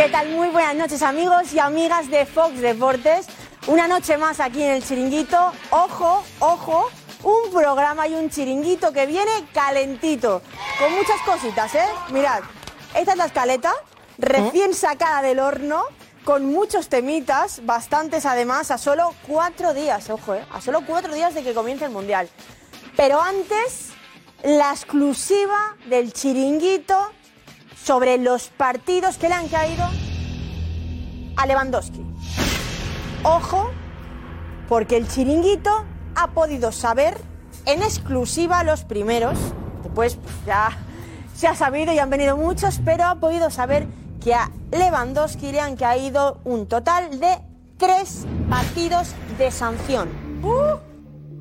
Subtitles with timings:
[0.00, 0.30] ¿Qué tal?
[0.30, 3.26] Muy buenas noches amigos y amigas de Fox Deportes.
[3.66, 5.52] Una noche más aquí en el chiringuito.
[5.68, 6.90] Ojo, ojo,
[7.22, 10.40] un programa y un chiringuito que viene calentito.
[10.78, 11.84] Con muchas cositas, ¿eh?
[12.12, 12.40] Mirad,
[12.94, 13.74] esta es la escaleta,
[14.16, 15.84] recién sacada del horno,
[16.24, 20.46] con muchos temitas, bastantes además, a solo cuatro días, ojo, ¿eh?
[20.50, 22.26] A solo cuatro días de que comience el Mundial.
[22.96, 23.90] Pero antes,
[24.44, 27.12] la exclusiva del chiringuito
[27.84, 29.84] sobre los partidos que le han caído
[31.36, 32.04] a Lewandowski.
[33.22, 33.70] Ojo,
[34.68, 37.18] porque el chiringuito ha podido saber
[37.66, 39.38] en exclusiva los primeros,
[39.82, 40.70] después pues, ya
[41.34, 43.86] se ha sabido y han venido muchos, pero ha podido saber
[44.22, 47.38] que a Lewandowski le han caído un total de
[47.78, 50.08] tres partidos de sanción.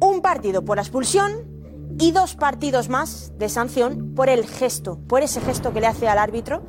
[0.01, 1.58] Un partido por la expulsión,
[1.99, 6.07] y dos partidos más de sanción por el gesto, por ese gesto que le hace
[6.07, 6.63] al árbitro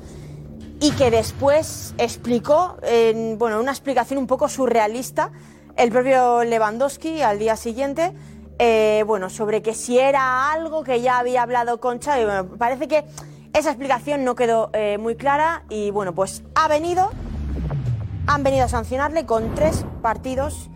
[0.81, 5.31] y que después explicó, en, bueno, una explicación un poco surrealista,
[5.77, 8.13] el propio Lewandowski al día siguiente,
[8.59, 12.25] eh, bueno, sobre que si era algo que ya había hablado con Xavi.
[12.25, 13.05] Bueno, parece que
[13.53, 17.11] esa explicación no quedó eh, muy clara y bueno, pues ha venido,
[18.27, 20.71] han venido a sancionarle con tres partidos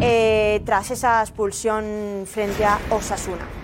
[0.00, 3.63] eh, tras esa expulsión frente a Osasuna.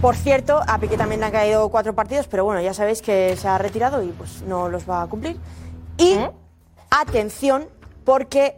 [0.00, 3.36] Por cierto, a Piqué también le han caído cuatro partidos, pero bueno, ya sabéis que
[3.36, 5.38] se ha retirado y pues no los va a cumplir.
[5.98, 6.18] Y
[6.90, 7.68] atención,
[8.04, 8.56] porque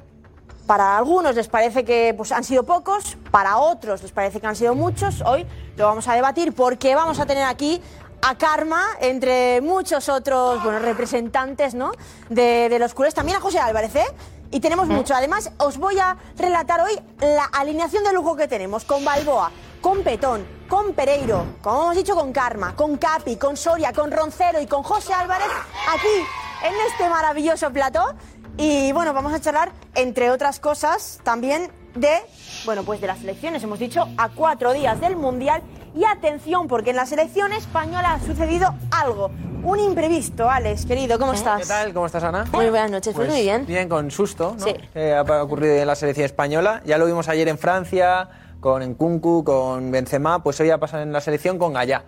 [0.69, 4.55] para algunos les parece que pues, han sido pocos, para otros les parece que han
[4.55, 5.20] sido muchos.
[5.23, 5.45] Hoy
[5.77, 7.83] lo vamos a debatir porque vamos a tener aquí
[8.23, 11.91] a Karma, entre muchos otros bueno, representantes ¿no?
[12.29, 14.07] de, de los culés, también a José Álvarez, ¿eh?
[14.52, 15.14] Y tenemos mucho.
[15.14, 19.51] Además, os voy a relatar hoy la alineación de lujo que tenemos con Balboa,
[19.81, 24.58] con Petón, con Pereiro, como hemos dicho, con Karma, con Capi, con Soria, con Roncero
[24.58, 25.48] y con José Álvarez,
[25.86, 26.27] aquí
[26.66, 28.14] en este maravilloso plató.
[28.56, 32.22] Y bueno, vamos a charlar, entre otras cosas, también de,
[32.64, 33.62] bueno, pues de las elecciones.
[33.62, 35.60] Hemos dicho a cuatro días del Mundial.
[35.94, 39.30] Y atención, porque en la selección española ha sucedido algo.
[39.62, 41.60] Un imprevisto, Alex, querido, ¿cómo estás?
[41.60, 41.92] ¿Qué tal?
[41.92, 42.46] ¿Cómo estás, Ana?
[42.50, 43.66] Muy buenas noches, pues muy bien.
[43.66, 44.64] Bien, con susto, ¿no?
[44.64, 44.74] Sí.
[44.98, 46.80] Ha ocurrido en la selección española.
[46.86, 48.30] Ya lo vimos ayer en Francia,
[48.62, 52.05] con Nkunku, con Benzema, pues hoy ha pasado en la selección con Gallá.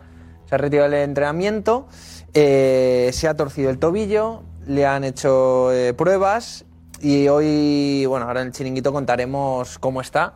[0.49, 1.89] Se ha retirado el entrenamiento,
[2.33, 6.65] eh, se ha torcido el tobillo, le han hecho eh, pruebas
[7.01, 10.35] y hoy, bueno, ahora en el chiringuito contaremos cómo está,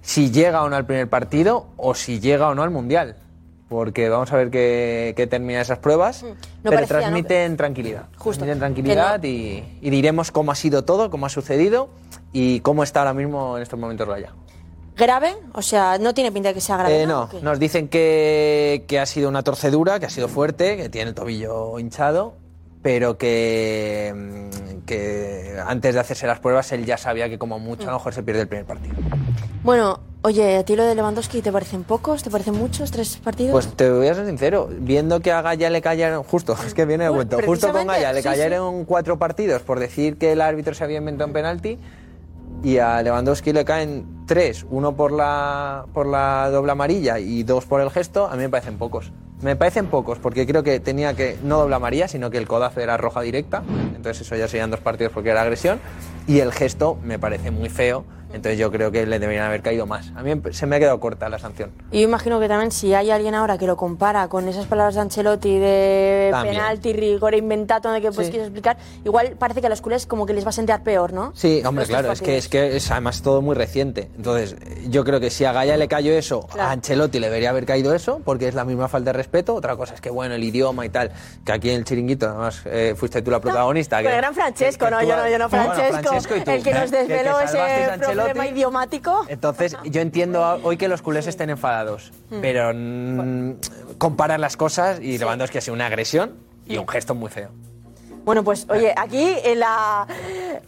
[0.00, 3.16] si llega o no al primer partido o si llega o no al Mundial.
[3.68, 6.30] Porque vamos a ver qué, qué termina esas pruebas, No
[6.62, 7.02] pero parecía, ¿no?
[7.02, 8.04] transmiten tranquilidad.
[8.16, 8.44] Justo.
[8.44, 11.90] Transmiten tranquilidad y, y diremos cómo ha sido todo, cómo ha sucedido
[12.32, 14.32] y cómo está ahora mismo en estos momentos Gallá.
[14.96, 15.36] ¿Grave?
[15.52, 17.02] O sea, no tiene pinta de que sea grave.
[17.02, 17.28] Eh, ¿no?
[17.42, 21.14] nos dicen que, que ha sido una torcedura, que ha sido fuerte, que tiene el
[21.14, 22.34] tobillo hinchado,
[22.82, 27.84] pero que, mm, que antes de hacerse las pruebas él ya sabía que como mucho
[27.88, 28.94] a lo mejor se pierde el primer partido.
[29.62, 32.22] Bueno, oye, ¿a ti lo de Lewandowski te parecen pocos?
[32.22, 32.90] ¿Te parecen muchos?
[32.90, 33.52] ¿Tres partidos?
[33.52, 36.86] Pues te voy a ser sincero, viendo que a Gaya le cayeron, justo, es que
[36.86, 40.32] viene de Uy, cuento, justo con Gaya le sí, cayeron cuatro partidos por decir que
[40.32, 41.78] el árbitro se había inventado un penalti
[42.62, 47.64] y a Lewandowski le caen tres, uno por la, por la doble amarilla y dos
[47.64, 49.12] por el gesto, a mí me parecen pocos.
[49.42, 52.80] Me parecen pocos porque creo que tenía que, no doble amarilla, sino que el codazo
[52.80, 53.62] era roja directa,
[53.94, 55.78] entonces eso ya serían dos partidos porque era agresión,
[56.26, 58.04] y el gesto me parece muy feo,
[58.36, 60.12] entonces yo creo que le deberían haber caído más.
[60.14, 61.72] A mí se me ha quedado corta la sanción.
[61.90, 64.94] Y yo imagino que también si hay alguien ahora que lo compara con esas palabras
[64.94, 66.56] de Ancelotti de También.
[66.56, 68.30] penalti, rigor inventato, de que pues Sí.
[68.32, 71.12] quieres explicar, igual parece que a los culés como que les va a sentir peor,
[71.12, 71.32] ¿no?
[71.34, 74.10] Sí, hombre, claro, es que, es que es además todo muy reciente.
[74.16, 74.56] Entonces,
[74.88, 76.68] yo creo que si a Gaya le cayó eso, Claro.
[76.68, 79.54] a Ancelotti le debería haber caído eso, porque es la misma falta de respeto.
[79.54, 81.10] Otra cosa es que, bueno, el idioma y tal,
[81.44, 83.96] que aquí en el chiringuito, además, eh, fuiste tú la protagonista.
[83.98, 86.40] Pero que- el gran Francesco, que no, tú- yo no, yo no, Bueno, Francesco, y
[86.40, 86.74] tú, el que ¿eh?
[86.74, 88.25] nos desveló que ese Ancelotti.
[88.32, 89.24] Problema idiomático.
[89.28, 92.40] Entonces, yo entiendo hoy que los culés estén enfadados, Mm.
[92.40, 93.54] pero mm,
[93.98, 96.36] comparar las cosas y Lewandowski ha sido una agresión
[96.66, 97.50] y un gesto muy feo.
[98.24, 100.04] Bueno, pues oye, aquí en la,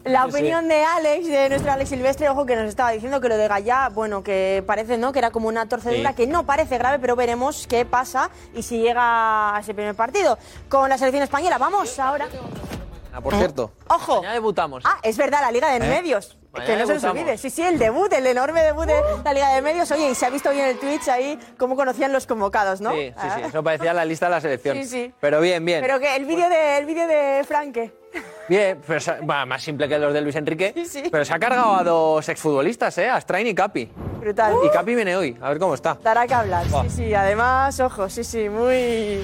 [0.05, 0.37] la Sí, sí.
[0.37, 3.49] opinión de Alex, de nuestro Alex Silvestre, ojo que nos estaba diciendo que lo de
[3.49, 5.10] Gallá, bueno, que parece, ¿no?
[5.10, 6.14] Que era como una torcedura Sí.
[6.14, 10.38] que no parece grave, pero veremos qué pasa y si llega a ese primer partido
[10.69, 11.58] con la selección española.
[11.58, 12.26] Vamos ahora.
[12.28, 13.72] mañana, por cierto.
[13.88, 14.16] Ojo.
[14.19, 14.84] Mañana debutamos.
[14.87, 15.88] Ah, es verdad, la Liga de ¿Eh?
[15.88, 16.38] Medios.
[16.54, 17.18] Que no se nos debutamos.
[17.22, 17.38] olvide.
[17.38, 19.90] Sí, sí, el debut, el enorme debut de la Liga de Medios.
[19.92, 22.92] Oye, y se ha visto bien el Twitch ahí cómo conocían los convocados, ¿no?
[22.92, 23.40] Sí, sí, sí.
[23.44, 23.46] Ah.
[23.48, 24.76] Eso parecía la lista de la selección.
[24.78, 25.14] Sí, sí.
[25.20, 25.80] Pero bien, bien.
[25.82, 27.92] Pero que el vídeo de, el vídeo de Franke.
[28.48, 30.72] Bien, se- va, más simple que los de Luis Enrique.
[30.74, 31.02] Sí, sí.
[31.12, 33.08] Pero se ha cargado a dos exfutbolistas, ¿eh?
[33.08, 33.86] A Strain y Capi.
[34.18, 34.54] Brutal.
[34.64, 35.98] Y Capi viene hoy, a ver cómo está.
[36.02, 36.82] Dará que hablar, Va.
[36.84, 37.14] sí, sí.
[37.14, 39.22] Además, ojo, sí, sí, muy...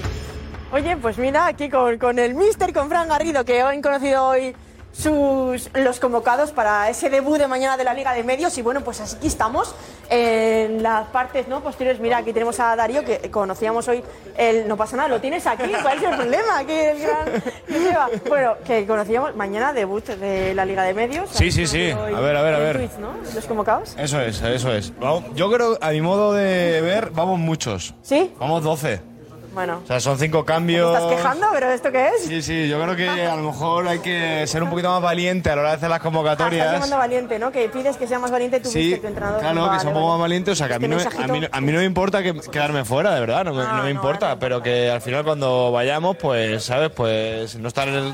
[0.71, 4.55] Oye, pues mira, aquí con, con el Mister, con Fran Garrido, que han conocido hoy
[4.97, 8.57] sus, los convocados para ese debut de mañana de la Liga de Medios.
[8.57, 9.75] Y bueno, pues así aquí estamos
[10.09, 11.61] en las partes ¿no?
[11.61, 12.01] posteriores.
[12.01, 14.03] Mira, aquí tenemos a Darío, que conocíamos hoy
[14.37, 14.67] el...
[14.67, 16.45] No pasa nada, lo tienes aquí, ¿cuál es el problema?
[16.65, 17.25] Que el gran...
[17.67, 18.29] que.
[18.29, 21.29] Bueno, que conocíamos mañana debut de la Liga de Medios.
[21.31, 21.91] Sí, sí, sí.
[21.91, 22.77] A ver, a ver, a ver.
[22.77, 23.11] Twitch, ¿no?
[23.33, 23.95] Los convocados.
[23.97, 24.93] Eso es, eso es.
[25.35, 27.93] Yo creo, a mi modo de ver, vamos muchos.
[28.01, 28.33] ¿Sí?
[28.39, 29.14] Vamos 12.
[29.55, 29.79] Bueno.
[29.83, 30.91] O sea, son cinco cambios.
[30.91, 31.47] ¿Te estás quejando?
[31.53, 32.25] ¿Pero esto qué es?
[32.25, 35.49] Sí, sí, yo creo que a lo mejor hay que ser un poquito más valiente
[35.49, 36.71] a la hora de hacer las Ah, estás convocatorias.
[36.73, 37.51] llamando valiente, ¿no?
[37.51, 39.39] Que pides que sea más valiente tu Sí, tu entrenador.
[39.39, 40.51] claro, Vale, que sea un poco más valiente.
[40.51, 41.85] O sea, que a mí, Este no, me- a, mí, no- a mí no me
[41.85, 44.37] importa que, quedarme fuera, de verdad, no me, No, no me no, importa.
[44.37, 46.91] pero que al final cuando vayamos, pues, ¿sabes?
[46.91, 48.13] Pues no estar en el...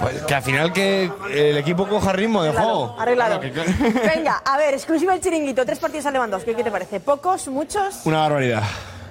[0.00, 2.96] pues, que al final que el equipo coja ritmo de juego.
[2.98, 3.38] Arreglado.
[4.14, 5.64] Venga, a ver, exclusiva el chiringuito.
[5.64, 6.54] Tres partidos a Lewandowski.
[6.54, 6.98] ¿Qué te parece?
[7.00, 7.46] ¿Pocos?
[7.48, 8.00] ¿Muchos?
[8.04, 8.62] Una barbaridad.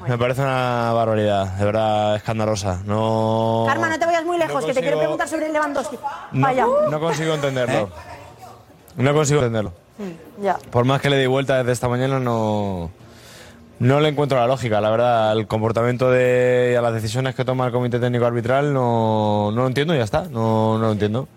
[0.08, 2.82] Me parece una barbaridad, de verdad escandalosa.
[2.86, 3.66] No.
[3.68, 5.98] Karma, no te vayas muy lejos, no que te quiero preguntar sobre el Lewandowski.
[6.32, 6.66] No, Vaya.
[6.90, 7.90] no consigo entenderlo.
[8.96, 9.74] No consigo entenderlo.
[10.42, 10.58] Ya.
[10.72, 12.90] Por más que le di vuelta desde esta mañana, no.
[13.80, 15.32] No le encuentro la lógica, la verdad.
[15.38, 19.62] El comportamiento de, y a las decisiones que toma el Comité Técnico Arbitral no, no
[19.62, 20.24] lo entiendo y ya está.
[20.24, 21.28] No, no lo entiendo.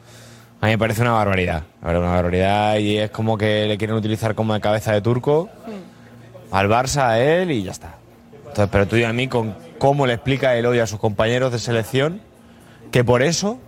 [0.61, 1.63] A mí me parece una barbaridad.
[1.83, 5.49] Una barbaridad y es como que le quieren utilizar como de cabeza de turco
[6.51, 7.95] al Barça, a él y ya está.
[8.53, 11.53] Entonces, pero tú y a mí con cómo le explica él hoy a sus compañeros
[11.53, 12.21] de selección
[12.91, 13.59] que por eso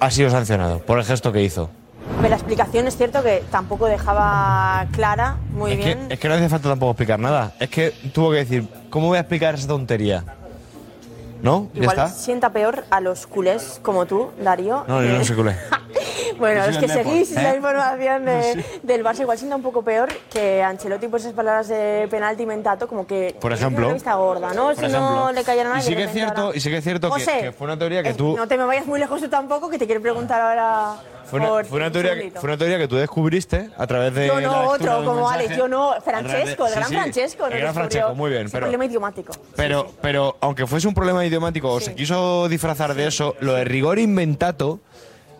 [0.00, 1.70] ha sido sancionado, por el gesto que hizo.
[2.16, 6.06] Pero la explicación es cierto que tampoco dejaba clara muy Es que, bien.
[6.10, 7.52] es que no hace falta tampoco explicar nada.
[7.60, 10.24] Es que tuvo que decir, ¿cómo voy a explicar esa tontería?
[11.42, 11.68] ¿No?
[11.74, 12.08] ¿Ya Igual está?
[12.08, 14.84] sienta peor a los culés como tú, Darío.
[14.88, 15.56] No, yo no que- soy culé.
[16.38, 17.56] Bueno, los que seguís la ¿eh?
[17.56, 22.08] información de- del Barça igual sienta un poco peor que Ancelotti por esas palabras de
[22.10, 23.84] penalti mentato, como que Por es ejemplo.
[23.86, 24.64] una vista gorda, ¿no?
[24.66, 25.00] Por si ejemplo.
[25.00, 25.80] no le cayera nada.
[25.80, 27.66] Y de sí que es cierto, y sí que es cierto que- José, que fue
[27.66, 29.86] una teoría que eh, tú- No te me vayas muy lejos tú tampoco, que te
[29.86, 30.94] quiero preguntar ahora.
[31.32, 33.86] Fue una, por fue una un teoría, que, fue una teoría que tú descubriste a
[33.86, 34.26] través de.
[34.28, 35.28] Yo no, otro, de como.
[35.30, 37.46] Alex, yo no, Francesco, el sí, gran sí, Francesco.
[37.46, 38.48] El nos gran Francesco, muy bien.
[38.50, 39.32] Pero, problema idiomático.
[39.56, 43.64] pero, pero aunque fuese un problema idiomático o se quiso disfrazar de eso, lo de
[43.64, 44.80] rigor inventato,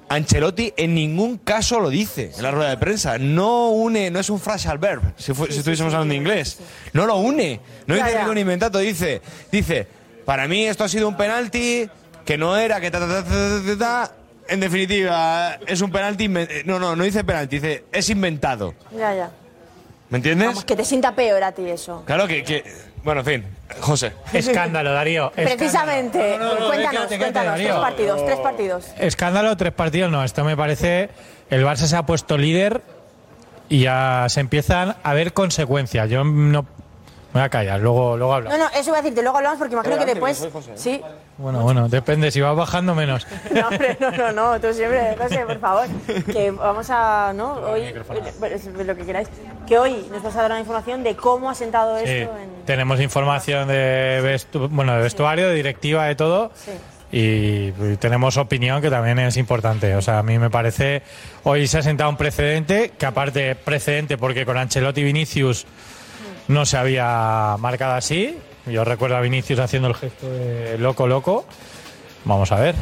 [0.09, 3.19] Ancelotti en ningún caso lo dice en la rueda de prensa.
[3.19, 6.59] No une, no es un phrase al verb, si, fu- si estuviésemos hablando inglés.
[6.93, 7.61] No lo une.
[7.87, 9.87] No dice rigor inventato, dice, dice,
[10.25, 11.89] para mí esto ha sido un penalti
[12.25, 14.12] que no era, que ta, ta, ta, ta, ta, ta, ta.
[14.49, 16.29] En definitiva, es un penalti.
[16.29, 18.75] inven- No, no, no dice penalti, dice es inventado.
[18.97, 19.31] Ya, ya.
[20.11, 20.49] ¿Me entiendes?
[20.49, 22.03] Vamos, que te sienta peor a ti eso.
[22.06, 22.65] Claro que, que-
[23.03, 23.44] Bueno, en fin,
[23.81, 24.12] José.
[24.33, 25.29] Escándalo, Darío.
[25.31, 25.56] escándalo.
[25.56, 28.87] Precisamente, No, no, no, cuéntanos, quédate, quédate, cuéntanos, tres partidos, tres partidos.
[28.99, 30.23] Escándalo, tres partidos, no.
[30.23, 31.09] Esto me parece.
[31.50, 32.83] El Barça se ha puesto líder
[33.69, 36.09] y ya se empiezan a ver consecuencias.
[36.11, 36.62] Yo no.
[36.62, 38.50] Me voy a callar, luego, luego hablo.
[38.50, 40.47] No, no, eso voy a decirte, luego hablamos porque imagino que después.
[40.77, 41.00] Sí.
[41.43, 42.31] Bueno, bueno, depende.
[42.31, 43.27] Si vas bajando, menos.
[43.53, 45.87] No, hombre, no, no, no, tú siempre, José, por favor.
[46.32, 47.55] Que vamos a, ¿no?
[47.55, 49.29] Hoy, eh, lo que queráis.
[49.67, 52.65] Que hoy nos vas a dar una información de cómo ha sentado Sí, esto en.
[52.65, 56.53] tenemos información de, vestu- bueno, de vestuario, de directiva, de todo.
[56.55, 56.70] Sí.
[57.15, 59.94] Y tenemos opinión que también es importante.
[59.96, 61.03] O sea, a mí me parece.
[61.43, 65.67] Hoy se ha sentado un precedente, que aparte, precedente porque con Ancelotti y Vinicius
[66.49, 68.39] no se había marcado así.
[68.66, 71.44] Yo recuerdo a Vinicius haciendo el gesto de loco, loco.
[72.24, 72.74] Vamos a ver.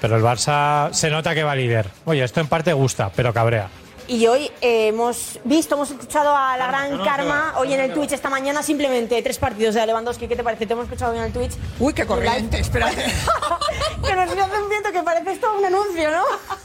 [0.00, 1.86] Pero el Barça se nota que va líder.
[2.04, 3.68] Oye, esto en parte gusta, pero cabrea.
[4.08, 8.12] Y hoy eh, hemos visto, hemos escuchado a la gran Karma hoy en el Twitch
[8.12, 10.26] esta mañana, simplemente tres partidos de Lewandowski.
[10.26, 10.66] ¿Qué te parece?
[10.66, 11.52] Te hemos escuchado hoy en el Twitch.
[11.78, 13.04] Uy, qué corriente, espérate.
[14.06, 16.22] que nos hace un viento que parece esto un anuncio, ¿no?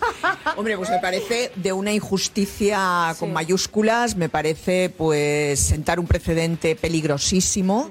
[0.56, 6.78] Hombre, pues me parece de una injusticia con mayúsculas, me parece pues sentar un precedente
[6.78, 7.90] peligrosísimo.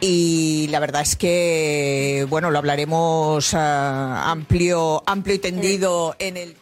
[0.00, 6.56] Y la verdad es que, bueno, lo hablaremos ah, amplio, amplio y tendido en el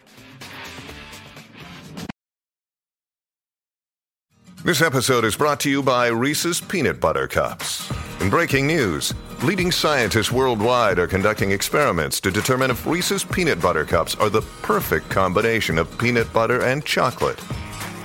[4.66, 7.88] This episode is brought to you by Reese's Peanut Butter Cups.
[8.20, 9.14] In breaking news,
[9.44, 14.42] leading scientists worldwide are conducting experiments to determine if Reese's Peanut Butter Cups are the
[14.62, 17.38] perfect combination of peanut butter and chocolate.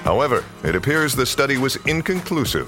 [0.03, 2.67] However, it appears the study was inconclusive,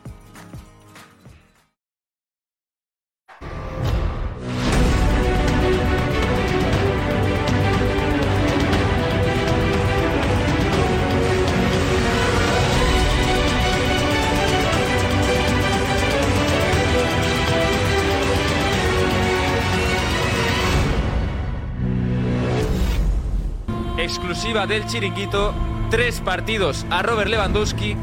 [24.41, 25.53] Exclusiva del chiringuito,
[25.91, 27.95] tres partidos a Robert Lewandowski.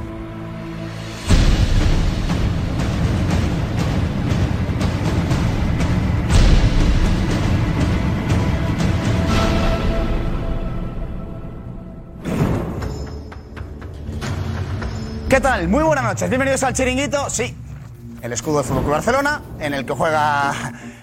[15.29, 15.67] ¿Qué tal?
[15.67, 16.29] Muy buenas noches.
[16.29, 17.29] Bienvenidos al Chiringuito.
[17.31, 17.53] Sí,
[18.23, 20.55] el escudo del Fútbol Barcelona, en el que juega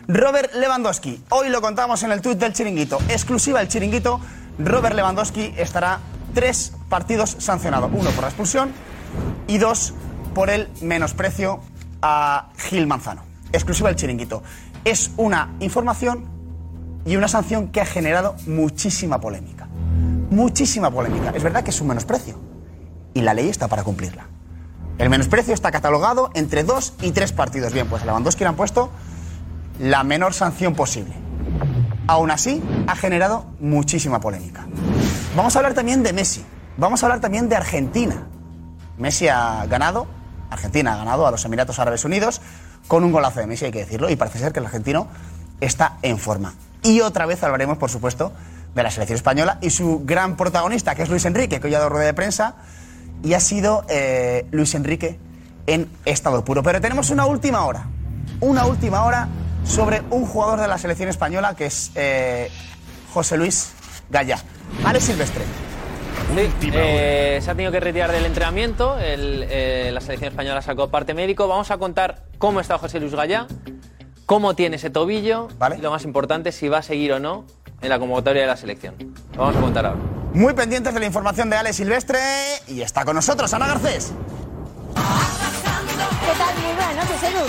[0.08, 1.26] Robert Lewandowski.
[1.28, 3.00] Hoy lo contamos en el tuit del Chiringuito.
[3.10, 4.22] Exclusiva el Chiringuito.
[4.58, 6.00] Robert Lewandowski estará
[6.34, 7.88] tres partidos sancionado.
[7.88, 8.72] Uno por la expulsión
[9.48, 9.94] y dos
[10.34, 11.60] por el menosprecio
[12.02, 13.24] a Gil Manzano.
[13.52, 14.44] Exclusiva el Chiringuito.
[14.84, 16.26] Es una información
[17.06, 19.68] y una sanción que ha generado muchísima polémica.
[20.30, 21.32] Muchísima polémica.
[21.36, 22.40] Es verdad que es un menosprecio
[23.14, 24.28] y la ley está para cumplirla.
[24.98, 27.74] El menosprecio está catalogado entre dos y tres partidos.
[27.74, 28.92] Bien, pues a Lewandowski le han puesto
[29.80, 31.25] la menor sanción posible.
[32.08, 34.68] Aún así, ha generado muchísima polémica.
[35.36, 36.46] Vamos a hablar también de Messi.
[36.78, 38.28] Vamos a hablar también de Argentina.
[38.98, 40.08] Messi ha ganado,
[40.50, 42.42] Argentina ha ganado a los Emiratos Árabes Unidos
[42.88, 45.08] con un golazo de Messi, hay que decirlo, y parece ser que el argentino
[45.60, 46.54] está en forma.
[46.84, 48.32] Y otra vez hablaremos, por supuesto,
[48.76, 51.80] de la selección española y su gran protagonista, que es Luis Enrique, que hoy ha
[51.80, 52.56] dado rueda de prensa
[53.24, 55.18] y ha sido eh, Luis Enrique
[55.66, 56.62] en estado puro.
[56.62, 57.88] Pero tenemos una última hora,
[58.42, 59.28] una última hora
[59.66, 62.50] sobre un jugador de la selección española que es eh,
[63.14, 63.74] José Luis
[64.10, 64.40] Gallá.
[64.84, 65.44] Ale Silvestre.
[66.34, 68.98] Sí, eh, se ha tenido que retirar del entrenamiento.
[69.00, 71.48] El, eh, la selección española sacó parte médico.
[71.48, 73.48] Vamos a contar cómo está José Luis Gallá,
[74.26, 77.46] cómo tiene ese tobillo y lo más importante, si va a seguir o no
[77.82, 78.96] en la convocatoria de la selección.
[79.34, 80.00] Lo vamos a contar ahora.
[80.34, 82.20] Muy pendientes de la información de Ale Silvestre
[82.68, 84.12] y está con nosotros Ana Garcés.
[86.26, 86.56] ¿Qué tal?
[86.56, 87.46] Muy buenas noches, Edu.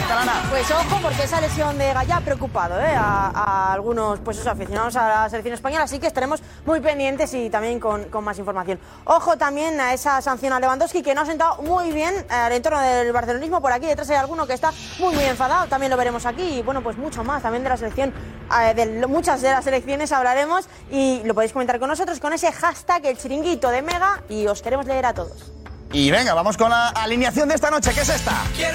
[0.51, 2.95] Pues ojo, porque esa lesión de Gallá ha preocupado ¿eh?
[2.95, 7.49] a, a algunos pues aficionados a la selección española, así que estaremos muy pendientes y
[7.49, 8.79] también con, con más información.
[9.05, 12.53] Ojo también a esa sanción a Lewandowski que no ha sentado muy bien eh, al
[12.53, 13.63] entorno del barcelonismo.
[13.63, 16.59] Por aquí detrás hay alguno que está muy, muy enfadado, también lo veremos aquí.
[16.59, 18.13] Y bueno, pues mucho más también de la selección,
[18.61, 22.53] eh, de muchas de las selecciones hablaremos y lo podéis comentar con nosotros con ese
[22.53, 25.53] hashtag, el chiringuito de Mega, y os queremos leer a todos.
[25.97, 28.43] Y venga, vamos con la alineación de esta noche, ¿qué es esta?
[28.55, 28.71] Qué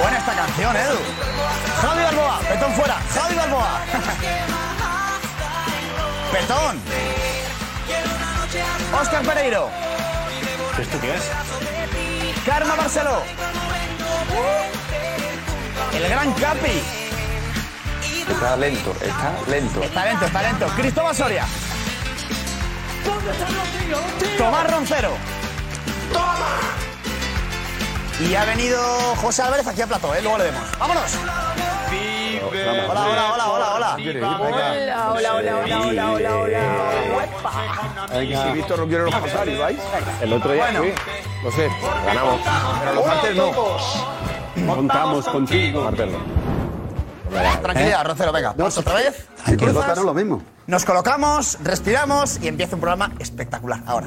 [0.00, 0.96] buena esta canción, Edu.
[1.82, 3.80] Javi Balboa, Petón fuera, Javi Balboa.
[6.32, 6.80] Petón.
[8.98, 9.68] Oscar Pereiro.
[10.80, 11.30] ¿Esto qué es?
[12.46, 13.22] Karma Barceló.
[15.92, 16.82] El gran Capi.
[18.30, 19.82] Está lento, está lento.
[19.82, 20.66] Está lento, está lento.
[20.68, 21.44] Cristóbal Soria.
[24.38, 25.35] Tomás Roncero.
[28.18, 28.80] Y ha venido
[29.16, 30.22] José Álvarez aquí a plató, ¿eh?
[30.22, 30.62] Luego le vemos.
[30.78, 31.12] ¡Vámonos!
[32.48, 33.96] Hola, hola, hola, hola, hola.
[33.96, 38.22] Hola, hola, hola, hola, hola, hola, hola.
[38.22, 39.78] Y si Víctor no quiere los pasar, ¿y vais?
[40.20, 40.80] El otro día Bueno.
[40.80, 40.92] fui,
[41.44, 41.68] lo sé,
[42.06, 42.40] ganamos.
[42.80, 44.74] Pero los martes no.
[44.74, 45.84] Contamos contigo.
[45.84, 47.60] Martes no.
[47.62, 48.54] Tranquilidad, Roncero, venga.
[48.56, 49.28] Vamos otra vez.
[49.44, 50.42] Hay que lo mismo.
[50.66, 53.80] Nos colocamos, respiramos y empieza un programa espectacular.
[53.86, 54.06] Ahora.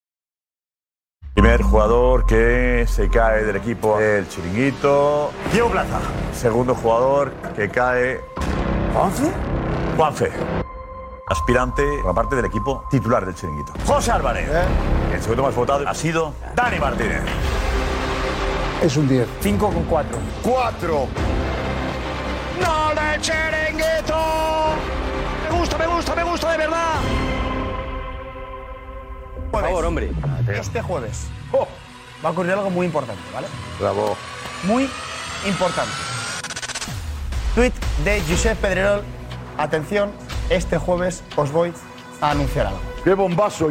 [1.33, 5.31] Primer jugador que se cae del equipo del Chiringuito.
[5.53, 5.99] Diego Plaza.
[6.33, 8.19] Segundo jugador que cae.
[8.93, 9.31] ¿Juanfe?
[9.95, 10.31] Juanfe.
[11.27, 13.71] Aspirante a parte del equipo titular del Chiringuito.
[13.87, 14.49] José Álvarez.
[15.13, 17.21] El segundo más votado ha sido Dani Martínez.
[18.81, 19.25] Es un 10.
[19.39, 20.17] 5 con 4.
[20.43, 21.07] 4.
[22.61, 24.17] ¡No de Chiringuito!
[25.49, 26.95] Me gusta, me gusta, me gusta de verdad.
[29.51, 29.69] Jueves.
[29.69, 30.11] favor, hombre.
[30.47, 31.27] Este jueves.
[31.51, 31.67] oh,
[32.23, 33.47] va a ocurrir algo muy importante, ¿vale?
[33.79, 34.17] Bravo.
[34.63, 34.89] Muy
[35.45, 35.91] importante.
[37.55, 39.03] Tweet de Josep Pedrerol.
[39.57, 40.11] Atención,
[40.49, 41.73] este jueves os voy
[42.21, 42.79] a anunciar algo.
[43.03, 43.69] ¡Qué bombazo!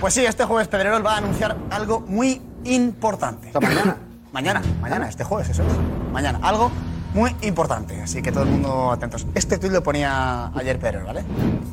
[0.00, 3.50] Pues sí, este jueves Pedrerol va a anunciar algo muy importante.
[3.60, 3.96] mañana?
[4.32, 6.12] mañana, mañana, este jueves, eso es.
[6.12, 6.70] Mañana, algo
[7.16, 8.00] muy importante.
[8.02, 9.26] Así que todo el mundo atentos.
[9.34, 11.24] Este tuit lo ponía ayer Pedrerol, ¿vale?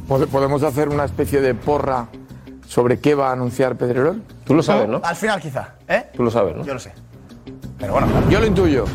[0.07, 2.07] ¿Pod- ¿Podemos hacer una especie de porra
[2.67, 4.23] sobre qué va a anunciar Pedrerol?
[4.45, 5.01] Tú lo sabes, ¿no?
[5.03, 6.07] Al final quizá, ¿eh?
[6.15, 6.63] Tú lo sabes, ¿no?
[6.65, 6.93] Yo lo sé.
[7.77, 8.85] Pero bueno, Yo lo intuyo.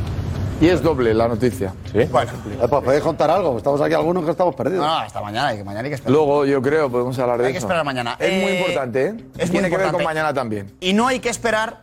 [0.60, 1.72] Y es doble la noticia.
[1.92, 2.00] ¿Sí?
[2.10, 2.32] Bueno.
[2.68, 3.56] ¿Podéis contar algo?
[3.58, 4.84] Estamos aquí algunos que estamos perdidos.
[4.84, 6.12] No, hasta mañana, hay que mañana hay que esperar.
[6.12, 7.66] Luego, yo creo, podemos hablar de Hay que eso.
[7.68, 8.16] esperar mañana.
[8.18, 9.14] Es muy Eh, importante, ¿eh?
[9.36, 10.04] es muy Tiene que ver con importante.
[10.04, 10.72] mañana también.
[10.80, 11.82] Y no hay que esperar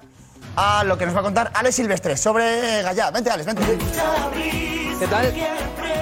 [0.55, 3.11] a lo que nos va a contar Alex Silvestre sobre Gallá.
[3.11, 3.63] Vente, Alex, vente.
[4.99, 5.33] ¿Qué tal?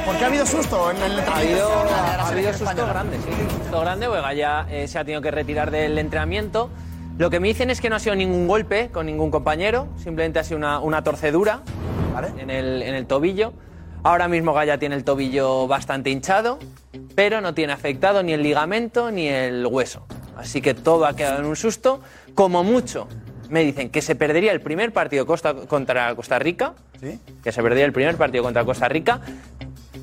[0.05, 1.65] Porque ha habido susto en el Ha entrenamiento.
[1.65, 2.93] habido, de la ha habido susto española.
[2.93, 3.57] grande, sí.
[3.63, 4.45] Susto grande, porque
[4.83, 6.69] eh, se ha tenido que retirar del entrenamiento.
[7.17, 10.39] Lo que me dicen es que no ha sido ningún golpe con ningún compañero, simplemente
[10.39, 11.61] ha sido una, una torcedura
[12.37, 13.53] en, el, en el tobillo.
[14.03, 16.59] Ahora mismo Gaya tiene el tobillo bastante hinchado,
[17.15, 20.05] pero no tiene afectado ni el ligamento ni el hueso.
[20.35, 22.01] Así que todo ha quedado en un susto.
[22.33, 23.07] Como mucho,
[23.53, 27.19] me dicen que se perdería el primer partido Costa- contra Costa Rica, ¿Sí?
[27.43, 29.21] que se perdería el primer partido contra Costa Rica,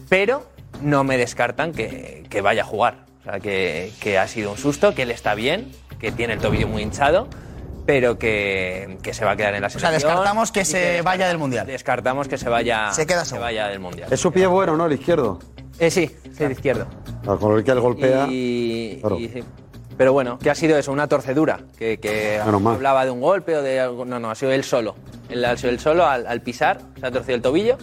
[0.09, 0.47] pero
[0.83, 3.07] no me descartan que, que vaya a jugar.
[3.21, 6.39] O sea, que, que ha sido un susto, que él está bien, que tiene el
[6.39, 7.27] tobillo muy hinchado,
[7.87, 10.13] pero que, que se va a quedar en la O sea, selección.
[10.13, 11.67] descartamos que se vaya del Mundial.
[11.67, 14.13] Descartamos que se vaya, Se queda se vaya del Mundial.
[14.13, 14.87] Es su pie bueno, ¿no?
[14.87, 15.41] El izquierdo.
[15.81, 16.87] Eh, sí, sí, el izquierdo.
[17.25, 18.27] Claro, Con el que él golpea.
[18.31, 19.19] Y, Claro.
[19.19, 19.43] y sí.
[20.01, 21.61] Pero bueno, que ha sido eso, una torcedura.
[21.79, 24.07] Que, que hablaba de un golpe o de algo.
[24.07, 24.95] No, no, ha sido él solo.
[25.29, 27.77] Él ha sido él solo al, al pisar, se ha torcido el tobillo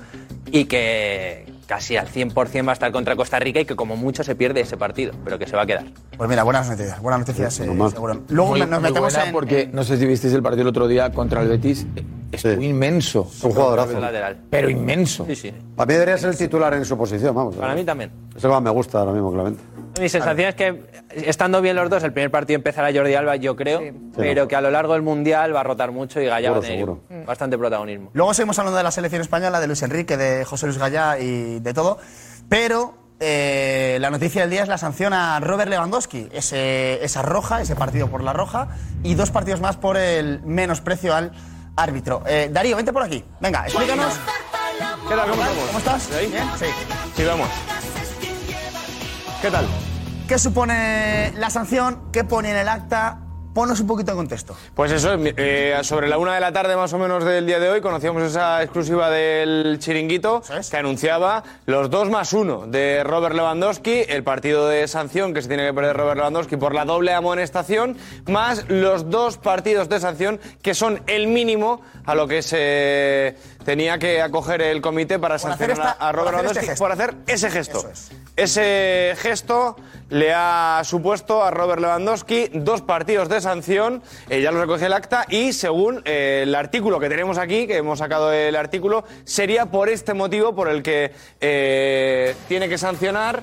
[0.51, 4.23] y que casi al 100% va a estar contra Costa Rica y que como mucho
[4.23, 5.83] se pierde ese partido, pero que se va a quedar.
[6.17, 6.99] Pues mira, buenas noticias.
[7.03, 8.19] Buenas noticias, Sí, eh, seguro.
[8.29, 9.31] Luego Muy- nos metemos en.
[9.31, 11.85] porque no sé si visteis el partido el otro día contra el Betis.
[12.31, 13.29] Es muy inmenso.
[13.31, 13.99] Es un jugadorazo.
[13.99, 14.37] Lateral.
[14.49, 15.23] Pero inmenso.
[15.27, 15.53] Sí, sí.
[15.75, 17.55] Para mí debería ser el titular en su posición, vamos.
[17.57, 18.09] Para mí también.
[18.31, 19.61] Es el que más me gusta ahora mismo, claramente.
[19.99, 23.55] Mi sensación es que, estando bien los dos, el primer partido empezará Jordi Alba, yo
[23.55, 23.81] creo,
[24.15, 26.61] pero que a lo largo del Mundial va a rotar mucho y Gaya va a
[26.61, 26.87] tener
[27.25, 28.11] bastante protagonismo.
[28.13, 31.59] Luego seguimos hablando de la selección española, de Luis Enrique, de José Luis Gallá y
[31.59, 31.97] de todo.
[32.49, 36.29] Pero eh, la noticia del día es la sanción a Robert Lewandowski.
[36.31, 38.69] Ese, esa roja, ese partido por la roja
[39.03, 41.31] y dos partidos más por el menosprecio al
[41.75, 42.23] árbitro.
[42.27, 43.23] Eh, Darío, vente por aquí.
[43.39, 44.19] Venga, explícanos.
[45.09, 45.29] ¿Qué tal?
[45.29, 45.49] ¿Cómo tal?
[45.49, 45.67] estamos?
[45.67, 46.11] ¿Cómo estás?
[46.11, 46.27] ¿Ahí?
[46.27, 46.43] ¿Bien?
[46.59, 46.65] Sí.
[47.15, 47.47] Sí, vamos.
[49.41, 49.65] ¿Qué tal?
[50.27, 52.11] ¿Qué supone la sanción?
[52.11, 53.19] ¿Qué pone en el acta?
[53.53, 54.55] Ponnos un poquito en contexto.
[54.75, 57.69] Pues eso, eh, sobre la una de la tarde más o menos del día de
[57.69, 64.03] hoy conocíamos esa exclusiva del chiringuito que anunciaba los dos más uno de Robert Lewandowski,
[64.09, 67.97] el partido de sanción que se tiene que perder Robert Lewandowski por la doble amonestación,
[68.27, 73.97] más los dos partidos de sanción que son el mínimo a lo que se tenía
[73.97, 77.15] que acoger el comité para Por sancionar esta- a Robert hacer Lewandowski este por hacer
[77.25, 77.83] ese gesto.
[78.37, 79.75] Ese gesto
[80.11, 84.93] le ha supuesto a Robert Lewandowski dos partidos de sanción, eh, ya lo recoge el
[84.93, 89.65] acta, y según eh, el artículo que tenemos aquí, que hemos sacado el artículo, sería
[89.65, 93.41] por este motivo por el que eh, tiene que sancionar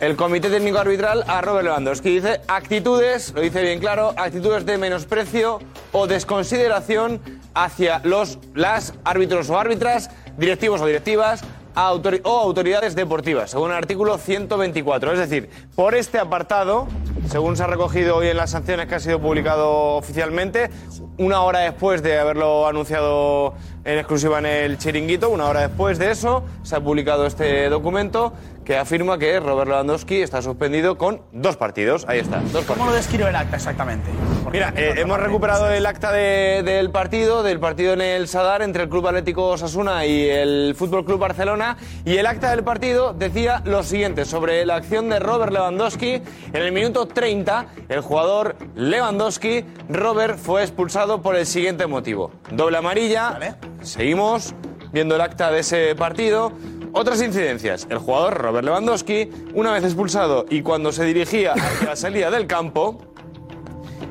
[0.00, 2.10] el Comité Técnico Arbitral a Robert Lewandowski.
[2.10, 5.60] Dice actitudes, lo dice bien claro, actitudes de menosprecio
[5.92, 7.22] o desconsideración
[7.54, 11.42] hacia los las árbitros o árbitras, directivos o directivas
[11.74, 15.12] autori- o autoridades deportivas, según el artículo 124.
[15.12, 16.86] Es decir, por este apartado,
[17.28, 20.70] según se ha recogido hoy en las sanciones que ha sido publicado oficialmente,
[21.18, 23.54] una hora después de haberlo anunciado
[23.84, 28.32] en exclusiva en el chiringuito, una hora después de eso, se ha publicado este documento
[28.64, 32.04] que afirma que Robert Lewandowski está suspendido con dos partidos.
[32.08, 32.66] Ahí está, dos partidos.
[32.76, 34.08] ¿Cómo lo describe el acta exactamente?
[34.52, 38.84] Mira, eh, hemos recuperado el acta de- del partido, del partido en el Sadar entre
[38.84, 41.76] el Club Atlético Osasuna y el Fútbol Club Barcelona.
[42.04, 46.14] Y el acta del partido decía lo siguiente sobre la acción de Robert Lewandowski.
[46.52, 52.78] En el minuto 30, el jugador Lewandowski, Robert, fue expulsado por el siguiente motivo: doble
[52.78, 53.38] amarilla.
[53.82, 54.54] Seguimos
[54.92, 56.52] viendo el acta de ese partido.
[56.92, 57.86] Otras incidencias.
[57.90, 62.46] El jugador Robert Lewandowski, una vez expulsado y cuando se dirigía hacia la salida del
[62.46, 62.98] campo,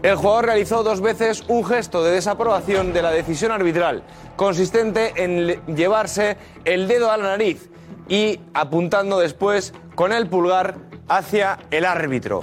[0.02, 4.04] el jugador realizó dos veces un gesto de desaprobación de la decisión arbitral,
[4.38, 7.70] consistente en le- llevarse el dedo a la nariz
[8.08, 10.76] y apuntando después con el pulgar
[11.10, 12.42] hacia el árbitro.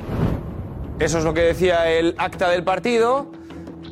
[0.99, 3.27] Eso es lo que decía el acta del partido.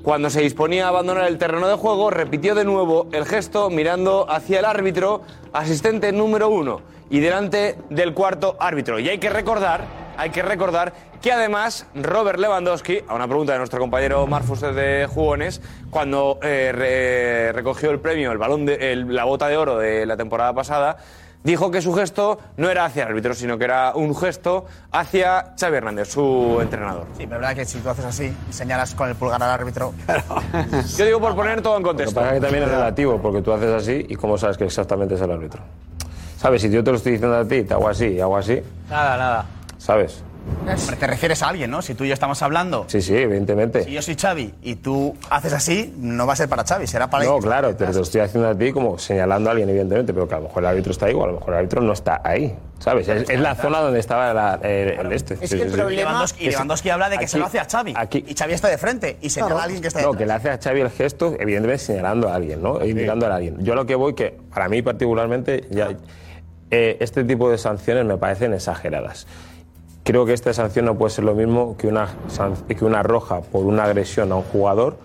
[0.02, 4.26] Cuando se disponía a abandonar el terreno de juego, repitió de nuevo el gesto mirando
[4.28, 6.80] hacia el árbitro, asistente número uno,
[7.10, 8.98] y delante del cuarto árbitro.
[8.98, 9.84] Y hay que recordar,
[10.16, 15.06] hay que recordar que además Robert Lewandowski, a una pregunta de nuestro compañero Marfus de
[15.08, 20.04] Jugones, cuando eh, re- recogió el premio, el balón de, la bota de oro de
[20.04, 20.98] la temporada pasada,
[21.44, 25.54] dijo que su gesto no era hacia el árbitro, sino que era un gesto hacia
[25.60, 27.06] Xavi Hernández, su entrenador.
[27.16, 29.92] Sí, pero es verdad que si tú haces así, señalas con el pulgar al árbitro.
[30.96, 32.14] Yo digo por poner todo en Lo que contexto.
[32.20, 35.14] pasa es que también es relativo, porque tú haces así y cómo sabes que exactamente
[35.14, 35.60] es el árbitro.
[36.38, 36.60] ¿Sabes?
[36.62, 39.16] Si yo te lo estoy diciendo a ti, te hago así y hago así, Nada,
[39.16, 39.46] nada.
[39.78, 40.22] ¿sabes?
[40.66, 41.82] Hombre, te refieres a alguien, ¿no?
[41.82, 42.84] Si tú y yo estamos hablando.
[42.88, 43.84] Sí, sí, evidentemente.
[43.84, 47.08] Si yo soy Xavi y tú haces así, no va a ser para Xavi, será
[47.10, 50.26] para No, claro, te lo estoy haciendo a ti como señalando a alguien, evidentemente, pero
[50.28, 51.92] que a lo mejor el árbitro está ahí o a lo mejor el árbitro no
[51.92, 53.08] está ahí, ¿sabes?
[53.08, 55.34] Es, es la zona donde estaba la- el, el este.
[55.34, 55.80] Es Sí, que el sí, sí.
[55.80, 57.94] problema- Lewandowski, y Lewandowski habla de que se lo hace a Xavi.
[58.26, 60.18] Y Xavi está de frente y señala a alguien que está No, detrás.
[60.18, 62.80] que le hace a Xavi el gesto, evidentemente señalando a alguien, ¿no?
[62.80, 63.62] E indicando a alguien.
[63.64, 65.90] Yo lo que voy, que para mí particularmente, ya,
[66.70, 69.26] eh, este tipo de sanciones me parecen exageradas.
[70.04, 72.08] Creo que esta sanción no puede ser lo mismo que una,
[72.68, 74.98] que una roja por una agresión a un jugador,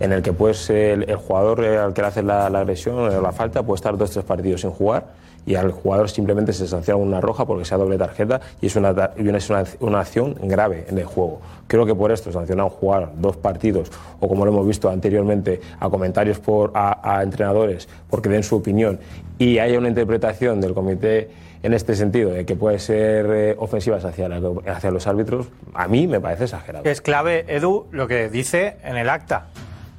[0.00, 3.20] en el que puede ser el, el jugador al que le hace la, agresión o
[3.20, 5.08] la falta puede estar dos o tres partidos sin jugar
[5.44, 9.12] y al jugador simplemente se sanciona una roja porque sea doble tarjeta y es una,
[9.16, 11.42] es una, una acción grave en el juego.
[11.66, 14.88] Creo que por esto sancionar a un jugador dos partidos o como lo hemos visto
[14.88, 18.98] anteriormente a comentarios por, a entrenadores porque den su opinión
[19.38, 21.28] y haya una interpretación del comité
[21.66, 24.40] en este sentido de que puede ser eh, ofensivas hacia, la-
[24.72, 26.84] hacia los árbitros, a mí me parece exagerado.
[26.88, 29.48] Es clave, Edu, lo que dice en el acta.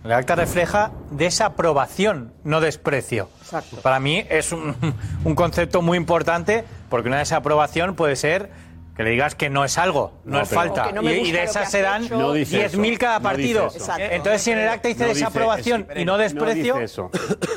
[0.06, 3.30] El acta refleja desaprobación, no desprecio.
[3.84, 4.75] Para mí es un,
[5.25, 8.49] un concepto muy importante porque una desaprobación puede ser
[8.97, 10.91] que le digas que no es algo, no, No, es falta.
[10.91, 12.17] No y, de esas se dan hecho.
[12.17, 13.69] No dice eso, 10.000 cada partido.
[13.99, 16.83] Entonces, si en el acta dice No dice- desaprobación es- y no desprecio, No dice
[16.86, 17.12] eso.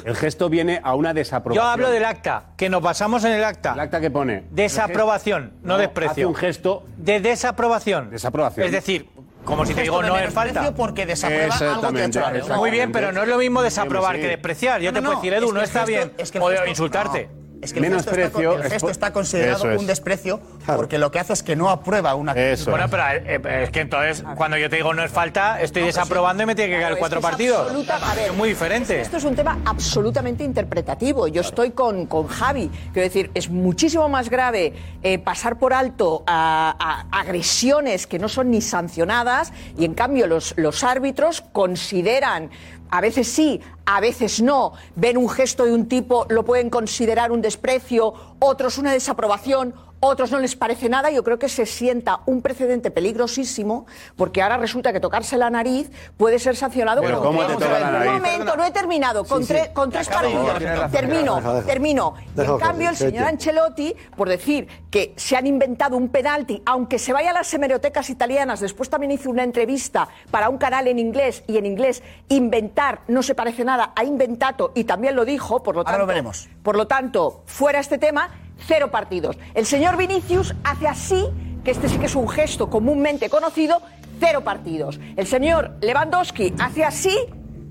[0.05, 1.65] El gesto viene a una desaprobación.
[1.65, 3.73] yo hablo del acta, que nos basamos en el acta.
[3.73, 4.45] ¿El acta que pone?
[4.51, 6.11] Desaprobación, no, No, desprecio.
[6.13, 8.11] hace un gesto de desaprobación.
[8.11, 8.67] Desaprobación.
[8.67, 9.09] Es decir,
[9.45, 10.75] como si te digo no es falta.
[10.75, 12.55] porque desaprueba algo que ha hecho.
[12.57, 14.83] Muy bien, pero no es lo mismo desaprobar que despreciar.
[14.83, 16.13] Yo No, te puedo decir, Edu, es que no está gesto- bien.
[16.19, 17.29] es que o gesto- insultarte.
[17.33, 19.81] no, Es que el gesto, está, el gesto está considerado Eso es.
[19.81, 23.61] un desprecio porque lo que hace es que no aprueba una Bueno, pero eh, eh,
[23.65, 26.71] es que entonces, cuando yo te digo no es falta, estoy desaprobando y me tiene
[26.71, 27.61] que caer Claro, cuatro es que es partidos.
[27.67, 29.01] absoluta- a ver, es muy diferente.
[29.01, 31.29] Esto es un tema absolutamente interpretativo.
[31.29, 32.71] Yo estoy con, con Javi.
[32.93, 36.75] Quiero decir, es muchísimo más grave eh, pasar por alto a,
[37.13, 42.51] a agresiones que no son ni sancionadas y en cambio los, los árbitros consideran,
[42.91, 47.33] a veces sí, a veces no, ven un gesto de un tipo, lo pueden considerar
[47.33, 51.11] un desprecio, otros una desaprobación, otros no les parece nada.
[51.11, 53.87] Yo creo que se sienta un precedente peligrosísimo
[54.17, 57.59] porque ahora resulta que tocarse la nariz puede ser sancionado Pero con ¿cómo te tres-
[57.59, 58.13] toca la Un nariz?
[58.13, 59.25] momento, no he terminado.
[59.25, 59.71] Con, Sí, tre- sí.
[59.75, 60.59] con tres partidos.
[60.91, 61.67] Termino, Deja, deja.
[61.67, 62.15] termino.
[62.33, 66.63] Y Deja, en cambio, el señor Ancelotti, por decir que se han inventado un penalti,
[66.67, 70.89] aunque se vaya a las hemerotecas italianas, después también hizo una entrevista para un canal
[70.89, 75.25] en inglés y en inglés inventar no se parece nada a inventato y también lo
[75.25, 76.49] dijo, por lo tanto, lo veremos.
[76.63, 78.31] Por lo tanto, fuera este tema,
[78.67, 79.39] cero partidos.
[79.55, 81.25] El señor Vinicius hace así,
[81.65, 83.83] que este sí que es un gesto comúnmente conocido,
[84.19, 85.01] cero partidos.
[85.17, 87.17] El señor Lewandowski hace así,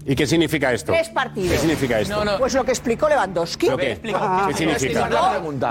[0.10, 0.92] ¿Y qué significa esto?
[0.92, 1.52] tres partidos.
[1.52, 2.20] ¿Qué significa esto?
[2.40, 3.68] Pues lo que explicó Lewandowski.
[3.70, 4.00] ¿Lo qué?
[4.02, 5.08] ¿Qué significa?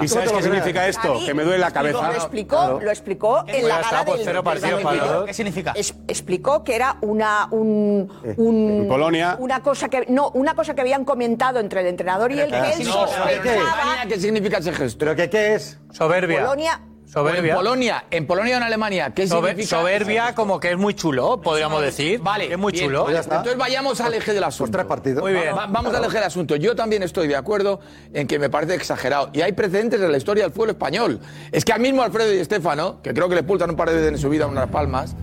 [0.01, 1.18] ¿Y sabes qué significa esto?
[1.27, 2.07] Que me duele la cabeza.
[2.09, 4.42] Lo explicó, lo explicó en la gala del, del
[4.85, 5.01] Madrid.
[5.27, 5.72] ¿Qué significa?
[5.74, 9.37] Es- explicó que era una un, un- En Polonia.
[9.40, 12.74] una cosa que no una cosa que habían comentado entre el entrenador y él que
[12.74, 14.98] él sospechaba ¿Qué significa ese gesto?
[15.01, 15.79] ¿Pero qué, qué es?
[15.92, 16.42] Soberbia.
[16.42, 17.52] Polonia Soberbia.
[17.52, 19.76] En Polonia, en Polonia o en Alemania, ¿qué Sobe- significa?
[19.78, 22.20] soberbia como que es muy chulo, podríamos decir.
[22.20, 23.04] Vale, es muy bien, chulo.
[23.04, 24.72] vale, Entonces vayamos al eje del asunto.
[24.72, 25.22] tres partidos.
[25.22, 25.56] Muy bien.
[25.56, 26.54] Va- vamos al eje del asunto.
[26.56, 27.80] Yo también estoy de acuerdo
[28.12, 29.30] en que me parece exagerado.
[29.32, 31.18] Y hay precedentes en la historia del fútbol español.
[31.50, 33.96] Es que al mismo Alfredo y Estefano, que creo que le pultan un par de
[33.96, 35.16] veces en su vida unas palmas,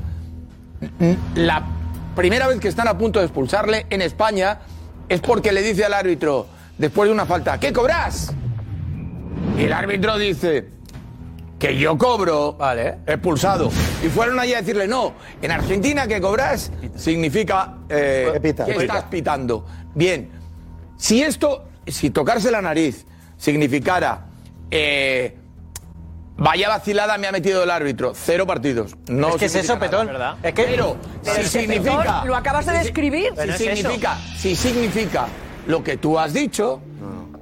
[1.35, 1.63] la
[2.15, 4.59] primera vez que están a punto de expulsarle en España
[5.07, 8.33] es porque le dice al árbitro, después de una falta, ¿qué cobras?
[9.57, 10.69] Y el árbitro dice,
[11.59, 12.97] que yo cobro, Vale.
[13.07, 13.71] expulsado.
[14.03, 18.65] Y fueron allí a decirle, no, en Argentina que cobras significa eh, Que pita.
[18.65, 19.65] que estás pitando.
[19.93, 20.29] Bien,
[20.97, 23.05] si esto, si tocarse la nariz
[23.37, 24.25] significara,
[24.69, 25.37] eh,
[26.37, 28.95] vaya vacilada me ha metido el árbitro, cero partidos.
[29.07, 30.07] No Es que es eso, Petón.
[30.07, 30.37] nada.
[30.43, 31.97] Es que- Pero, Pero si es que, significa...
[32.03, 33.33] Petón, lo acabas de describir.
[33.35, 35.27] Si es significa, si significa
[35.67, 36.81] lo que tú has dicho,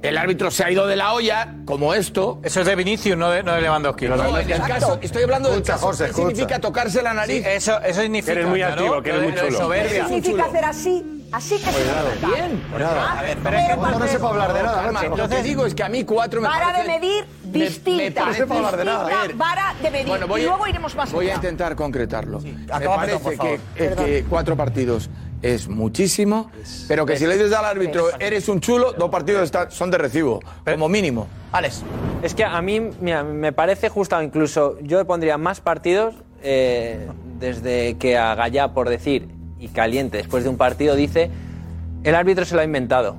[0.08, 2.40] el árbitro se ha ido de la olla, como esto.
[2.42, 4.06] Eso es de Vinicius, no de, no de Lewandowski.
[4.08, 5.86] No, en el caso, estoy hablando del caso.
[5.86, 6.28] José, ¿Qué escucha.
[6.28, 7.42] significa tocarse la nariz?
[7.42, 8.32] Sí, eso, eso significa.
[8.32, 8.66] Eres muy ¿no?
[8.66, 9.58] activo, que eres muy Lo de chulo.
[9.58, 10.06] soberbia.
[10.06, 11.10] significa hacer así?
[11.32, 12.26] Así que se nota.
[12.28, 12.62] Bien.
[12.80, 15.16] Ah, A ver, pero pero para- No se puede hablar de nada, Calma, macho.
[15.16, 18.20] Lo que digo es que a mí cuatro me Vara de medir me- me distinta.
[18.22, 19.08] parece- No se puede hablar de nada.
[19.34, 20.06] Vara de medir.
[20.06, 21.36] Bueno, voy y a- luego iremos más Voy a allá.
[21.36, 22.38] intentar concretarlo.
[22.40, 23.58] me acaba, parece Beto, por favor.
[23.74, 25.10] que, eh, que cuatro partidos
[25.44, 26.50] es muchísimo,
[26.88, 29.98] pero que si le dices al árbitro, eres un chulo, dos partidos están- son de
[29.98, 31.26] recibo, como mínimo.
[31.52, 31.82] Alex.
[32.22, 37.96] Es que a mí mira, me parece justo, incluso yo pondría más partidos eh, desde
[37.98, 39.28] que a Gallá, por decir,
[39.58, 41.30] y Caliente, después de un partido, dice,
[42.02, 43.16] el árbitro se lo ha inventado.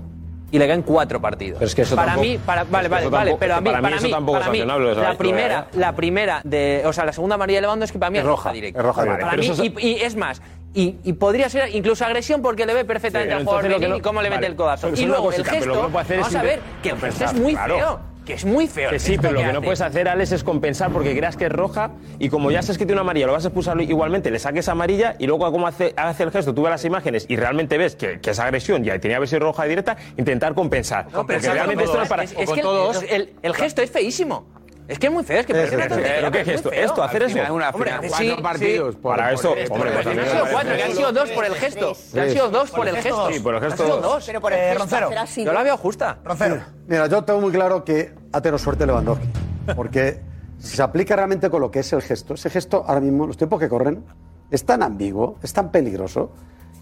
[0.51, 1.57] Y le caen cuatro partidos.
[1.57, 3.55] Pero es que eso para tampoco- mí, para, es vale, que vale, vale, tampoco- pero
[3.55, 5.17] a mí, para mí para eso mí, tampoco es para mí, sancionable, o sea, la
[5.17, 5.77] primera, ¿eh?
[5.77, 8.51] la primera de, o sea, la segunda amarilla de Lewandowski para mí es, Es roja,
[8.53, 8.79] directa.
[8.79, 9.35] es roja Para directa.
[9.35, 10.41] mí, Pero eso y, y es más,
[10.75, 13.79] y, y podría ser incluso agresión porque le ve perfectamente Sí, al jugador entonces lo
[13.79, 14.88] que venir no- y cómo le mete vale, el codazo.
[14.89, 17.33] eso Y luego el cosita, que gesto, es vamos a ver, que el gesto es
[17.33, 17.75] muy claro.
[17.77, 17.99] feo.
[18.25, 18.89] Que es muy feo.
[18.89, 21.45] Que el sí, pero lo que no puedes hacer, Alex, es compensar porque creas que
[21.45, 24.31] es roja y como ya sabes que tiene una amarilla, lo vas a expulsar igualmente,
[24.31, 27.35] le saques amarilla y luego como hace, hace el gesto, tú ves las imágenes y
[27.35, 31.05] realmente ves que, que es agresión y tenía que haber sido roja directa, intentar compensar.
[31.11, 32.23] No, porque pero realmente esto no es para...
[32.23, 34.47] es, es que el, el- el gesto es feísimo.
[34.88, 36.84] Es que es muy feo, es que parece una tontería, ¿Pero qué es muy feo.
[36.86, 37.04] ¿Esto?
[37.04, 37.38] ¿Hacer Al eso?
[37.39, 38.41] final, una Hombre, final, sí, cuatro sí.
[38.43, 38.95] partidos.
[38.95, 39.74] por- Para por esto, esto.
[39.74, 41.93] hombre, pues no han sido cuatro, que han sido dos por el gesto.
[42.13, 43.32] Que han sido dos por el gesto.
[43.32, 44.13] Sí, por el gesto Han sido dos.
[44.13, 44.24] dos.
[44.28, 45.43] Pero por el Eh, gesto, así.
[45.45, 46.19] Yo la veo justa.
[46.24, 46.60] Roncero.
[46.88, 49.28] Mira, yo tengo muy claro que ha tenido suerte Lewandowski.
[49.76, 50.19] Porque
[50.60, 53.38] si se aplica realmente con lo que es el gesto, ese gesto ahora mismo, los
[53.38, 54.04] tiempos que corren,
[54.52, 56.32] es tan ambiguo, es tan peligroso,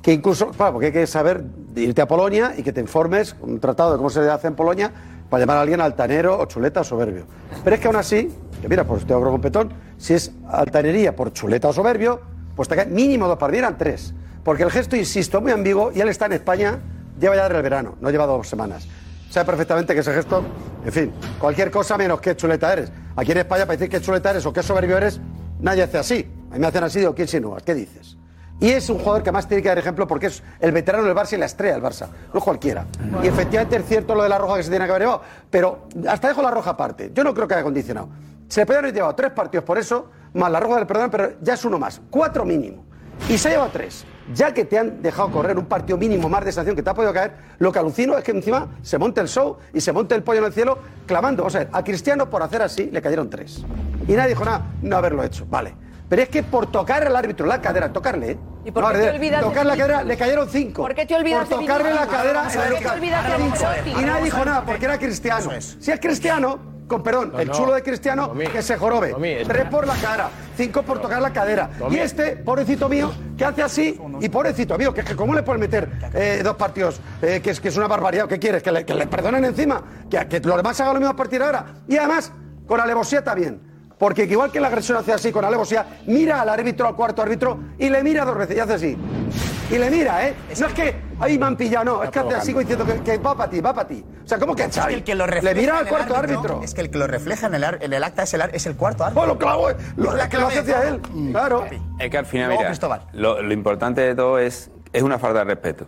[0.02, 1.46] que incluso, claro, porque hay que saber
[1.78, 4.92] irte a Polonia y que te informes un tratado de cómo se hace en Polonia
[5.30, 7.26] para llamar a alguien altanero o chuleta o soberbio.
[7.64, 8.30] Pero es que aún así,
[8.62, 12.22] que mira, pues acuerdo con Petón, si es altanería por chuleta o soberbio,
[12.56, 14.14] pues te caen mínimo dos partidos, eran tres.
[14.44, 16.80] Porque el gesto, insisto, muy ambiguo y él está en España,
[17.20, 18.88] lleva ya desde el verano, no lleva dos semanas.
[19.30, 20.44] Sabe perfectamente que ese gesto,
[20.86, 22.92] en fin, cualquier cosa menos que chuleta eres.
[23.16, 25.20] Aquí en España, para decir que chuleta eres o que soberbio eres,
[25.60, 26.32] nadie hace así.
[26.52, 27.64] A mí me hacen así, digo, ¿quién insinúas?
[27.64, 28.18] ¿Qué dices?
[28.60, 31.16] Y es un jugador que más tiene que dar ejemplo porque es el veterano del
[31.16, 32.86] Barça y la estrella del Barça, no cualquiera.
[33.22, 35.88] Y efectivamente es cierto lo de la roja que se tiene que haber llevado, pero
[36.08, 37.12] hasta dejo la roja aparte.
[37.13, 38.10] Yo no creo que haya condicionado.
[38.48, 41.34] Se le podrían haber llevado tres partidos por eso, más la roja del perdón, pero
[41.42, 42.86] ya es uno más, cuatro mínimo.
[43.30, 44.06] Y se ha llevado tres.
[44.34, 46.94] Ya que te han dejado correr un partido mínimo más de sanción que te ha
[46.94, 50.16] podido caer, lo que alucino es que encima se monte el show y se monte
[50.16, 51.44] el pollo en el cielo clamando.
[51.44, 53.66] Vamos a ver, a Cristiano por hacer así le cayeron tres.
[54.08, 55.46] Y nadie dijo nada, no haberlo hecho.
[55.50, 55.83] Vale.
[56.13, 58.38] Pero es que por tocar al árbitro la cadera, tocarle, ¿eh?
[58.65, 60.84] ¿Y por No, qué te olvidas de Tocar la cadera, le cayeron cinco.
[60.84, 62.97] ¿Por qué te olvidas Por de tocarle la cadera ¿Por en qué el te local.
[62.99, 63.89] olvidas de Ancelotti?
[63.89, 65.49] Y nadie dijo nada porque era cristiano.
[65.60, 69.15] Si es cristiano, con perdón, el chulo de cristiano, que se jorobe.
[69.47, 71.71] Tres por la cara, cinco por tocar la cadera.
[71.89, 75.62] Y este, pobrecito mío, que hace así, y pobrecito mío, que, que cómo le pueden
[75.62, 78.28] meter eh, dos partidos, eh, que, es, que es una barbaridad.
[78.28, 78.62] ¿Qué quieres?
[78.62, 81.39] Que le, que le perdonen encima, que, que los demás hagan lo mismo a partir
[81.39, 81.65] de ahora.
[81.88, 82.32] Y además,
[82.67, 83.73] con alevosía también.
[84.04, 87.58] Porque igual que la agresión hace así con alevosía, mira al árbitro, al cuarto árbitro,
[87.80, 88.98] y le mira dos veces y hace así.
[89.72, 90.36] Y le mira, ¿eh?
[90.60, 93.18] No es que ahí me han pillado, no, es que hace así diciendo que, que
[93.20, 94.04] va para ti, va para ti.
[94.26, 94.94] O sea, ¿cómo que Es que Xavi?
[94.96, 96.62] el que lo Le refleja mira en al el cuarto árbitro.
[96.66, 98.50] Es que el que lo refleja en el, ar- en el acta es el, ar-
[98.54, 99.22] es el cuarto árbitro.
[99.22, 101.00] Bueno, claro, eh, lo, Es la que lo hace hacia él.
[101.32, 101.66] Claro.
[101.98, 103.04] Es que al final, mira, Cristóbal.
[103.13, 105.86] lo, lo importante de todo es, es una falta de respeto.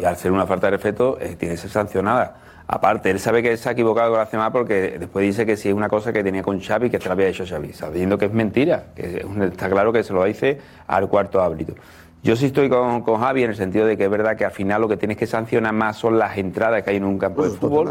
[0.00, 2.36] Y al ser una falta de respeto, eh, tiene que ser sancionada.
[2.70, 5.70] Aparte, él sabe que se ha equivocado con la semana porque después dice que si
[5.70, 8.26] es una cosa que tenía con Xavi, que se la había hecho Xavi, sabiendo que
[8.26, 11.76] es mentira, que está claro que se lo dice al cuarto árbitro.
[12.22, 14.50] Yo sí estoy con, con Javi en el sentido de que es verdad que al
[14.50, 17.42] final lo que tienes que sancionar más son las entradas que hay en un campo
[17.42, 17.90] de fútbol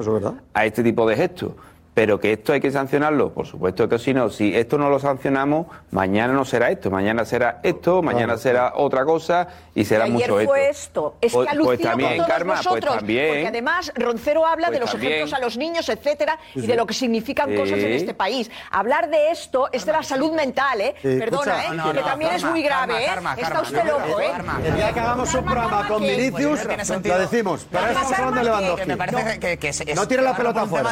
[0.53, 1.53] a este tipo de gestos.
[1.97, 4.99] Pero que esto hay que sancionarlo, por supuesto que si no, si esto no lo
[4.99, 10.13] sancionamos, mañana no será esto, mañana será esto, mañana será otra cosa y será ayer
[10.29, 11.15] mucho fue esto.
[11.15, 11.15] esto.
[11.21, 13.27] Es Pues- que alucino pues también, con todos Karma, pues también.
[13.29, 15.11] Porque además Roncero habla Pues de los también.
[15.13, 16.67] efectos a los niños, etcétera, Sí, y sí.
[16.67, 17.55] de lo que significan Sí.
[17.55, 18.51] cosas en este país.
[18.69, 20.93] Hablar de esto es de la salud mental, ¿eh?
[21.01, 21.73] Sí, Perdona, escucha.
[21.73, 21.77] ¿eh?
[21.77, 23.07] No, no, que no, también es muy grave, Karma, ¿eh?
[23.07, 24.29] Karma, Está Karma, usted loco, ¿eh?
[24.33, 24.61] Karma.
[24.63, 26.59] El día que hagamos un programa con Vinicius,
[27.03, 27.65] lo decimos.
[27.71, 29.93] Pero estamos hablando de Lewandowski.
[29.95, 30.83] No tiene la pelota por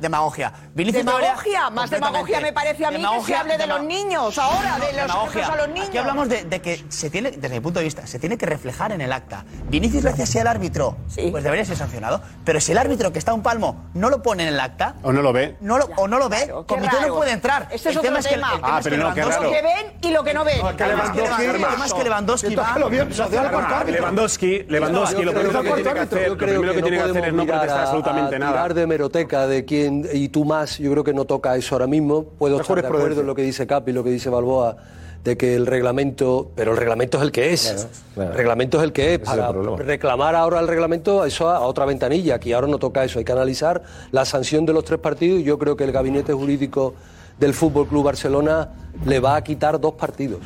[0.00, 0.52] tema demagogia.
[0.74, 4.38] Vinicius Demagogia, más demagogia me parece a mí que Demagogia, se hable de los niños
[4.38, 5.10] ahora, de los
[5.48, 5.88] a los niños.
[5.88, 8.46] Aquí hablamos de, de que se tiene, desde mi punto de vista, se tiene que
[8.46, 9.44] reflejar en el acta.
[9.68, 10.96] Vinicius hace así al árbitro,
[11.30, 12.20] pues debería ser sancionado.
[12.44, 14.94] Pero si el árbitro que está a un palmo no lo pone en el acta,
[15.02, 15.56] O no lo ve.
[15.60, 17.08] no lo- o no lo ve, Qué comité raro.
[17.08, 17.68] no puede entrar.
[17.70, 18.52] Este es el tema otro es que, el- tema.
[18.54, 20.34] el tema Ah, es que pero no, qué Lewandowski- Lo que ven y lo que
[20.34, 20.60] no ven.
[20.62, 23.84] que El tema es que Lewandowski- Lewandowski- el tema es que Lewandowski Que va...
[23.84, 27.32] Lewandowski, Lewandowski, lo primero que tiene que hacer, lo primero que tiene que hacer es
[27.32, 28.68] no protestar absolutamente nada.
[28.68, 31.86] de meroteca de quién en- y tú más, yo creo que no toca eso ahora
[31.86, 32.24] mismo.
[32.24, 34.76] Puedo estar de acuerdo en lo que dice Capi, lo que dice Balboa,
[35.22, 37.62] de que el reglamento, pero el reglamento es el que es.
[37.72, 38.30] Claro, claro.
[38.32, 39.20] El reglamento es el que es.
[39.22, 42.34] Ese Para reclamar ahora el reglamento, eso a, a otra ventanilla.
[42.34, 43.18] Aquí ahora no toca eso.
[43.18, 46.32] Hay que analizar la sanción de los tres partidos y yo creo que el gabinete
[46.34, 46.94] jurídico
[47.40, 48.70] del Fútbol Club Barcelona
[49.06, 50.40] le va a quitar dos partidos.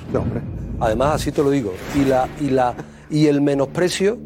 [0.81, 1.72] Además, así te lo digo.
[1.96, 2.74] Y, la, y, la,
[3.11, 4.16] y el menosprecio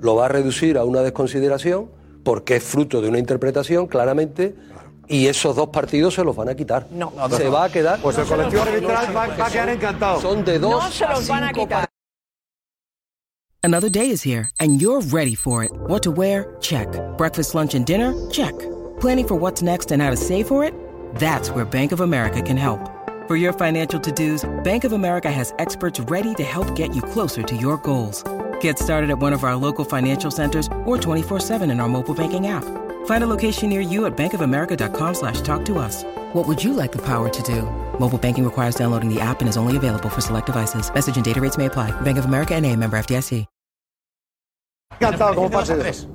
[0.00, 1.86] lo va a reducir a una desconsideración
[2.22, 4.54] porque es fruto de una interpretación, claramente.
[5.08, 6.86] Y esos dos partidos se los van a quitar.
[6.90, 7.12] No.
[7.30, 8.00] Se va a quedar.
[8.00, 10.20] Pues el colectivo arbitral va, va a quedar encantado.
[10.20, 11.88] Son de dos No se los van a quitar.
[13.64, 15.70] Another day is here, and you're ready for it.
[15.86, 16.56] What to wear?
[16.60, 16.88] Check.
[17.16, 18.12] Breakfast, lunch, and dinner?
[18.28, 18.58] Check.
[19.00, 20.74] Planning for what's next and how to save for it?
[21.14, 22.80] That's where Bank of America can help.
[23.28, 27.02] For your financial to dos, Bank of America has experts ready to help get you
[27.02, 28.24] closer to your goals.
[28.62, 32.46] Get started at one of our local financial centers or 24-7 in our mobile banking
[32.48, 32.64] app.
[33.06, 36.04] Find a location near you at bankofamerica.com slash talk to us.
[36.32, 37.62] What would you like the power to do?
[38.00, 40.92] Mobile banking requires downloading the app and is only available for select devices.
[40.92, 41.90] Message and data rates may apply.
[42.02, 43.46] Bank of America and a member FDIC.
[45.00, 46.06] Encantado, como pase eso.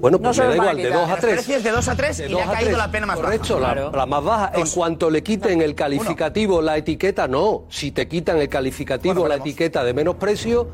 [0.00, 1.00] Bueno, No pues se me da igual, de quitar.
[1.00, 1.34] 2 a El 3.
[1.34, 3.26] precio es de 2 a 3 y le ha caído la pena más baja.
[3.26, 3.92] Correcto, la, Claro.
[3.92, 4.52] la más baja.
[4.54, 7.64] En cuanto le quiten el calificativo, la etiqueta, no.
[7.70, 10.68] Si te quitan el calificativo, la etiqueta de menosprecio,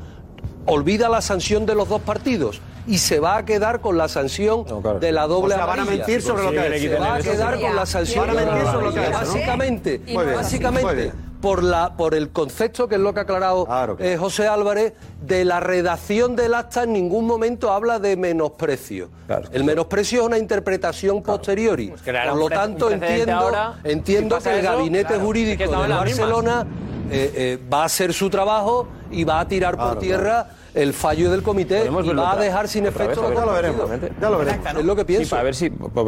[0.67, 4.65] olvida la sanción de los dos partidos y se va a quedar con la sanción
[5.01, 7.01] de la doble O sea, van a mentir sobre lo que Se ha hecho.
[7.01, 9.01] va a quedar con la sanción Van a de la mentir sobre lo que.
[9.11, 11.13] Básicamente, Muy bien, muy básicamente
[11.45, 15.45] por, la, por el concepto, que es lo que ha aclarado eh, José Álvarez, de
[15.45, 19.11] la redacción del acta en ningún momento habla de menosprecio.
[19.53, 21.93] el menosprecio es una interpretación posteriori.
[22.03, 25.71] creará por lo tanto, entiendo, ahora, entiendo si que el eso, gabinete claro, es jurídico
[25.71, 25.89] de.
[25.89, 26.67] Barcelona
[27.11, 31.31] eh, eh, va a hacer su trabajo y va a tirar por tierra el fallo
[31.31, 33.89] del comité y va a dejar sin efecto vez, ver, lo partidos.
[33.91, 34.67] veremos, Ya lo veremos.
[34.79, 35.25] Es lo que pienso.
[35.27, 35.67] Sí, para ver si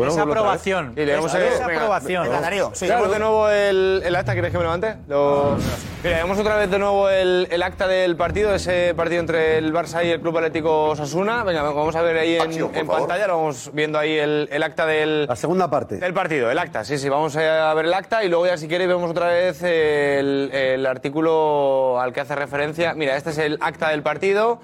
[0.08, 0.92] Esa aprobación.
[0.96, 2.22] Y leemos Esa- esa venga, aprobación.
[2.24, 2.86] venga, Darío, sí.
[2.86, 3.12] Leemos Claro.
[3.14, 4.96] de nuevo el, el acta, ¿quieres que me lo levante?
[5.08, 5.56] Lo...
[6.02, 9.72] Mira, leemos otra vez de nuevo el, el acta del partido, ese partido entre el
[9.72, 11.44] Barça y el Club Atlético Osasuna.
[11.44, 14.84] Venga, vamos a ver ahí en, en pantalla, lo vamos viendo ahí el, el acta
[14.86, 15.96] del, La segunda parte.
[15.96, 18.68] del partido, el acta, sí, sí, vamos a ver el acta y luego ya si
[18.68, 22.94] queréis vemos otra vez el, el artículo al que hace referencia.
[22.94, 24.55] Mira, este es el acta del partido.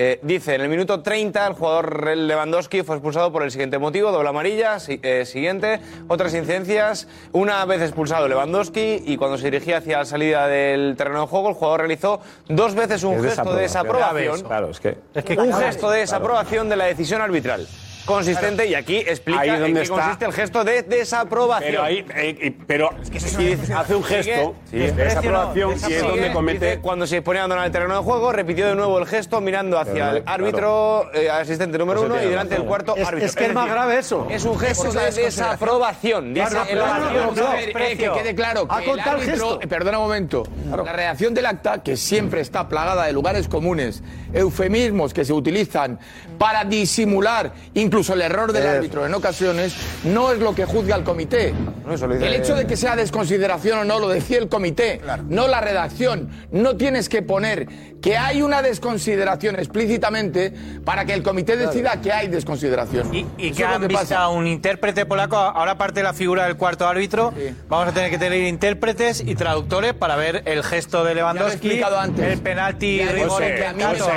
[0.00, 4.12] Eh, dice, en el minuto 30 el jugador Lewandowski fue expulsado por el siguiente motivo,
[4.12, 9.78] doble amarilla, si- eh, siguiente, otras incidencias, una vez expulsado Lewandowski y cuando se dirigía
[9.78, 13.52] hacia la salida del terreno de juego el jugador realizó dos veces un Es gesto
[13.52, 14.40] de desaprobación.
[14.42, 14.96] Claro, es que...
[15.36, 17.66] un gesto de desaprobación de la decisión arbitral.
[18.08, 19.94] Consistente, y aquí explica Ahí es en donde qué está.
[19.96, 21.70] consiste el gesto de desaprobación.
[21.70, 26.66] Pero ahí, eh, pero y hace un gesto Sigue, de desaprobación y es donde comete.
[26.66, 29.40] dice, cuando se disponía a abandonar el terreno de juego, repitió de nuevo el gesto
[29.42, 33.26] mirando hacia Pero, el árbitro, eh, asistente número uno, y delante del cuarto Es- árbitro.
[33.28, 34.26] es que es más decir, grave eso.
[34.30, 36.32] Es un gesto de es desaprobación.
[36.34, 42.40] Que quede claro que el árbitro, perdona un momento, la redacción del acta, que siempre
[42.40, 45.98] está plagada de lugares comunes, eufemismos que se utilizan
[46.38, 51.04] para disimular incluso el error del árbitro en ocasiones, no es lo que juzga el
[51.04, 51.54] comité.
[51.88, 56.28] El hecho de que sea desconsideración o no lo decía el comité, no la redacción.
[56.50, 57.68] No tienes que poner
[58.00, 60.52] que hay una desconsideración explícitamente
[60.84, 63.12] para que el comité decida que hay desconsideración.
[63.14, 66.04] Y, y que es lo han que visto a un intérprete polaco, ahora aparte de
[66.04, 67.32] la figura del cuarto árbitro,
[67.68, 71.98] vamos a tener que tener intérpretes y traductores para ver el gesto de Lewandowski, explicado
[71.98, 72.32] antes.
[72.32, 73.42] el penalti Ya, rigor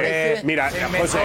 [0.01, 1.17] Que Mira, José, inventó sí,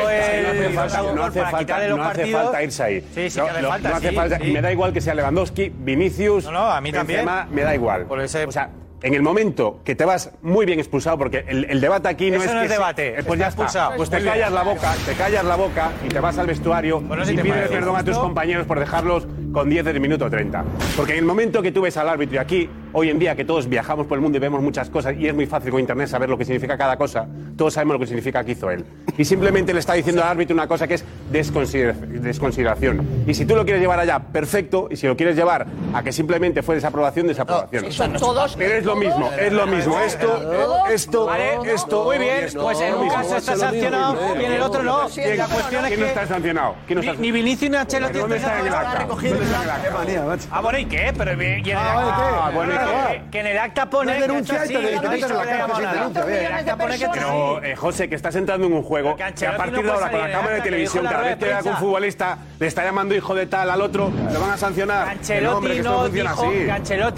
[0.42, 2.42] no hace falta, no hace para falta, quitarle los no hace partidos.
[2.42, 3.00] falta irse ahí.
[3.14, 4.38] Sí, sí no, que hace no- falta, no hace sí, falta.
[4.38, 4.52] sí.
[4.52, 6.44] Me da igual que sea Lewandowski, Vinicius.
[6.44, 7.20] No, no, a mí también.
[7.20, 8.04] Benzema, me da igual.
[8.06, 8.70] Por ese- O sea,
[9.02, 12.36] en el momento que te vas muy bien expulsado, porque el, el debate aquí no
[12.38, 13.92] Eso es no que es debate, eh, pues ya expulsado.
[13.96, 17.24] Pues te callas la boca, te callas la boca y te vas al vestuario Bueno,
[17.24, 20.64] si y te pides perdón a tus compañeros por dejarlos con 10 del minuto 30.
[20.96, 23.44] Porque en el momento que tú ves al árbitro y aquí, hoy en día que
[23.44, 26.09] todos viajamos por el mundo y vemos muchas cosas y es muy fácil con internet
[26.09, 28.87] saber lo que significa cada cosa, todos sabemos lo que significa que hizo él.
[29.18, 33.06] Y simplemente le está diciendo al árbitro una cosa que es desconsidera- desconsideración.
[33.26, 34.88] Y si tú lo quieres llevar allá, perfecto.
[34.90, 37.92] Y si lo quieres llevar a que simplemente fue desaprobación, desaprobación.
[37.92, 38.56] Son todos.
[38.56, 39.98] Pero es lo mismo, es lo mismo.
[40.00, 42.04] Esto, esto, Vale, esto.
[42.04, 44.40] muy bien, y pues en un caso está sancionado ¿no?
[44.40, 45.06] y en el otro no.
[45.14, 46.74] Y la cuestión es ¿Quién no está que sancionado?
[46.87, 49.04] ¿Quién no ni, está ni Vinicius ni Ancelotti ¿Dónde está el acta?
[49.06, 49.82] ¿Dónde está el acta?
[49.82, 50.48] Qué manía, macho.
[50.50, 51.12] Ah, bueno, ¿y qué?
[51.16, 52.86] Pero y en el Ah, bueno, ¿y qué?
[52.87, 57.62] Que, que en el acta pone Una denuncia que y te- no la denuncia, Pero,
[57.62, 60.20] eh, José, que estás entrando en un juego que a partir no de ahora, con
[60.20, 63.71] la cámara de televisión, cada vez que algún futbolista le está llamando hijo de tal
[63.71, 65.08] al otro, le van a sancionar.
[65.08, 66.58] Ancelotti no, hombre, que esto no funciona dijo- así.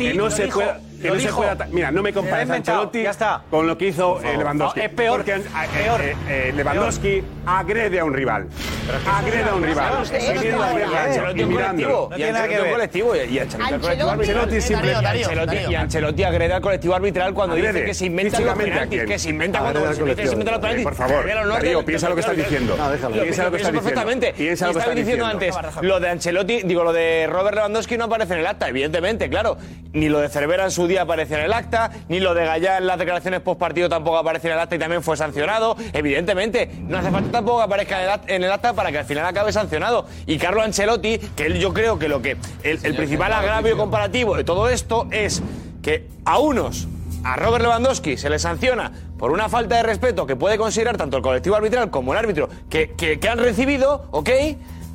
[0.09, 3.03] que no no se puede- que Lo no se pueda Mira, no me compares Ancelotti
[3.03, 3.43] ya está.
[3.51, 4.37] con lo que hizo eh.
[4.37, 4.81] Lewandowski.
[4.81, 5.43] No, es peor, Porque eh,
[5.85, 6.01] peor.
[6.01, 8.47] eh, eh, Lewandowski agrede a un rival.
[9.11, 9.93] Agrede a un rival.
[10.05, 10.97] Y.
[10.97, 11.41] Ancelotti
[12.17, 13.87] Y Ancelotti colectivo y Ancelotti,
[15.03, 15.71] Darío.
[15.71, 18.61] y Ancelotti agrede al colectivo arbitral cuando dice que se inventa cuando
[19.95, 20.85] se los penaltis.
[20.85, 22.77] Por favor, Darío, piensa lo que estás diciendo.
[22.77, 23.17] No, déjalo.
[23.17, 24.35] Lo Piensa lo que estás diciendo.
[24.37, 25.59] Piensa lo que Estaba estás diciendo diciendo.
[25.59, 29.29] antes, lo de Ancelotti, digo, lo de Robert Lewandowski no aparece en el acta, evidentemente,
[29.29, 29.57] claro.
[29.93, 32.79] Ni lo de Cervera en su día aparece en el acta, ni lo de Gallá
[32.79, 35.77] en las declaraciones post partido tampoco aparece en el acta y también fue sancionado.
[35.93, 38.99] Evidentemente, no hace falta tampoco que aparezca en el act- en el acta para que
[38.99, 40.07] al final acabe sancionado.
[40.27, 44.37] Y Carlo Ancelotti, que él yo creo que lo que el, el principal agravio comparativo
[44.37, 45.43] de todo esto es
[45.83, 46.89] que a unos
[47.25, 51.17] a Robert Lewandowski se le sanciona por una falta de respeto que puede considerar tanto
[51.17, 54.31] el colectivo arbitral como el árbitro que, que- que han recibido, ¿ok?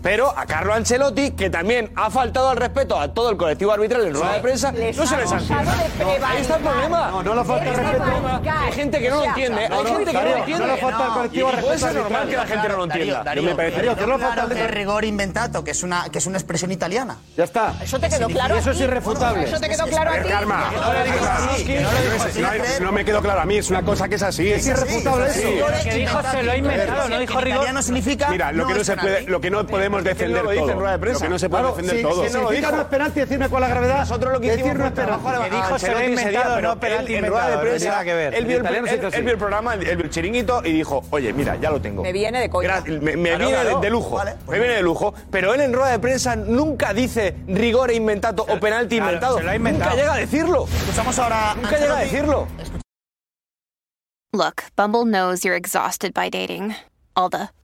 [0.04, 4.06] Pero a Carlo Ancelotti, que también ha faltado al respeto a todo el colectivo arbitral
[4.06, 5.64] en rueda de prensa, Les no se le sanciona.
[5.64, 7.10] No, ahí está el problema.
[7.10, 8.04] No, no le falta el respeto.
[8.52, 9.62] Hay gente que no lo entiende.
[9.66, 10.68] Hay gente que no lo entiende.
[10.68, 12.84] no le falta al colectivo Y puede respeto ser normal que la gente no lo
[12.84, 13.24] entienda.
[13.24, 16.18] Darío, me parece- Darío, que no le falta el- rigor inventato, que es una que
[16.18, 17.18] es una expresión italiana.
[17.38, 17.74] Ya está.
[17.82, 19.46] Eso te quedó claro Eso es irrefutable.
[19.46, 20.28] Eso te quedó claro a ti.
[20.30, 20.72] Karma.
[20.74, 20.82] No
[22.42, 22.42] no.
[22.42, 24.52] No, no me quedó claro a mí, es una cosa que es así.
[24.52, 25.40] Es irrefutable eso.
[25.40, 25.90] Sí.
[25.90, 27.48] Que dijo se lo ha inventado, no dijo rigor.
[27.58, 30.62] italiano significa Mira, lo que no se puede, lo que no podemos defender lo dice
[30.64, 30.80] en todo.
[30.80, 31.20] rueda de prensa.
[31.20, 32.14] Lo que no se puede Claro, defender si- todo.
[32.28, 34.00] si no es penalti, decirme cuál es la gravedad.
[34.00, 35.20] Nosotros lo que hicimos no fue es penalti.
[35.22, 38.02] trabajo Que dijo se lo ha inventado, no penalti en rueda de inventado, prensa.
[38.38, 38.58] Él vio,
[39.34, 42.02] el, programa, él vio el chiringuito y dijo, oye, mira, ya lo tengo.
[42.02, 42.82] Me viene de coña.
[42.82, 43.48] Me, viene
[43.82, 44.20] de- lujo.
[44.48, 45.14] Me viene de lujo.
[45.30, 49.38] Pero él en rueda de prensa nunca dice rigor e inventato o penalti claro, inventado.
[49.38, 49.92] se lo ha inventado.
[49.92, 50.66] Nunca llega a decirlo.
[50.66, 52.48] Escuchamos ahora Nunca llega a decirlo.
[54.34, 56.76] Look, Bumble knows you're exhausted by dating.
[57.16, 57.50] All the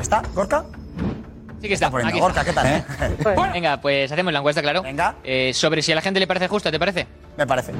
[0.00, 0.64] ¿Está, Gorka?
[1.60, 1.90] Sí que está.
[1.90, 2.10] poniendo.
[2.10, 2.62] aquí Gorka, está.
[2.62, 3.52] ¿qué tal?
[3.52, 4.82] Venga, pues hacemos la encuesta, claro.
[4.82, 5.16] Venga.
[5.22, 7.06] Eh, sobre si a la gente le parece justa, ¿te parece?
[7.36, 7.72] Me parece.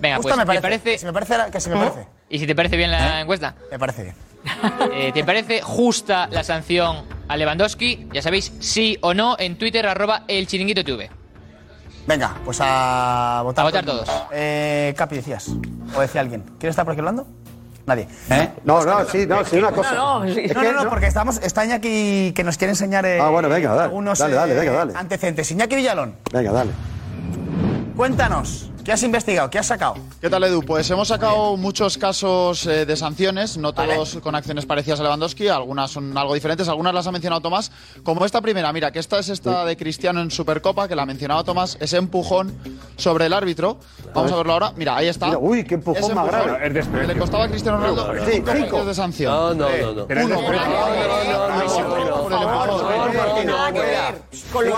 [0.00, 0.98] Venga, pues me ¿te parece.
[0.98, 2.06] si me parece, que si me parece.
[2.28, 3.54] ¿Y si te parece bien la encuesta?
[3.70, 4.14] Me parece bien.
[4.92, 8.08] Eh, ¿Te parece justa la sanción a Lewandowski?
[8.12, 11.10] Ya sabéis, sí o no, en Twitter, arroba el chiringuito TV.
[12.06, 13.62] Venga, pues a votar.
[13.62, 14.08] A votar todos.
[14.32, 15.50] Eh, Capi, decías.
[15.94, 16.42] O decía alguien.
[16.58, 17.26] ¿Quieres estar por aquí hablando?
[17.88, 18.06] Nadie.
[18.64, 19.94] No, no, sí, no, sí, una cosa.
[19.94, 23.18] No, no, Es no, que no, porque estamos, está Iñaki que nos quiere enseñar eh,
[23.20, 23.82] Ah, bueno, venga, dale.
[23.84, 24.92] algunos Dale, dale, eh, venga, dale.
[24.94, 25.50] antecedentes.
[25.50, 26.70] Iñaki Villalón, Venga, dale.
[27.96, 29.50] cuéntanos, ¿qué has investigado?
[29.50, 29.96] ¿Qué has sacado?
[30.18, 30.62] ¿Qué tal, Edu?
[30.62, 35.48] Pues hemos sacado muchos casos eh, de sanciones, no todos con acciones parecidas a Lewandowski,
[35.48, 37.70] algunas son algo diferentes, algunas las ha mencionado Tomás,
[38.02, 41.44] como esta primera, mira, que esta es esta de Cristiano en Supercopa, que la mencionaba
[41.44, 42.56] Tomás, ese empujón
[42.96, 43.76] sobre el árbitro.
[44.14, 44.72] Vamos a verlo ahora.
[44.74, 45.26] Mira, ahí está.
[45.26, 46.82] Mira, uy, qué empujón Ese más empujón grave.
[46.82, 49.30] Que le costaba a Cristiano Ronaldo Sí, cinco partidos de sanción.
[49.30, 50.06] No, no, no, no.
[50.06, 50.56] Pero empujón.
[54.52, 54.76] Con lo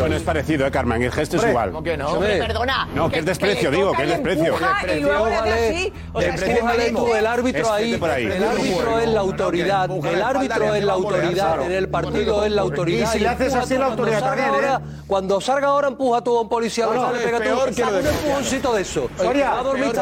[0.00, 1.02] Bueno, es parecido, ¿eh, Carmen?
[1.02, 1.70] El gesto es igual.
[1.70, 2.18] ¿Cómo que no?
[2.18, 2.88] Perdona.
[2.94, 4.54] No, que es desprecio, le digo, que es desprecio.
[4.96, 5.92] Y luego le hace así.
[6.12, 8.24] O sea, es que Empújale tú, el árbitro Es ahí, gente por ahí.
[8.26, 12.62] el árbitro es la autoridad, el árbitro es la autoridad, en el partido es la
[12.62, 13.08] autoridad.
[13.08, 14.52] Y si le haces así, la cuando autoridad también, ¿eh?
[14.52, 18.82] ahora, Cuando salga ahora, empuja tú a un policía, es pega tú, un empujoncito de
[18.82, 19.08] eso.
[19.20, 19.92] Va a dormir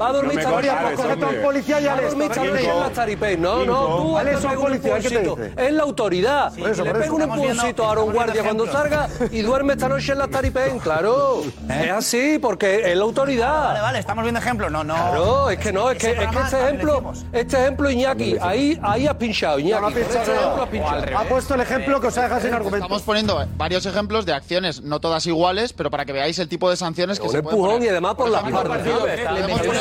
[0.00, 1.26] va a dormir hombre.
[1.26, 3.36] un policía y a al.
[3.38, 5.38] No, no, tú le un policías, ¿qué te empujoncito.
[5.56, 6.52] Es la autoridad.
[6.54, 10.18] Le pega un empujoncito a Aaron estamos Guardia cuando salga y duerme esta noche en
[10.18, 10.78] la Taripei.
[10.78, 13.64] Claro, es así, porque es la autoridad.
[13.64, 14.70] Vale, vale, estamos viendo ejemplos.
[14.70, 14.94] No, no.
[14.94, 19.08] Claro, es que no, es que, es que este ejemplo, este ejemplo, Iñaki, ahí, ahí
[19.08, 19.80] has pinchado, Iñaki.
[19.80, 20.62] No ha con este pinchado ejemplo nada.
[20.62, 21.18] has pinchado.
[21.18, 22.84] Ha puesto el ejemplo que os deja sin argumento.
[22.86, 26.70] Estamos poniendo varios ejemplos de acciones, no todas iguales, pero para que veáis el tipo
[26.70, 27.86] de sanciones que se pueden empujón poner.
[27.86, 28.86] y además por las ejemplo, partes.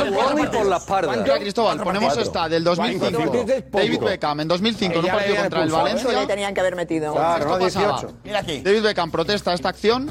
[0.07, 1.21] empujón y por las partes.
[1.21, 3.45] Mira, Cristóbal, ponemos esta del 2005.
[3.71, 6.27] David Beckham en 2005 en un partido contra el ¿Cuánto le Valencia.
[6.27, 7.13] tenían que haber metido?
[7.13, 8.01] Esto pasaba.
[8.23, 8.61] Mira aquí.
[8.61, 10.09] David Beckham protesta esta acción.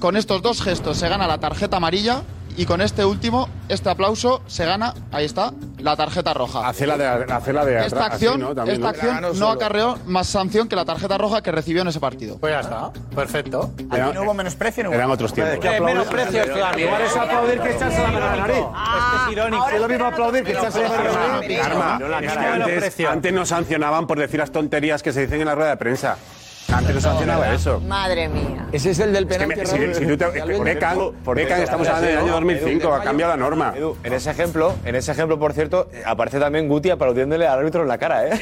[0.00, 2.22] Con estos dos gestos se gana la tarjeta amarilla
[2.58, 6.66] y con este último, este aplauso, se gana, ahí está, la tarjeta roja.
[6.66, 8.54] Hacerla de, hacerla de Esta así, acción, ¿no?
[8.54, 9.16] También, esta ¿no?
[9.18, 12.38] acción no acarreó más sanción que la tarjeta roja que recibió en ese partido.
[12.38, 13.72] Pues ya está, perfecto.
[13.90, 14.96] Aquí no hubo menosprecio, no hubo.
[14.96, 15.58] Eran otros tiempos.
[15.58, 18.64] que aplaudir- Igual es aplaudir que echarse la mano a la nariz.
[18.74, 19.68] Ah, es irónico.
[19.68, 21.58] Es lo mismo aplaudir que echarse la mano a la nariz.
[21.58, 22.54] La cara.
[22.64, 25.76] antes, antes nos sancionaban por decir las tonterías que se dicen en la rueda de
[25.76, 26.16] prensa.
[26.68, 27.80] Ah, Antes no sancionaba eso.
[27.80, 28.66] Madre mía.
[28.72, 29.60] Ese es el del penalti.
[29.60, 30.26] Es que me, si, si tú te,
[31.24, 33.72] por Beckham, estamos hablando del año 2005, ha cambiado la norma.
[33.76, 37.82] Edu, en ese ejemplo, en ese ejemplo, por cierto, aparece también Guti aplaudiéndole al árbitro
[37.82, 38.40] en la cara, ¿eh?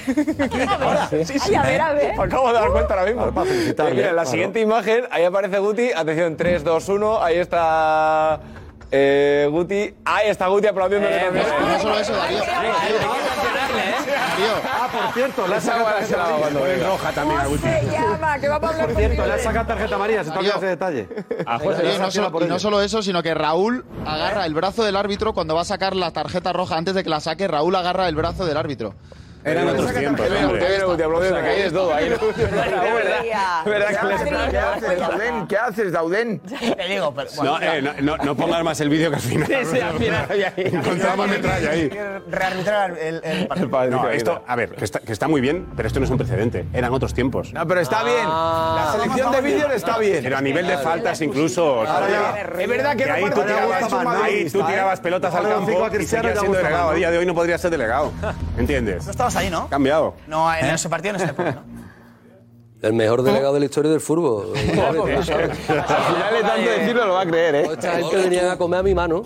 [1.24, 2.20] Sí, sí, Ay, a ver, a ver.
[2.20, 3.32] Acabo de dar cuenta ahora mismo.
[3.32, 8.40] Para mira, en la siguiente imagen, ahí aparece Guti, atención, 3, 2, 1, ahí está...
[8.90, 11.16] Eh, Guti, ahí está Guti aplaudiéndole.
[11.16, 11.46] Eh, también.
[11.66, 12.38] no solo eso, Darío.
[12.38, 14.13] Hay que sancionarle, ¿eh?
[14.64, 16.86] Ah, por cierto, la saca tarjeta amarilla.
[16.88, 17.40] Roja también.
[17.40, 18.38] Ah, se llama?
[18.38, 21.08] Que vamos Por cierto, la saca tarjeta amarilla, se toca ese detalle.
[22.40, 25.64] Y no solo eso, sino que Raúl agarra el brazo del árbitro cuando va a
[25.64, 26.76] sacar la tarjeta roja.
[26.76, 28.94] Antes de que la saque, Raúl agarra el brazo del árbitro.
[29.44, 30.26] Eran otros tiempos.
[30.96, 32.08] Te habló de la todo ahí.
[33.66, 35.46] ¿Verdad?
[35.48, 36.40] ¿Qué haces, Daudén?
[36.40, 37.28] Te digo, pero.
[37.60, 39.48] Eh, no pongas más el vídeo que al final.
[39.66, 40.26] Sí, al final.
[40.56, 41.90] Encontramos metralla ahí.
[42.28, 43.90] Rearbitrar el partido.
[43.90, 46.66] No, esto, a ver, que está muy bien, pero esto no es un precedente.
[46.72, 47.52] Eran otros tiempos.
[47.52, 48.24] No, pero está bien.
[48.24, 48.84] Ah.
[48.84, 49.98] La selección de vídeos está ah.
[49.98, 50.20] bien.
[50.22, 51.84] Pero a nivel de faltas, incluso.
[51.84, 53.24] Es verdad que ahí
[54.50, 56.90] tú tirabas pelotas al campo y seguías siendo delegado.
[56.90, 58.12] A día de hoy no podría ser delegado.
[58.58, 59.06] ¿Entiendes?
[59.06, 59.68] No ahí, ¿no?
[59.68, 60.14] Cambiado.
[60.26, 60.74] No, en ¿Eh?
[60.74, 61.73] ese partido no se pone, ¿no?
[62.84, 64.52] El mejor delegado de la historia del fútbol.
[64.56, 67.68] Al final de tanto decirlo lo va a creer, ¿eh?
[67.72, 69.22] Esta gente venían a comer a mi mano.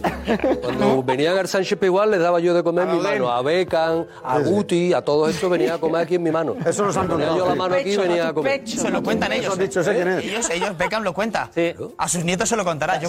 [0.63, 3.29] Cuando venían al Sánchez Pigual les daba yo de comer a mi mano.
[3.29, 6.55] A Becan, a Guti, a todos estos venía a comer aquí en mi mano.
[6.65, 7.37] Eso nos han contado.
[7.37, 8.63] yo la mano aquí venía a comer.
[8.69, 9.59] Se lo cuentan ellos.
[9.59, 10.21] Dicho, ¿eh?
[10.23, 11.51] Ellos, ellos, Beckham lo cuenta.
[11.97, 13.01] A sus nietos se lo contará.
[13.01, 13.09] Yo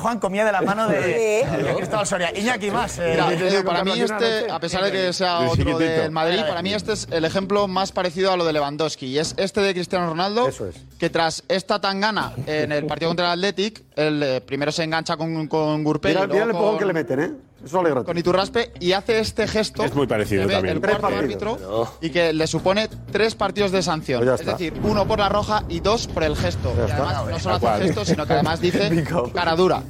[0.00, 1.44] cuando comía de la mano de
[1.76, 2.32] Cristóbal Soria.
[2.34, 2.98] Iñaki más.
[2.98, 6.72] Eh, eh, para mí este, a pesar de que sea otro del Madrid, para mí
[6.72, 9.06] este es el ejemplo más parecido a lo de Lewandowski.
[9.06, 10.48] Y es este de Cristiano Ronaldo.
[10.48, 10.76] Eso es.
[10.98, 15.16] Que tras esta tangana en el partido contra el Athletic, el eh, primero se engancha
[15.16, 16.14] con, con Gurpey.
[16.14, 17.32] Mira, mira el empujón con, que le meten, ¿eh?
[17.64, 18.04] Eso alegra.
[18.04, 19.84] Con Iturraspe y hace este gesto.
[19.84, 20.76] Es muy parecido también.
[20.76, 21.92] El cuarto árbitro Pero...
[22.00, 24.24] y que le supone tres partidos de sanción.
[24.24, 26.72] Pues es decir, uno por la roja y dos por el gesto.
[26.76, 29.04] Y además, no solo hace el gesto, sino que además dice
[29.34, 29.82] cara dura.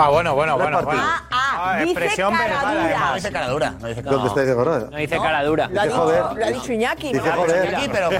[0.00, 0.78] Ah, bueno, bueno, bueno.
[0.92, 3.70] Ah, ah, ah, expresión No dice cara dura.
[3.80, 4.16] No dice Lo que
[4.54, 4.90] ¿no?
[4.90, 5.68] No dice cara dura.
[5.68, 6.22] Lo ha dicho, joder.
[6.36, 7.12] lo ha dicho Iñaki.
[7.12, 7.22] ¿no?
[7.24, 8.10] Pero,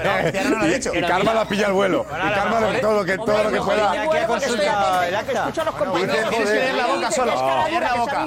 [0.51, 0.91] no lo dicho.
[0.93, 2.05] Y Karma la pilla al vuelo.
[2.11, 3.95] Y Karma lo- todo lo que, todo lo que pueda.
[3.95, 5.03] Iñaki ha consultado.
[5.05, 6.31] Escucha a los compañeros.
[6.45, 7.33] leer la boca solo.
[7.81, 8.27] La boca.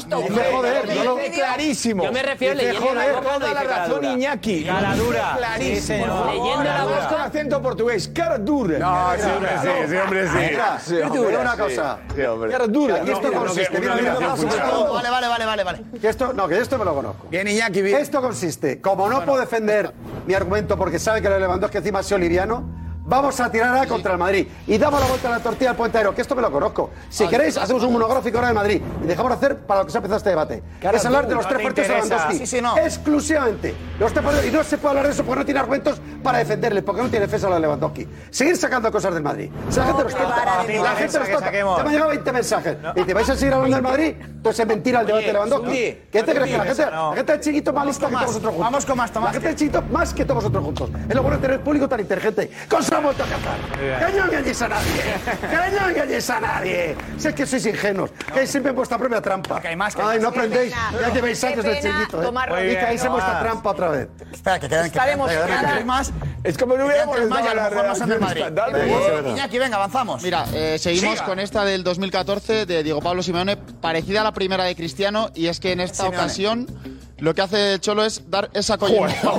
[1.36, 2.04] Clarísimo.
[2.06, 4.12] Yo me refiero Dice, leyendo la boca.
[4.14, 4.64] Iñaki.
[4.64, 5.32] Cara dura.
[5.34, 6.26] Sí, Clarísimo.
[6.28, 7.08] Leyendo la boca.
[7.10, 8.12] Con acento portugués.
[8.80, 10.28] No, sí, hombre, sí, sí, hombre,
[10.86, 10.96] sí.
[11.42, 11.98] Una cosa.
[12.16, 12.22] Sí,
[13.46, 13.80] consiste.
[13.80, 15.82] Mira, mira, vale, vale, vale, vale, vale.
[16.00, 17.28] Que esto, no, que esto me lo conozco.
[17.30, 17.98] Bien, Iñaki, bien.
[18.00, 19.94] Esto consiste, como no puedo defender
[20.26, 22.64] mi argumento porque sabe que lo levantó es que encima ha sido liviano,
[23.12, 24.48] vamos a tirar ahora contra el Madrid.
[24.66, 26.92] Y damos la vuelta a la tortilla al puente aéreo, que esto me lo conozco.
[27.10, 28.82] Si queréis, hacemos un monográfico ahora de Madrid.
[29.04, 30.64] Y dejamos hacer para lo que se ha empezado este debate.
[30.80, 32.80] Claro, es hablar de los tres partidos de Lewandowski.
[32.86, 33.76] Exclusivamente.
[34.48, 37.10] Y no se puede hablar de eso porque no tiene argumentos para defenderle, porque no
[37.10, 38.08] tiene defensa a la Lewandowski.
[38.30, 39.52] Seguir sacando cosas del Madrid.
[39.76, 40.46] La gente nos toca.
[40.46, 41.52] La gente nos toca.
[41.52, 42.78] Te han llegado 20 mensajes.
[42.96, 45.98] Y te vais a seguir hablando del Madrid, entonces es mentira el debate de Lewandowski.
[46.12, 46.52] ¿Qué te crees?
[46.52, 48.72] Que la gente, la gente del chiquito más lista que todos nosotros juntos.
[48.72, 50.90] Vamos con más, La gente del chiquito más que todos nosotros juntos.
[51.10, 52.52] Es lo bueno tener público tan inteligente
[53.04, 53.60] vuelto a cazar.
[53.78, 55.02] Que no engañéis a nadie.
[55.42, 56.96] Que no engañéis a nadie.
[57.18, 58.12] Si es que sois ingenuos.
[58.30, 58.34] No.
[58.34, 59.56] Que siempre en vuestra propia trampa.
[59.56, 60.74] Porque hay más que Ay, no aprendéis.
[61.00, 62.24] Ya llevéis años del chiquito.
[62.24, 62.72] ¿eh?
[62.72, 64.08] Y caéis en vuestra trampa otra vez.
[64.32, 66.12] Espera, que quedan que más.
[66.44, 68.44] Es como no hubiéramos más y lo Madrid.
[69.28, 70.24] Iñaki, venga, avanzamos.
[70.24, 74.64] Mira, eh, seguimos con esta del 2014 de Diego Pablo Simeone, parecida a la primera
[74.64, 76.68] de Cristiano, y es que en esta ocasión
[77.22, 79.32] lo que hace el Cholo es dar esa colleja.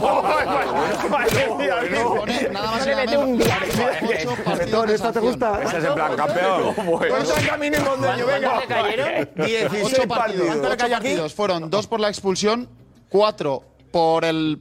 [2.53, 4.91] nada más y nada menos.
[4.91, 5.63] ¿Esta te gusta?
[5.65, 6.75] Ese es el plan, campeón.
[6.75, 8.27] ¿Cuántos camino mondeño?
[8.27, 8.63] Venga.
[8.69, 9.29] cayeron?
[9.35, 11.35] 16 partidos.
[11.35, 12.69] Fueron dos por la expulsión,
[13.09, 14.59] cuatro por el,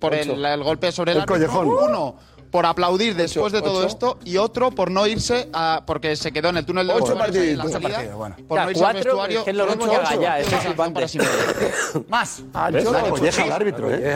[0.64, 1.68] golpe sobre el, el collejón.
[1.68, 2.16] Uno
[2.52, 6.50] por aplaudir después de todo esto y otro por no irse a, porque se quedó
[6.50, 7.66] en el túnel de ocho partidos.
[7.66, 8.36] Ocho partidos, bueno.
[8.48, 9.40] Por no irse cuatro, al vestuario.
[9.40, 10.48] Es que lo mismo ocho, ya, es.
[12.10, 12.44] Más.
[12.54, 14.14] Ah, yo colleja al árbitro, ¿eh?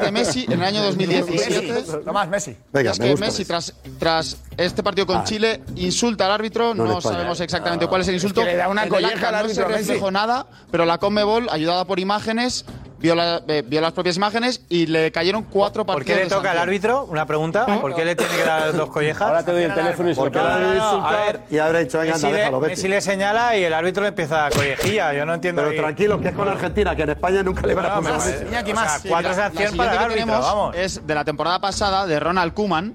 [0.00, 1.98] De Messi en el año 2017.
[2.04, 2.56] Tomás, Messi.
[2.72, 5.24] Venga, Messi, tras, tras este partido con ah.
[5.24, 6.74] Chile, insulta al árbitro.
[6.74, 7.44] No, sabemos ¿eh?
[7.44, 7.88] exactamente ah.
[7.88, 8.42] cuál es el insulto.
[8.42, 9.64] le da una colleja al árbitro.
[9.64, 12.64] No se reflejó nada, pero la Conmebol, ayudada por imágenes,
[13.00, 16.06] vio, la, vio las propias imágenes y le cayeron cuatro partidos.
[16.08, 17.04] ¿Por qué le toca al árbitro?
[17.04, 17.66] Una pregunta.
[17.68, 17.78] ¿Eh?
[17.80, 19.28] ¿Por qué le tiene que dar dos collejas?
[19.28, 21.40] Ahora te doy el teléfono y se lo Porque ahora le doy su A ver,
[21.50, 22.88] y habrá dicho, venga, anda, Messi le, déjalo, vete.
[22.88, 25.12] Le señala y el árbitro le empieza a collejilla.
[25.14, 25.60] Yo no entiendo.
[25.62, 25.78] Pero ahí.
[25.78, 28.12] tranquilo, que es con Argentina, que en España nunca le van a No, poner.
[28.12, 28.26] más.
[28.26, 30.76] O sea, cuatro sanciones la para el que árbitro, vamos.
[30.76, 32.94] Es de la temporada pasada de Ronald Kuman,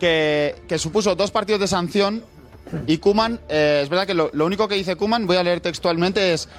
[0.00, 2.24] que, que supuso dos partidos de sanción.
[2.86, 5.60] Y Kuman, eh, es verdad que lo, lo único que dice Kuman, voy a leer
[5.60, 6.50] textualmente, es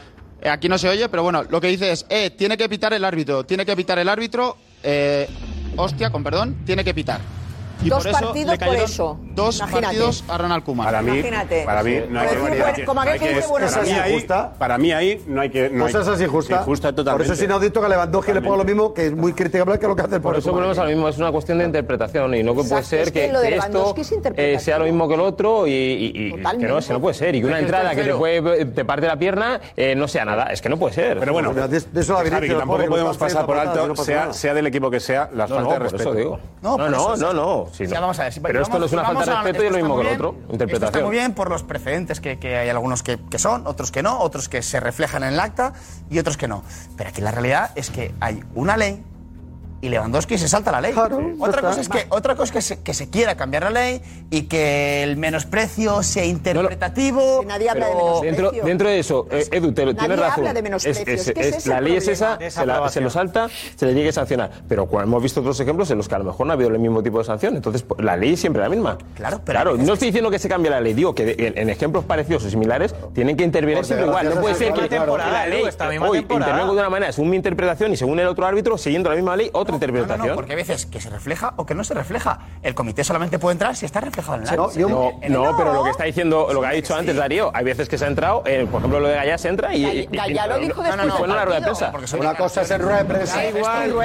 [0.42, 2.94] eh, aquí no se oye, pero bueno, lo que dice es: eh, tiene que pitar
[2.94, 5.28] el árbitro, tiene que pitar el árbitro, eh,
[5.76, 7.22] hostia, con perdón, tiene que pitar.
[7.82, 9.86] Dos partidos por eso Dos Imagínate.
[9.86, 10.86] partidos a Ronald Koeman.
[10.86, 11.24] Para mí,
[11.66, 12.56] para mí no hay que, bueno,
[14.58, 16.56] para, mí ahí, no hay que no pues hay, eso es injusta.
[16.56, 17.14] Es injusta totalmente.
[17.14, 17.82] Por eso es inaudito
[18.22, 20.38] que le ponga lo mismo que es muy criticable que lo que hace el Por
[20.38, 23.12] eso volvemos a lo mismo, es una cuestión de interpretación y no que puede ser
[23.14, 23.96] que, esto
[24.36, 27.48] eh, sea lo mismo que el otro y, que no, no puede ser y que
[27.48, 30.70] una entrada que te puede te parte la pierna eh, no sea nada, es que
[30.70, 31.20] no puede ser.
[31.20, 32.18] Pero bueno, de eso
[32.58, 33.96] tampoco podemos pasar por alto
[34.34, 36.40] sea del equipo que sea las faltas de respeto.
[36.62, 37.69] No, no, no.
[37.70, 38.14] No.
[38.14, 38.32] Ya.
[38.32, 40.16] Si pero vamos, esto no es una falta de respeto y lo mismo que el
[40.16, 40.36] otro.
[40.50, 40.88] Interpretación.
[40.88, 44.20] Está muy bien por los precedentes que, hay algunos que, que, son, otros que no,
[44.20, 45.74] otros que se reflejan en el acta
[46.10, 46.64] y otros que no.
[46.98, 49.04] Pero aquí la realidad es que hay una ley
[49.82, 50.94] y Lewandowski se salta la ley.
[51.40, 55.04] Otra, cosa es que, otra cosa es que se, quiera cambiar la ley y que
[55.04, 57.42] el menosprecio sea interpretativo.
[57.42, 58.52] No, nadie habla de menosprecio.
[58.52, 60.44] Dentro, dentro de eso, eh, Edu, te, nadie tienes razón.
[61.66, 64.52] La ley es esa, se, la, se, lo salta, se le tiene que sancionar.
[64.68, 66.80] Pero hemos visto otros ejemplos en los que a lo mejor no ha habido el
[66.80, 67.56] mismo tipo de sanción.
[67.56, 68.98] Entonces, pues, la ley es siempre la misma.
[69.16, 69.60] Claro, pero.
[69.60, 72.50] Claro, no estoy diciendo que se cambie la ley, digo que en, ejemplos parecidos o
[72.50, 74.30] similares tienen que intervenir siempre igual.
[74.30, 75.64] No puede ser que la ley
[76.02, 79.16] hoy intervenga de una manera según mi interpretación y según el otro árbitro, siguiendo la
[79.16, 80.20] misma ley, otro otra interpretación.
[80.20, 82.40] No, no, porque hay veces que se refleja o que no se refleja.
[82.62, 85.84] El comité solamente puede entrar si está reflejado en el no, no, no, pero lo
[85.84, 87.00] que está diciendo, lo que ha dicho sí.
[87.00, 89.50] antes Darío, hay veces que se ha entrado, eh, por ejemplo, lo de Gallá se
[89.50, 90.06] entra y.
[90.08, 90.98] Gallá lo dijo después.
[90.98, 91.94] No, no, fue en la rueda de prensa.
[92.20, 93.46] Una cosa es en rueda de prensa.
[93.46, 93.96] Igual,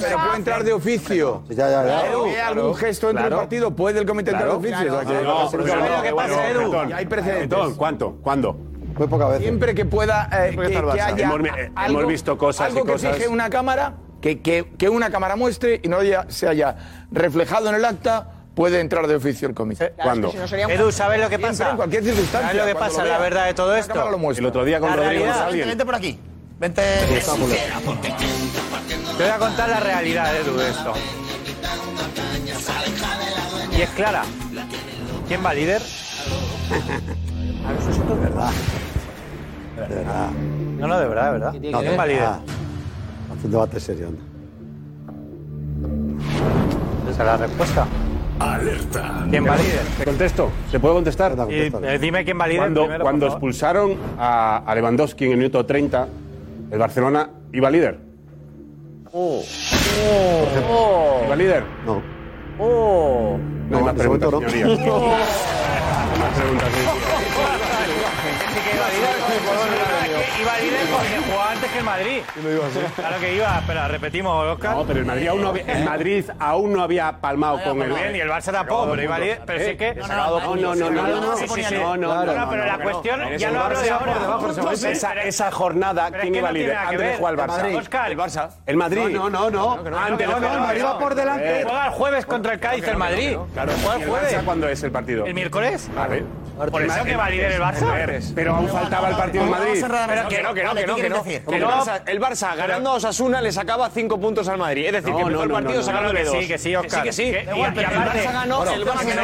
[0.00, 1.42] pero puede entrar de oficio.
[1.48, 2.48] Ya, ya, ya.
[2.48, 3.70] algún gesto entre el partido?
[3.70, 5.02] ¿Puede el comité entrar de oficio?
[5.22, 6.94] No.
[6.94, 7.58] Hay precedentes.
[7.76, 8.16] ¿Cuánto?
[8.22, 8.56] ¿Cuándo?
[8.98, 9.44] Muy pocas veces.
[9.44, 11.40] Siempre que pueda, eh, que, que haya hemos,
[11.74, 13.12] algo, hemos, visto cosas algo y cosas.
[13.12, 15.98] que fije una cámara que, que, que una cámara muestre y no
[16.28, 16.76] se haya
[17.10, 19.94] reflejado en el acta puede entrar de oficio el comité.
[19.96, 20.32] ¿Cuándo?
[20.68, 21.70] Edu, ¿sabes lo que pasa?
[21.70, 22.48] En cualquier circunstancia.
[22.48, 24.08] ¿Sabes lo que pasa, la verdad de todo esto?
[24.36, 26.18] El otro día con Rodrigo realidad, Vente, por aquí.
[26.58, 26.82] Vente.
[29.16, 30.92] Te voy a contar la realidad, Edu, de esto.
[33.76, 34.24] Y es clara.
[35.26, 35.80] ¿Quién va líder?
[37.66, 38.50] A veces esto es verdad.
[39.76, 40.30] De verdad.
[40.78, 41.52] No, no, de verdad, de verdad.
[41.52, 42.24] ¿Quién va líder?
[42.24, 42.40] Ah.
[43.40, 44.08] Es un debate serio.
[44.10, 44.18] ¿no?
[47.10, 47.86] Esa es la respuesta.
[48.38, 49.26] Alerta.
[49.30, 49.80] ¿Quién va líder?
[50.04, 50.50] Contesto.
[50.70, 51.34] ¿Te puedo contestar?
[51.48, 55.38] Y, eh, dime quién va líder Cuando, primero, cuando expulsaron a, a Lewandowski en el
[55.38, 56.06] minuto 30,
[56.70, 57.98] el Barcelona iba líder.
[59.12, 59.42] Oh.
[59.42, 60.44] oh.
[60.70, 61.22] Oh.
[61.24, 61.64] ¿Iba líder?
[61.86, 62.02] No.
[62.58, 63.38] Oh.
[63.70, 64.40] No, hay más preguntas, no.
[64.50, 64.80] señorías.
[66.10, 67.00] No hay más preguntas, señorías
[70.40, 72.22] iba a ir porque jugaba antes que el Madrid.
[72.42, 74.76] Lo iba a claro que iba, pero repetimos, Oscar.
[74.76, 77.82] No, pero el Madrid aún no había, el Madrid aún no había palmado no, con
[77.82, 77.92] el.
[77.92, 79.40] Bien, y el Barça tampoco, pero, pero iba a ir.
[79.44, 79.94] Pero sí que.
[79.94, 80.90] No, no, no, no.
[80.90, 82.50] No, no, no.
[82.50, 85.22] Pero la cuestión ya no hablo de ahora.
[85.24, 86.76] Esa jornada, ¿quién iba a líder?
[86.76, 88.10] Antes de jugar al Barça.
[88.10, 88.50] El Barça.
[88.66, 89.08] El Madrid.
[89.10, 89.72] No, no, no.
[89.72, 91.64] Antes no, no, el Madrid va por delante.
[91.64, 93.36] Juega el jueves contra el Cádiz el Madrid.
[93.52, 94.36] Claro, juega el jueves.
[94.44, 95.26] ¿Cuándo es el partido?
[95.26, 95.90] El miércoles.
[95.94, 96.24] Vale.
[96.70, 98.32] Por eso que va a el Barça.
[98.34, 99.84] Pero aún faltaba el partido en Madrid
[100.36, 101.22] que no, que no, que no, que no.
[102.06, 104.86] El Barça ganando a Osasuna le sacaba 5 puntos al Madrid.
[104.86, 106.38] Es decir, que empezó el partido sacándole 2.
[106.38, 107.00] Sí, que sí, Oscar.
[107.00, 107.24] Sí, que sí.
[107.24, 109.04] El Barça ganó, el Barça ganó.
[109.04, 109.14] Que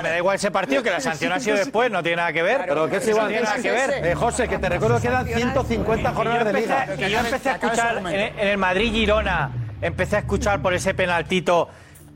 [0.00, 2.42] me da igual ese partido, que la sanción ha sido después, no tiene nada que
[2.42, 2.64] ver.
[2.66, 4.06] Pero que es igual, tiene nada que ver.
[4.06, 6.88] Eh, José, que te recuerdo que quedan 150 jornadas de liga.
[6.96, 9.50] Y yo empecé a escuchar en el Madrid-Girona,
[9.80, 11.68] empecé a escuchar por ese penaltito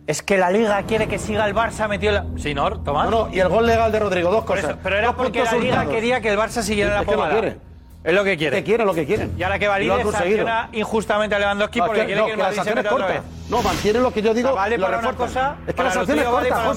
[0.07, 2.27] es que la liga quiere que siga el Barça metido la...
[2.37, 3.11] Sí, ¿no, Tomás?
[3.11, 4.77] No, no, y el gol legal de Rodrigo, dos cosas.
[4.83, 7.35] Pero era dos porque la liga quería que el Barça siguiera la pomada.
[7.35, 7.67] Es que lo.
[8.07, 8.63] Es lo que quiere.
[8.63, 9.35] Que lo que quieren.
[9.37, 12.75] Y ahora que Valide sanciona injustamente a Lewandowski porque quiere no, que el Madrid se
[12.75, 12.91] meta.
[13.49, 14.55] No, mantiene lo que yo digo.
[14.55, 16.73] Vale para una cosa, es que la sanción es corta,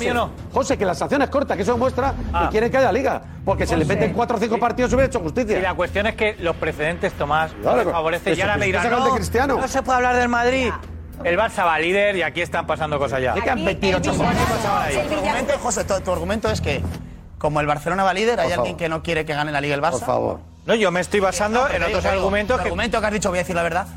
[0.52, 0.78] José.
[0.78, 2.48] Que la sanción es corta, que eso muestra que ah.
[2.50, 3.22] quieren que haya liga.
[3.46, 3.76] Porque José.
[3.76, 4.62] se le meten cuatro o cinco sí.
[4.62, 5.60] partidos hubiera hecho justicia.
[5.60, 8.36] Y la cuestión es que los precedentes, Tomás, claro, favorecen.
[8.36, 10.72] Y ahora me dirán, no, no se puede hablar del Madrid.
[11.24, 13.32] El Barça va líder y aquí están pasando cosas ya.
[13.32, 13.66] Aquí, que han
[15.62, 16.82] José, tu, argumento es que
[17.38, 19.82] como el Barcelona va líder, hay alguien que no quiere que gane la Liga el
[19.82, 19.92] Barça.
[19.92, 20.40] Por favor.
[20.66, 22.60] No, yo me estoy basando ah, en otros argumentos.
[22.60, 23.88] El argumento que has dicho, voy a decir la verdad.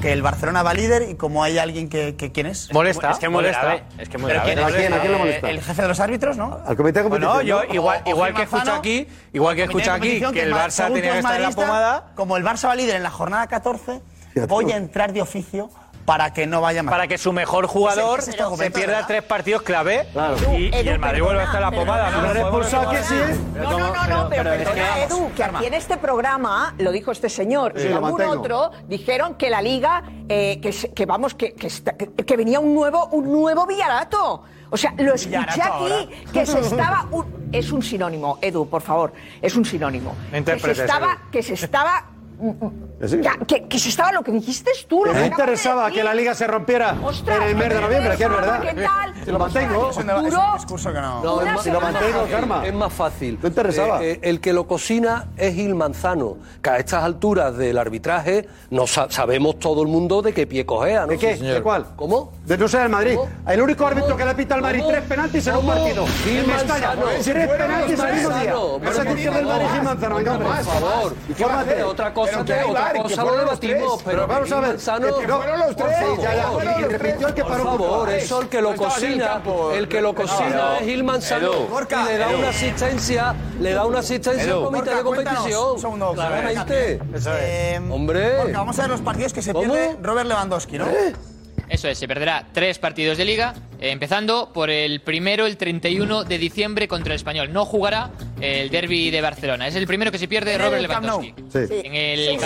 [0.00, 2.72] Que el Barcelona va líder y como hay alguien que, que ¿quién es?
[2.72, 3.10] Molesta.
[3.10, 3.80] Es que molesta.
[3.98, 4.42] Es que molesta.
[4.42, 5.50] ¿A, quién, le molesta?
[5.50, 6.58] El jefe de los árbitros, ¿no?
[6.64, 7.34] Al comité de competición.
[7.34, 10.90] Bueno, yo, igual, o, igual que escucho aquí, igual que escucho aquí, que el Barça
[10.90, 12.12] tenía que estar en la pomada.
[12.14, 14.00] Como el Barça va líder en la jornada 14,
[14.48, 15.70] voy a entrar de oficio
[16.06, 16.92] para que no vaya mal.
[16.92, 18.32] Para que su mejor jugador se,
[18.70, 20.06] pierda tres partidos clave
[20.56, 22.10] y, el Madrid vuelve hasta la pomada.
[22.10, 23.14] ¿No sí?
[23.14, 23.36] ¿eh?
[23.54, 27.74] No, no, no, pero, pero, Edu, que aquí en este programa, lo dijo este señor,
[27.76, 33.06] y algún otro, dijeron que la Liga, eh, que, vamos, que, que, venía un nuevo,
[33.06, 34.44] un nuevo Villarato.
[34.70, 37.06] O sea, lo escuché aquí, que se estaba...
[37.52, 40.14] Es un sinónimo, Edu, por favor, es un sinónimo.
[41.30, 42.04] Que se estaba
[42.98, 43.20] ¿Eh, sí.
[43.22, 45.04] Ya, que, que, eso estaba lo que dijiste tú.
[45.04, 45.14] Lo ¿Eh?
[45.20, 48.16] ¿Te interesaba que la liga se rompiera Ostras, en el mes de noviembre?
[48.16, 48.60] Que es verdad.
[48.62, 49.14] ¿Qué tal?
[49.26, 49.90] Si lo mantengo.
[49.90, 51.22] Es un que no.
[51.22, 52.64] no es, si lo mantengo, Karma.
[52.64, 53.38] Es, más fácil.
[53.38, 54.00] ¿Te interesaba?
[54.00, 58.46] Eh, eh, el que lo cocina es Gil Manzano, que a estas alturas del arbitraje
[58.70, 61.02] no sa sabemos todo el mundo de qué pie cojea.
[61.02, 61.06] ¿no?
[61.08, 61.36] ¿De qué?
[61.36, 61.86] Sí, ¿De cuál?
[61.96, 62.32] ¿Cómo?
[62.44, 63.16] De no ser el Madrid.
[63.16, 63.28] ¿Cómo?
[63.48, 63.88] El único ¿Cómo?
[63.88, 64.92] árbitro que le pita al Madrid ¿Cómo?
[64.92, 66.06] tres penaltis en un partido.
[66.06, 67.02] Gil Manzano.
[67.24, 68.90] Tres penaltis en un día.
[68.90, 70.16] Ese tío del Madrid, Gil Manzano.
[70.16, 71.14] Por favor.
[71.28, 71.82] Infórmate.
[71.82, 73.02] Otra cosa que otra jugar.
[73.02, 73.84] Cosa y que lo los tres.
[74.04, 74.80] Pero, vamos a ver.
[74.80, 75.98] Sano, que, no, los tres.
[75.98, 78.74] Favor, ya, ya, y los repitió el que paró por favor, eso el que lo
[78.74, 79.42] cocina,
[79.74, 81.50] el que lo cocina es Gil Manzano.
[81.52, 86.14] Y le da una asistencia, le da una asistencia al comité de competición.
[86.14, 87.00] Claramente.
[87.90, 88.36] Hombre.
[88.38, 90.86] Porque vamos a ver los partidos que se pierde Robert Lewandowski, ¿no?
[90.86, 91.14] ¿Eh?
[91.68, 96.24] Eso es, se perderá tres partidos de liga, eh, empezando por el primero, el 31
[96.24, 97.52] de diciembre contra el español.
[97.52, 98.10] No jugará
[98.40, 99.66] el derby de Barcelona.
[99.66, 101.34] Es el primero que se pierde Robert Lewandowski.
[101.52, 101.66] Sí.
[101.66, 102.36] Sí,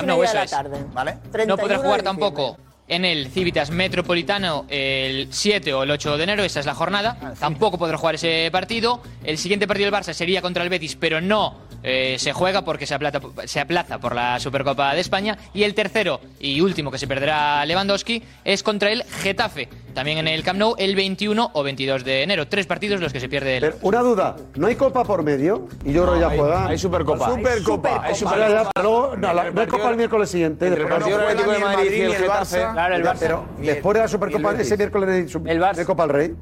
[1.47, 2.57] No podrá jugar tampoco
[2.91, 7.16] en el Civitas Metropolitano el 7 o el 8 de enero, esa es la jornada.
[7.23, 9.01] Ah, tampoco podrá jugar ese partido.
[9.23, 12.87] El siguiente partido del Barça sería contra el Betis, pero no eh, se juega porque
[12.87, 12.97] se,
[13.45, 15.39] se aplaza por la Supercopa de España.
[15.55, 20.28] Y el tercero y último que se perderá Lewandowski es contra el Getafe, también en
[20.28, 22.49] el Camp Nou, el 21 o 22 de enero.
[22.49, 23.61] Tres partidos los que se pierde el...
[23.61, 25.68] Pero una duda, ¿no hay Copa por medio?
[25.85, 26.66] Y yo creo ya hay, juega.
[26.66, 27.31] Hay Supercopa.
[27.31, 28.03] Supercopa.
[28.05, 28.39] Hay Supercopa.
[28.39, 28.83] Hay supercopa.
[28.83, 30.66] No, la, no hay Copa el miércoles siguiente.
[30.66, 32.59] El partido no Atlético de Madrid y el, Getafe.
[32.59, 33.16] Barça, claro, el Barça.
[33.20, 35.33] Pero después de la Supercopa, ese miércoles
[35.76, 36.35] de Copa al Rey.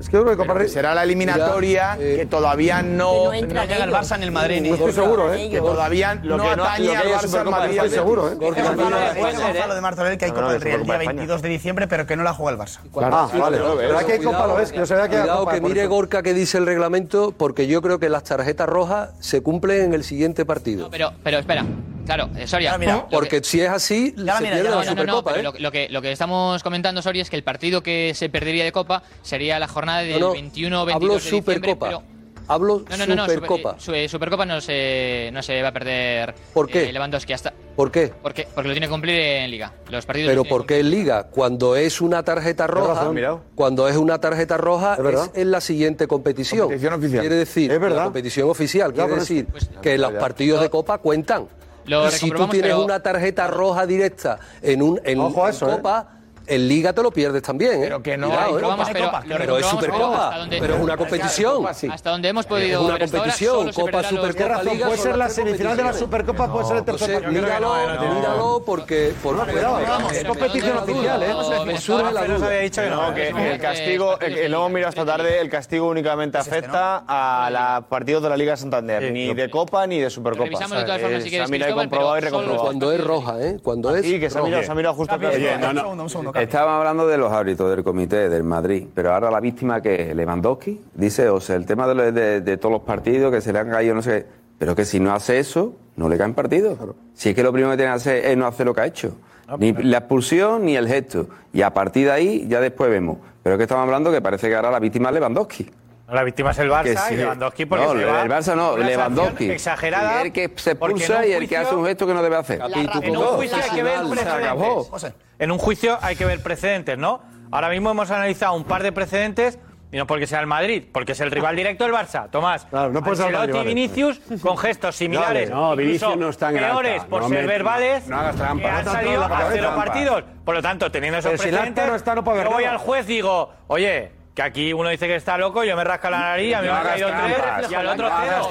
[0.00, 3.54] Es que yo creo que Copa Será la eliminatoria eh, que todavía no, que no,
[3.54, 4.60] no llega el Barça en el Madrid.
[4.60, 4.72] No ¿eh?
[4.74, 5.50] estoy seguro, ¿eh?
[5.50, 7.74] Que todavía lo no que atañe al Barça en Madrid.
[7.74, 8.38] Estoy seguro, ¿eh?
[8.40, 9.40] Es ¿eh?
[9.42, 12.16] Gonzalo de Martorell que hay Copa del Rey el día 22 de diciembre, pero que
[12.16, 12.80] no la juega el Barça.
[12.96, 13.58] Ah, vale.
[13.76, 14.78] Pero aquí hay Copa lo es, que
[15.08, 19.10] Cuidado que mire Gorka que dice el reglamento, porque yo creo que las tarjetas rojas
[19.20, 20.90] se cumplen en el siguiente partido.
[20.90, 21.64] pero, pero espera.
[22.06, 22.70] Claro, eh, Soria.
[22.70, 25.30] Claro, mira, porque que, si es así, claro, se mira, pierde la no, Supercopa.
[25.30, 25.42] No, no, ¿eh?
[25.42, 28.64] lo, lo, que, lo que estamos comentando, Soria, es que el partido que se perdería
[28.64, 31.86] de Copa sería la jornada jornada del no, no, 21 22 habló de diciembre, Supercopa.
[31.86, 32.02] Pero...
[32.50, 33.72] Hablo no, no, no, Supercopa.
[33.72, 36.88] No, super, eh, eh, Supercopa no se, no se va a perder ¿Por qué?
[36.88, 37.52] Eh, Lewandowski hasta.
[37.76, 38.10] ¿Por qué?
[38.22, 39.72] Porque, porque lo tiene que cumplir en Liga.
[39.90, 41.24] Los partidos Pero ¿por qué en Liga?
[41.24, 43.12] Cuando es una tarjeta roja,
[43.54, 46.62] cuando es una tarjeta roja es, es en la siguiente competición.
[46.62, 47.20] Competición oficial.
[47.20, 47.96] Quiere decir, ¿Es verdad?
[47.98, 51.48] la competición oficial, quiere decir pues, que los partidos de Copa cuentan.
[51.84, 52.84] Lo y si tú tienes pero...
[52.84, 55.76] una tarjeta roja directa en un en, eso, en eh.
[55.76, 56.17] Copa, eh
[56.48, 57.74] el Liga te lo pierdes también.
[57.74, 57.80] ¿eh?
[57.82, 58.60] Pero que no, hay ¿eh?
[58.60, 58.88] copas,
[59.26, 61.66] pero, es Supercopa, pero es una competición.
[61.66, 64.86] Hasta donde hemos podido Es una competición, Copa, Supercopa, Liga...
[64.86, 67.42] Puede ser la semifinal de la Supercopa, puede ser el tercer partido.
[67.42, 67.74] Míralo,
[68.14, 69.08] míralo, porque...
[69.08, 71.78] Es competición oficial, ¿eh?
[71.78, 72.48] Surge la duda.
[72.88, 77.50] No, que el castigo, el hemos mirado esta tarde, el castigo únicamente este, afecta a
[77.78, 80.48] los partidos de la Liga Santander, ni de Copa ni de Supercopa.
[80.56, 82.62] Se ha mirado y comprobado y recomprobado.
[82.64, 83.58] Cuando es roja, ¿eh?
[83.62, 84.04] Cuando es...
[84.04, 85.14] Sí, que se ha mirado justo...
[85.14, 86.08] Oye, no, no,
[86.40, 90.16] Estábamos hablando de los árbitros del comité del Madrid, pero ahora la víctima que es
[90.16, 93.70] Lewandowski, dice, o sea, el tema de, de, todos los partidos que se le han
[93.70, 94.26] caído, no sé,
[94.58, 96.78] pero que si no hace eso, no le caen partidos.
[97.14, 98.86] Si es que lo primero que tiene que hacer es no hacer lo que ha
[98.86, 99.16] hecho.
[99.48, 99.84] Ah, ni pues.
[99.86, 101.26] la expulsión ni el gesto.
[101.52, 103.18] Y a partir de ahí ya después vemos.
[103.42, 105.70] Pero es que estamos hablando que parece que ahora la víctima es Lewandowski.
[106.10, 107.14] La víctima es el Barça sí.
[107.14, 109.50] y Lewandowski porque no, se va el Barça no, Lewandowski.
[109.50, 110.22] Exagerada.
[110.22, 112.60] El que se expulsa y el que hace un gesto que no debe hacer.
[113.02, 115.22] En un juicio hay que ver precedentes.
[115.38, 117.20] En un juicio hay que ver precedentes, ¿no?
[117.50, 119.58] Ahora mismo hemos analizado un par de precedentes
[119.90, 122.66] y no porque sea el Madrid, porque es el rival directo del Barça, Tomás.
[122.66, 125.48] Claro, no puedes hablar de Vinicius con gestos similares.
[125.48, 128.06] No, no Vinicius no están peores por no ser verbales.
[128.06, 128.62] No hagas trampa.
[128.62, 130.24] Que han salido a cero partidos.
[130.44, 133.08] Por lo tanto, teniendo esos Pero precedentes, si no está, no yo voy al juez
[133.08, 136.54] y digo, oye, que aquí uno dice que está loco, yo me rasca la nariz,
[136.54, 138.50] a mí me ha caído tres y al otro cero.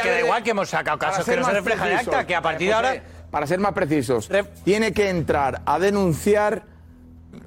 [0.00, 2.74] Que da igual que hemos sacado casos que no reflejan acta, que a partir de
[2.74, 3.02] ahora...
[3.28, 4.30] Para ser más precisos,
[4.64, 6.62] tiene que entrar a denunciar...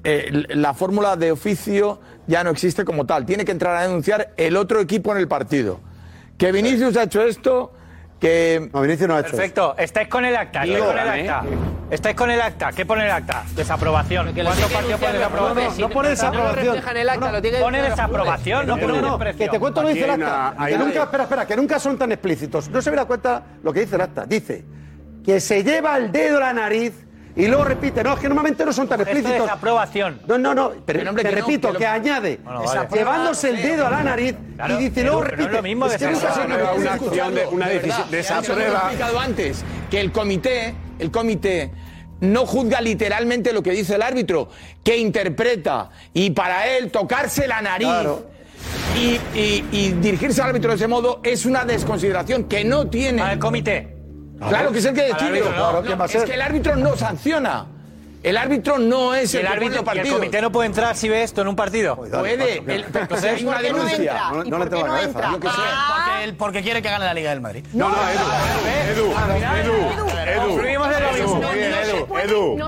[0.04, 3.24] Eh, la fórmula de oficio ya no existe como tal.
[3.24, 5.80] Tiene que entrar a denunciar el otro equipo en el partido.
[6.36, 7.72] Que Vinicius ha hecho esto,
[8.22, 8.70] que...
[8.72, 11.42] No, Vinicius no ha hecho Perfecto, estáis con el acta, estáis con el acta.
[11.90, 13.42] Estáis con el acta, ¿qué pone el acta?
[13.56, 14.32] Desaprobación.
[14.32, 15.64] ¿Cuántos partidos pone desaprobación?
[15.64, 16.80] No, no, no pone desaprobación.
[16.84, 19.38] No el acta, lo tiene Pone desaprobación, no pone desprecio.
[19.38, 20.54] Que te cuento lo dice el acta.
[20.68, 22.70] Que nunca, espera, espera, que nunca son tan explícitos.
[22.70, 24.24] No se me da cuenta lo que dice el acta.
[24.24, 24.64] Dice
[25.24, 26.94] que se lleva el dedo a la nariz
[27.34, 29.46] y luego repite, no, es que normalmente no son tan explícitos.
[29.46, 30.20] Es aprobación.
[30.26, 32.40] No, no, no, pero, pero hombre, que repito, que, añade,
[32.92, 34.34] llevándose el dedo a la nariz
[34.68, 35.48] y dice, luego repite.
[35.48, 38.80] Es lo mismo es una, una de una decisión de esa prueba.
[38.80, 41.70] explicado antes que el comité, el comité
[42.20, 44.50] no juzga literalmente lo que dice el árbitro,
[44.84, 47.88] que interpreta y para él tocarse la nariz.
[48.94, 49.18] Y,
[49.72, 53.22] y dirigirse al árbitro de ese modo es una desconsideración que no tiene.
[53.22, 54.01] Ah, al comité.
[54.48, 55.26] Claro que es el que decide.
[55.26, 57.66] Árbitro, no, no, es que el árbitro no sanciona.
[58.22, 60.06] El árbitro no es el, el árbitro partido.
[60.06, 61.96] el comité no puede entrar si ve esto en un partido.
[61.96, 62.58] Puede.
[62.58, 64.30] Entonces hay una denuncia.
[64.46, 65.38] No, le tengo la cabeza.
[66.38, 67.64] Porque, quiere que gane la Liga del Madrid.
[67.72, 68.20] No, no, Edu.
[68.92, 69.12] Edu.
[69.52, 69.82] Edu.
[70.62, 72.18] Edu.
[72.18, 72.58] Edu.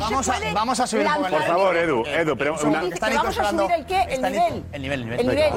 [0.53, 2.05] Vamos a subir Por favor, Edu.
[2.07, 2.83] Edu, pero una.
[3.15, 4.03] Vamos a subir el qué?
[4.11, 4.65] El nivel.
[4.73, 5.53] El nivel, el nivel.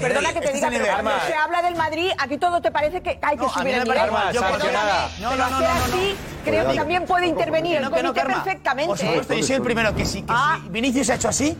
[0.00, 3.18] Perdona que te diga, pero cuando se habla del Madrid, aquí todo te parece que
[3.20, 4.10] hay que subir el nivel.
[5.20, 5.66] No, no, no.
[5.66, 10.58] Así creo que también puede intervenir el comité perfectamente yo soy el primero que ah.
[10.62, 11.56] si Vinicius se ha hecho así,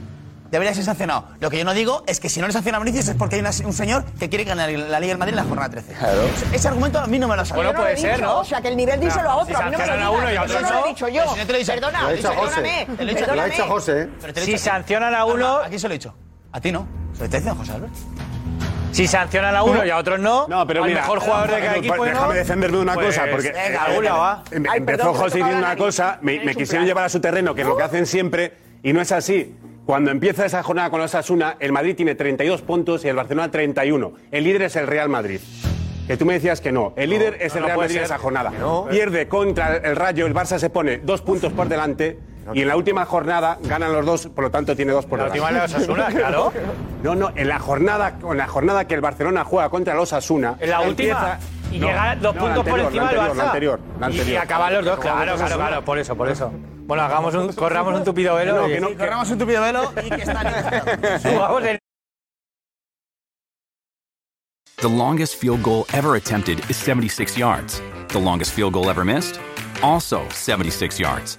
[0.50, 1.28] debería ser sancionado.
[1.40, 3.36] Lo que yo no digo es que si no le sanciona a Vinicius es porque
[3.36, 5.94] hay un señor que quiere ganar la Liga del Madrid en la jornada 13.
[5.94, 6.22] Claro.
[6.52, 7.62] Ese argumento a mí no me lo sabe.
[7.62, 8.40] Bueno, puede ser, ¿no?
[8.40, 9.56] O sea, que el nivel díselo a otro.
[9.56, 11.22] Si a mí no me lo, uno otro, no lo he dicho yo.
[11.32, 12.86] Si no te lo Perdona, perdóname.
[12.98, 14.08] Lo he hecho José.
[14.34, 15.58] Si sancionan a uno...
[15.58, 16.14] Aquí se lo he dicho.
[16.52, 16.86] A ti no.
[17.12, 17.94] Se lo está diciendo José Albert.
[18.92, 21.76] Si sancionan a uno y a otros no, no pero al mejor jugador de cada
[21.76, 21.96] equipo.
[21.96, 24.42] Pues, déjame defenderme una cosa, porque venga, eh, va.
[24.50, 27.54] Em, em, empezó perdón, José diciendo una cosa, me, me quisieron llevar a su terreno,
[27.54, 29.54] que es lo que hacen siempre, y no es así.
[29.86, 33.50] Cuando empieza esa jornada con los Asuna, el Madrid tiene 32 puntos y el Barcelona
[33.50, 34.12] 31.
[34.30, 35.40] El líder es el Real Madrid.
[36.06, 36.92] Que tú me decías que no.
[36.96, 38.52] El líder es el Real Madrid en esa jornada.
[38.90, 42.18] Pierde contra el Rayo, el Barça se pone dos puntos por delante
[42.54, 45.26] y en la última jornada ganan los dos, por lo tanto tiene dos por La
[45.26, 46.52] última de Osasuna, claro.
[47.02, 50.56] No, no, en la jornada, en la jornada que el Barcelona juega contra los Asuna.
[50.58, 51.38] En la última.
[51.70, 53.34] Y no, llega dos no, puntos anterior, por encima del Barça.
[53.34, 54.28] La anterior, la anterior.
[54.28, 56.52] Y, y acaban los dos, claro, claro, pues claro, por eso, por eso.
[56.90, 58.62] Bueno, hagamos un, corramos un tupido velo.
[58.62, 58.98] No, que no, sí, que...
[58.98, 61.78] Corramos un tupido velo y que están Subamos el...
[64.78, 67.80] The longest field goal ever attempted is 76 yards.
[68.08, 69.38] The longest field goal ever missed,
[69.82, 71.38] also 76 yards.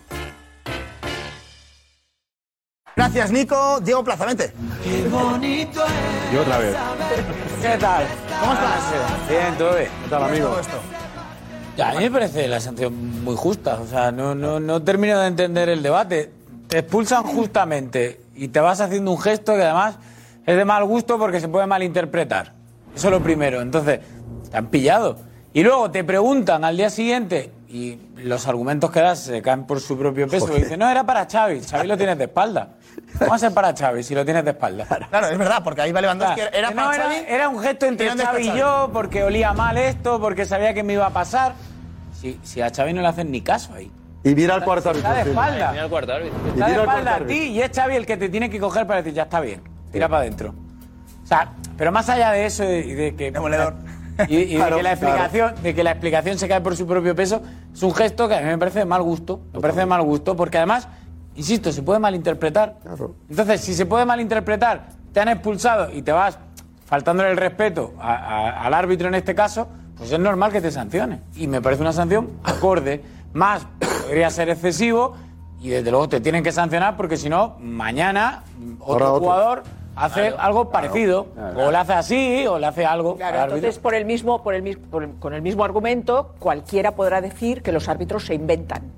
[2.95, 3.79] Gracias, Nico.
[3.79, 4.51] Diego Plazamente.
[4.83, 6.33] Qué bonito es.
[6.33, 6.75] Y otra vez.
[7.61, 8.05] ¿Qué tal?
[8.39, 9.29] ¿Cómo estás?
[9.29, 9.89] Bien, todo bien.
[10.03, 10.55] ¿Qué tal, amigo?
[11.81, 13.79] A mí me parece la sanción muy justa.
[13.81, 16.31] O sea, no, no, no termino de entender el debate.
[16.67, 19.97] Te expulsan justamente y te vas haciendo un gesto que además
[20.45, 22.53] es de mal gusto porque se puede malinterpretar.
[22.95, 23.61] Eso es lo primero.
[23.61, 24.01] Entonces,
[24.49, 25.17] te han pillado.
[25.53, 29.79] Y luego te preguntan al día siguiente y los argumentos que das se caen por
[29.79, 30.55] su propio peso.
[30.55, 31.61] Y dicen, no, era para Xavi.
[31.61, 32.75] Xavi lo tienes de espalda.
[33.19, 34.85] Vamos a ser para Xavi, si lo tienes de espalda.
[35.09, 36.51] Claro, es verdad, porque ahí va Lewandowski claro.
[36.53, 39.77] era para no, era, era, un gesto entre Xavi, Xavi y yo, porque olía mal
[39.77, 41.53] esto, porque sabía que me iba a pasar.
[42.19, 43.91] Si, si a Xavi no le hacen ni caso ahí.
[44.23, 45.09] Y mira al cuarto árbitro.
[45.09, 45.67] Está de espalda.
[45.67, 46.47] Y mira al cuarto árbitro.
[46.47, 49.01] Está de espalda a ti y es Xavi el que te tiene que coger para
[49.01, 49.61] decir, ya está bien,
[49.91, 50.09] tira sí.
[50.09, 50.53] para adentro.
[51.23, 53.31] O sea, pero más allá de eso y de, que...
[53.31, 53.75] Demoledor.
[54.27, 55.61] Y, y claro, de, que la explicación, claro.
[55.63, 57.41] de que la explicación se cae por su propio peso,
[57.73, 59.41] es un gesto que a mí me parece de mal gusto.
[59.53, 60.87] Me parece de mal gusto porque además
[61.35, 62.77] Insisto, se puede malinterpretar.
[63.29, 66.37] Entonces, si se puede malinterpretar, te han expulsado y te vas
[66.85, 69.67] faltándole el respeto al árbitro en este caso,
[69.97, 71.21] pues es normal que te sancione.
[71.35, 73.01] Y me parece una sanción acorde.
[73.33, 73.65] Más
[74.03, 75.15] podría ser excesivo
[75.61, 78.43] y desde luego te tienen que sancionar porque si no, mañana
[78.79, 79.63] otro, jugador
[79.95, 81.27] hace algo parecido.
[81.55, 84.77] O le hace así o le hace algo entonces por el mismo por el
[85.19, 88.91] con el mismo argumento cualquiera podrá decir que los árbitros se inventan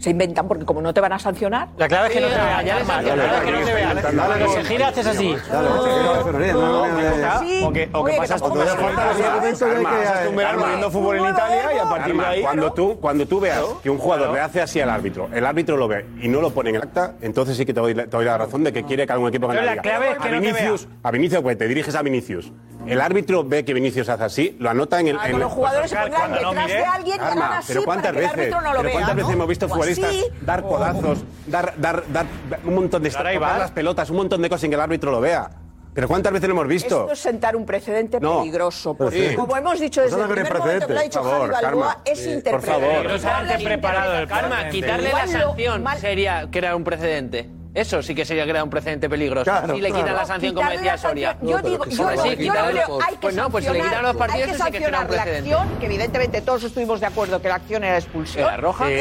[0.00, 1.68] se inventan porque como no te van a sancionar.
[1.76, 3.98] La clave es que no te vean, ya, La clave es que no te vean.
[4.00, 5.36] Cuando se gira haces así.
[7.92, 8.54] O que pasas tu
[10.34, 12.42] verano viendo fútbol en Italia y a partir de ahí.
[12.42, 15.76] Cuando tú, cuando tú veas que un jugador le hace así al árbitro, el árbitro
[15.76, 18.38] lo ve y no lo pone en el acta, entonces sí que te doy, la
[18.38, 20.16] razón de que quiere que algún equipo gane la liga.
[20.18, 22.50] A Vinicius, a Vinicius, pues te diriges a Vinicius.
[22.90, 25.18] El árbitro ve que Vinicius hace así, lo anota en el.
[25.18, 28.12] Ah, en los jugadores se pondrán detrás no de alguien y Arma, así pero ¿cuántas
[28.12, 30.62] para que veces, el árbitro no lo pero ¿Cuántas veces hemos visto pues futbolistas dar
[30.62, 32.26] codazos, dar, dar, dar,
[32.64, 35.20] un montón de tocar las pelotas, un montón de cosas sin que el árbitro lo
[35.20, 35.50] vea?
[35.92, 37.00] ¿Pero cuántas veces lo hemos visto?
[37.00, 38.38] Esto es sentar un precedente no.
[38.38, 38.94] peligroso.
[38.94, 39.34] Pues porque, sí.
[39.34, 41.64] como hemos dicho pues desde el primer momento que lo ha dicho por favor, Javi
[41.64, 43.08] Balboa, es interpretable.
[43.08, 44.28] Por favor.
[44.28, 47.50] Carma, quitarle la sanción sería crear un precedente.
[47.72, 49.44] Eso sí que sería crear un precedente peligroso.
[49.44, 51.36] Claro, si le quitan la sanción, como decía Soria.
[51.40, 52.50] Yo digo, sí, hay que
[53.20, 54.16] pues no, pues si le quitan los
[54.56, 58.46] sancionar la acción, que evidentemente todos estuvimos de acuerdo que la acción era expulsión.
[58.46, 58.90] ¿La roja?
[58.90, 58.94] Y,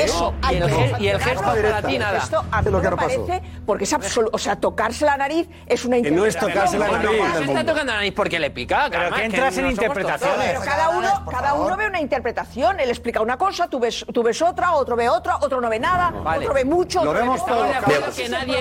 [1.08, 2.18] el, gesto para ti nada.
[2.20, 5.98] Esto lo que me parece, porque es absoluto, o sea, tocarse la nariz es una
[5.98, 6.16] interpretación.
[6.16, 7.20] no es tocarse la nariz.
[7.20, 10.48] No se está tocando la nariz porque le pica, Pero que entras en interpretaciones.
[10.48, 14.22] Pero cada uno, cada uno ve una interpretación, él explica una cosa, tú ves, tú
[14.22, 17.04] ves otra, otro ve otra, otro no ve nada, otro ve mucho.
[17.04, 17.66] Lo vemos todo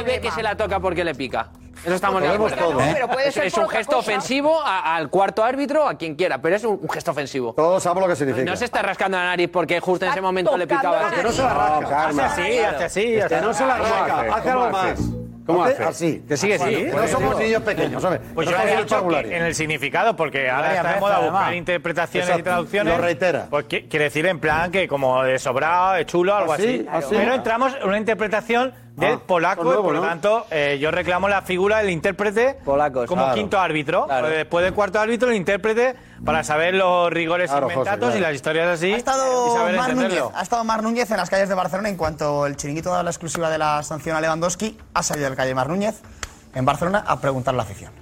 [0.03, 1.51] ve que se la toca porque le pica.
[1.85, 2.57] Eso estamos de acuerdo.
[2.57, 2.83] Todos.
[2.83, 2.91] ¿Eh?
[2.93, 4.11] Pero puede es, ser es un gesto cosa.
[4.11, 7.53] ofensivo a, al cuarto árbitro, a quien quiera, pero es un, un gesto ofensivo.
[7.55, 8.51] Todos sabemos lo que significa.
[8.51, 11.11] No se está rascando la nariz porque justo en ese momento le picaba.
[11.11, 12.13] Que no se la rasca.
[12.13, 13.15] No, hace así, hace así.
[13.15, 14.35] Este no se la rasca.
[14.35, 14.99] Hace, algo más.
[15.47, 15.83] ¿Cómo hace?
[15.83, 16.25] Así.
[16.29, 16.89] Que sigue así.
[16.95, 18.21] No somos niños pequeños, ¿sabes?
[18.35, 22.97] Pues yo había en el significado, porque ahora está de moda buscar interpretaciones y traducciones.
[22.97, 23.47] Lo reitera.
[23.49, 26.87] Pues quiere decir en plan que como de sobrado, de chulo, algo así.
[26.91, 27.09] así.
[27.11, 30.07] Pero entramos en una interpretación del Ah, polaco y por lo ¿no?
[30.07, 32.77] tanto eh, yo reclamo la figura del intérprete como
[33.07, 33.35] claro.
[33.35, 34.07] quinto árbitro.
[34.07, 34.27] Claro.
[34.27, 35.95] Pues después del cuarto árbitro, el intérprete
[36.25, 38.17] para saber los rigores Claro, José, claro.
[38.17, 40.33] y las historias así Ha y estado, saber Mar Núñez, entenderlo.
[40.35, 43.11] ha estado Mar Núñez en las calles de Barcelona en cuanto el chiringuito da la
[43.11, 44.77] exclusiva de la sanción a Lewandowski.
[44.95, 46.01] Ha salido del calle Mar Núñez
[46.55, 47.93] en Barcelona a preguntar a la afición.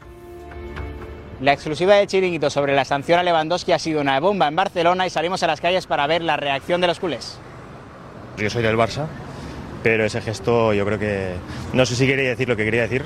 [1.40, 5.06] La exclusiva de Chiringuito sobre la sanción a Lewandowski ha sido una bomba en Barcelona
[5.06, 7.38] y salimos a las calles para ver la reacción de los culés.
[8.38, 9.04] Yo soy del Barça,
[9.86, 11.34] pero ese gesto yo creo que
[11.72, 13.04] no sé si quería decir lo que quería decir,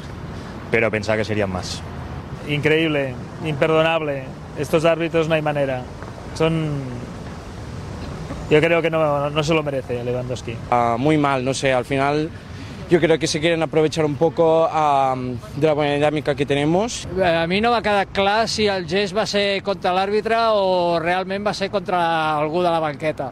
[0.71, 1.83] pero pensaba que serían más.
[2.49, 3.13] Increíble,
[3.45, 4.23] imperdonable.
[4.59, 5.83] Estos árbitros no hay manera.
[6.35, 6.71] Son.
[8.49, 10.57] Yo creo que no, no se lo merece Lewandowski.
[10.71, 12.31] Ah, muy mal, no sé, al final
[12.89, 15.15] yo creo que se quieren aprovechar un poco ah,
[15.57, 17.07] de la buena dinámica que tenemos.
[17.23, 21.45] A mi no m'ha quedat clar si el gest va ser contra l'àrbitre o realment
[21.45, 23.31] va ser contra algú de la banqueta.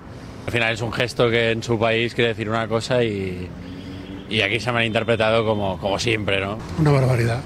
[0.49, 3.51] Al final es un gesto que en su país quiere decir una cosa y,
[4.30, 6.57] y aquí se me han interpretado como, como siempre, ¿no?
[6.78, 7.40] Una barbaridad,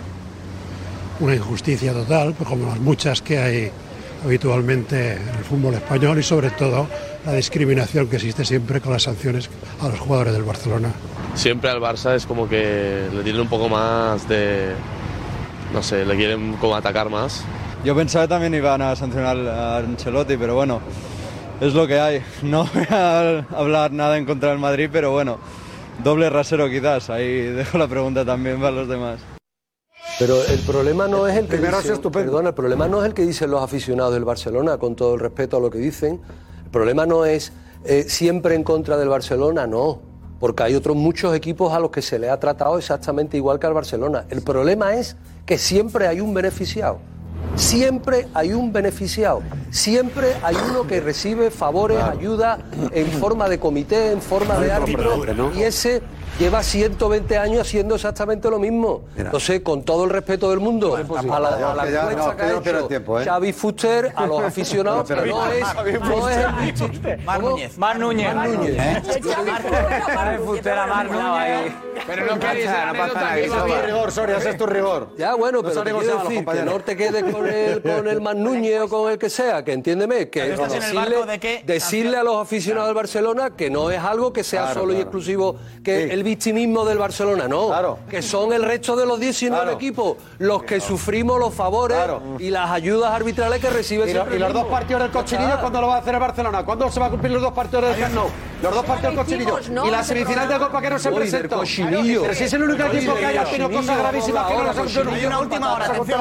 [1.19, 3.73] una injusticia total, pues como las muchas que hay
[4.25, 6.87] habitualmente en el fútbol español y sobre todo
[7.27, 9.51] la discriminación que existe siempre con las sanciones
[9.81, 10.93] a los jugadores del Barcelona.
[11.35, 14.75] Siempre al Barça es como que le tienen un poco más de.
[15.75, 17.45] No sé, le quieren como atacar más.
[17.85, 20.81] Yo pensaba que también iban a sancionar a Ancelotti, pero bueno,
[21.63, 22.23] es lo que hay.
[22.43, 25.39] No voy a hablar nada en contra del Madrid, pero bueno,
[26.03, 27.09] doble rasero quizás.
[27.09, 29.21] Ahí dejo la pregunta también para los demás.
[30.19, 31.79] Pero el problema no es el que Primero
[32.11, 35.21] perdona, el problema no es el que dicen los aficionados del Barcelona, con todo el
[35.21, 36.21] respeto a lo que dicen.
[36.65, 37.53] El problema no es
[37.85, 40.01] eh, siempre en contra del Barcelona, no.
[40.41, 43.69] Porque hay otros muchos equipos a los que se le ha tratado exactamente igual que
[43.69, 44.25] al Barcelona.
[44.31, 46.99] El problema es que siempre hay un beneficiado.
[47.57, 49.43] Siempre hay un beneficiado.
[49.71, 52.59] Siempre hay uno que recibe favores, ayuda
[52.93, 55.23] en forma de comité, en forma de árbitro.
[55.55, 56.03] Y ese
[56.39, 59.03] lleva 120 años haciendo exactamente lo mismo.
[59.17, 62.43] Entonces, con todo el respeto del mundo, a la, a la ya- vergüenza no, que
[62.43, 63.25] ha no hecho tiempo, ¿eh?
[63.27, 67.43] Xavi Fuster, a los aficionados, No no es, no es el bichi- Mar.
[67.43, 67.77] Núñez.
[67.79, 68.35] Mar Núñez.
[68.35, 68.77] Mar Núñez.
[72.07, 75.09] Pero no queréis Ese es mi rigor, Soria, ese es tu rigor.
[75.17, 78.21] Ya, bueno, No pero quiero a decir que no te quedes con el, con el
[78.21, 82.23] Man Núñez o con el que sea, que entiéndeme, que decirle, de que- decirle a
[82.23, 86.07] los aficionados del Barcelona que no es algo que sea Claro, solo y exclusivo que
[86.07, 86.11] Sí.
[86.13, 87.69] el victimismo del Barcelona, no.
[87.69, 87.99] Claro.
[88.09, 89.77] Que son el resto de los 19 Claro.
[89.77, 92.23] equipos los que sufrimos los favores Claro.
[92.39, 95.61] y las ayudas arbitrales que recibe Y, lo- los dos partidos del cochinillo.
[95.61, 96.65] ¿cuándo lo va a hacer el Barcelona?
[96.65, 98.29] ¿Cuándo se va a cumplir los dos partidos del Camp Nou?
[98.63, 99.59] Los dos partidos del cochinillo.
[99.71, 100.59] no, y la semifinal de.
[100.63, 101.57] Copa que no se presentó.
[101.57, 102.23] cochinillo.
[102.23, 104.77] Pero si es el único Uy, equipo que haya tenido cosas gravísimas que no las
[104.77, 105.05] ha cochinillo.
[105.05, 105.13] conseguido.
[105.23, 106.21] Hay una última hora, Se ha atención.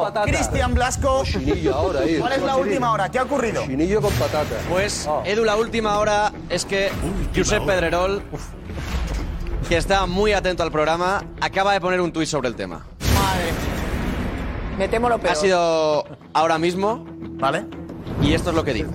[0.00, 0.26] Eh, patata.
[0.26, 1.18] Cristian Blasco.
[1.18, 2.16] Cochinillo ahora, ahí.
[2.20, 3.10] ¿Cuál es la última hora?
[3.10, 3.62] ¿Qué ha ocurrido?
[3.62, 4.56] Cochinillo con patata.
[4.68, 6.90] Pues, Edu, la última hora es que
[7.34, 8.22] Josep Pedrerol,
[9.68, 12.86] que está muy atento al programa, acaba de poner un tuit sobre el tema.
[14.78, 15.32] Me temo lo peor.
[15.32, 17.04] Ha sido ahora mismo.
[17.38, 17.64] ¿Vale?
[18.22, 18.94] Y esto es lo que dice.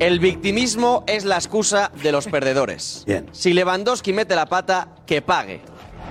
[0.00, 3.04] El victimismo es la excusa de los perdedores.
[3.06, 3.28] Bien.
[3.32, 5.62] Si Lewandowski mete la pata, que pague.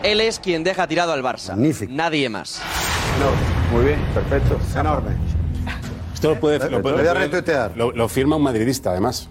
[0.04, 1.50] Él es quien deja tirado al Barça.
[1.52, 1.92] Magnífico.
[1.94, 2.62] Nadie más.
[3.72, 4.60] Muy bien, perfecto.
[4.78, 5.12] Enorme.
[6.14, 7.72] Esto lo puede, Lo- lo, puede- lo voy a lo puede- retuitear.
[7.76, 9.30] Lo, lo firma un madridista, además.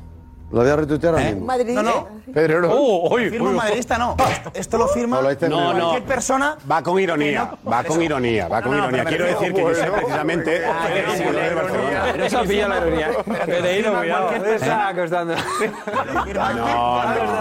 [0.52, 1.46] Lo voy a retuitear ahora mismo.
[1.46, 1.72] Madrid.
[1.74, 2.08] No, no.
[2.32, 2.72] Pedro, no.
[2.72, 4.16] Oh, uy, Firma un madridista, no.
[4.30, 5.78] Esto, esto lo firma No, No, no.
[5.80, 6.56] cualquier persona.
[6.70, 9.04] Va con ironía, no- va con ironía, va con No, no, ironía.
[9.04, 10.62] Quiero decir que yo sé precisamente.
[12.12, 13.10] Pero se ha pillado la ironía.
[13.46, 14.30] Pereiro, cuidado.
[16.54, 16.54] No,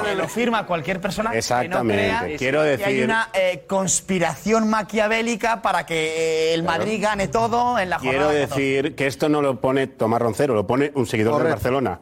[0.03, 0.16] no.
[0.16, 2.36] lo firma cualquier persona Exactamente.
[2.38, 7.78] Quiero que hay decir- una eh, conspiración maquiavélica para que eh, el Madrid gane todo
[7.80, 8.30] en la jornada.
[8.30, 8.62] Quiero 14.
[8.62, 11.99] decir que esto no lo pone Tomás Roncero, lo pone un seguidor del Barcelona.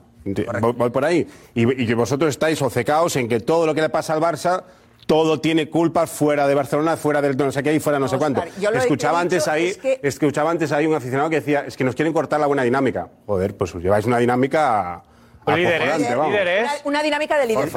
[0.62, 1.28] Voy, voy por ahí.
[1.56, 4.64] Y, y que vosotros estáis obcecados en que todo lo que le pasa al Barça,
[5.06, 8.18] todo tiene culpas fuera de Barcelona, fuera del no sé qué y fuera no sé
[8.18, 8.42] cuánto.
[8.42, 11.84] Oscar, Escuchaba antes ahí, es que- escuchaba antes ahí un aficionado que decía, es que
[11.84, 13.08] nos quieren cortar la buena dinámica.
[13.26, 15.02] Joder, pues os lleváis una dinámica
[15.48, 16.28] Líderes, vamos.
[16.32, 16.62] líderes.
[16.64, 17.70] Una, una dinámica de líder.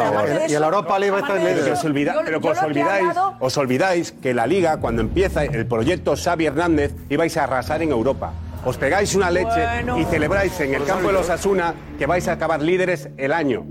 [0.50, 1.68] Y en la Europa League que líderes.
[1.78, 5.42] os, olvida- Yo- pero yo os olvidáis, hablado- os olvidáis que la Liga, cuando empieza
[5.44, 8.34] el proyecto Xavi Hernández, ibais a arrasar en Europa.
[8.64, 9.98] Os pegáis una leche Bueno.
[9.98, 13.64] y celebráis en el campo de los Asuna que vais a acabar líderes el año.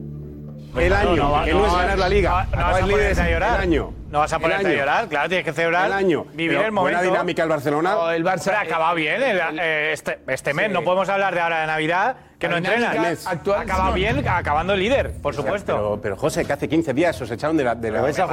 [0.78, 2.48] El año, No, no, que no, es ganar la liga.
[2.52, 3.56] no, no vas a ponerte a llorar.
[3.56, 3.94] El año.
[4.10, 5.86] No vas a El ponerte a llorar, claro, tienes que celebrar.
[5.88, 6.26] El año.
[6.34, 6.98] Vivir Pero el momento.
[6.98, 7.92] Buena dinámica el Barcelona.
[7.92, 10.72] No, el Barça ha acabado bien el- eh, este, este mes.
[10.72, 12.96] No podemos hablar de ahora de Navidad, que no entrenan.
[13.26, 14.00] actual, Ha acabado sí.
[14.00, 15.74] bien, acabando líder, por supuesto.
[15.76, 17.76] Pero, pero, José, que hace 15 días os echaron de la.
[17.76, 18.24] De la Me parece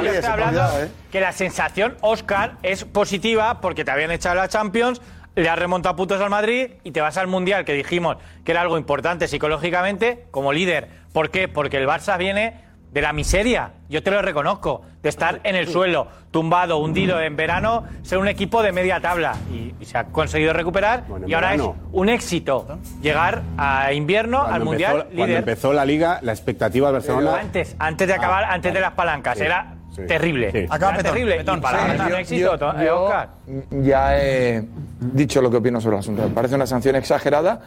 [0.00, 0.62] bien, hablando
[1.10, 5.00] que la sensación, Oscar, es positiva porque te habían echado la Champions,
[5.36, 8.62] le has remontado puntos al Madrid y te vas al Mundial, que dijimos que era
[8.62, 10.88] algo importante psicológicamente, como líder.
[11.12, 11.46] ¿Por qué?
[11.46, 15.68] Porque el Barça viene de la miseria, yo te lo reconozco, de estar en el
[15.68, 19.34] suelo, tumbado, hundido en verano, ser un equipo de media tabla.
[19.52, 21.76] Y, y se ha conseguido recuperar y ahora verano.
[21.78, 26.86] es un éxito llegar a invierno, al Mundial, empezó, cuando empezó la liga, la expectativa
[26.88, 27.38] del Barcelona.
[27.38, 30.02] Antes, antes de acabar, Ah, antes de las palancas, Sí, era sí.
[30.06, 30.52] terrible.
[30.52, 30.66] Sí.
[31.02, 31.40] Terrible.
[31.42, 33.62] y para Sí, yo- éxito, yo- eh.
[33.82, 34.64] Ya he
[35.00, 36.22] dicho lo que opino sobre el asunto.
[36.22, 37.60] Me parece una sanción exagerada,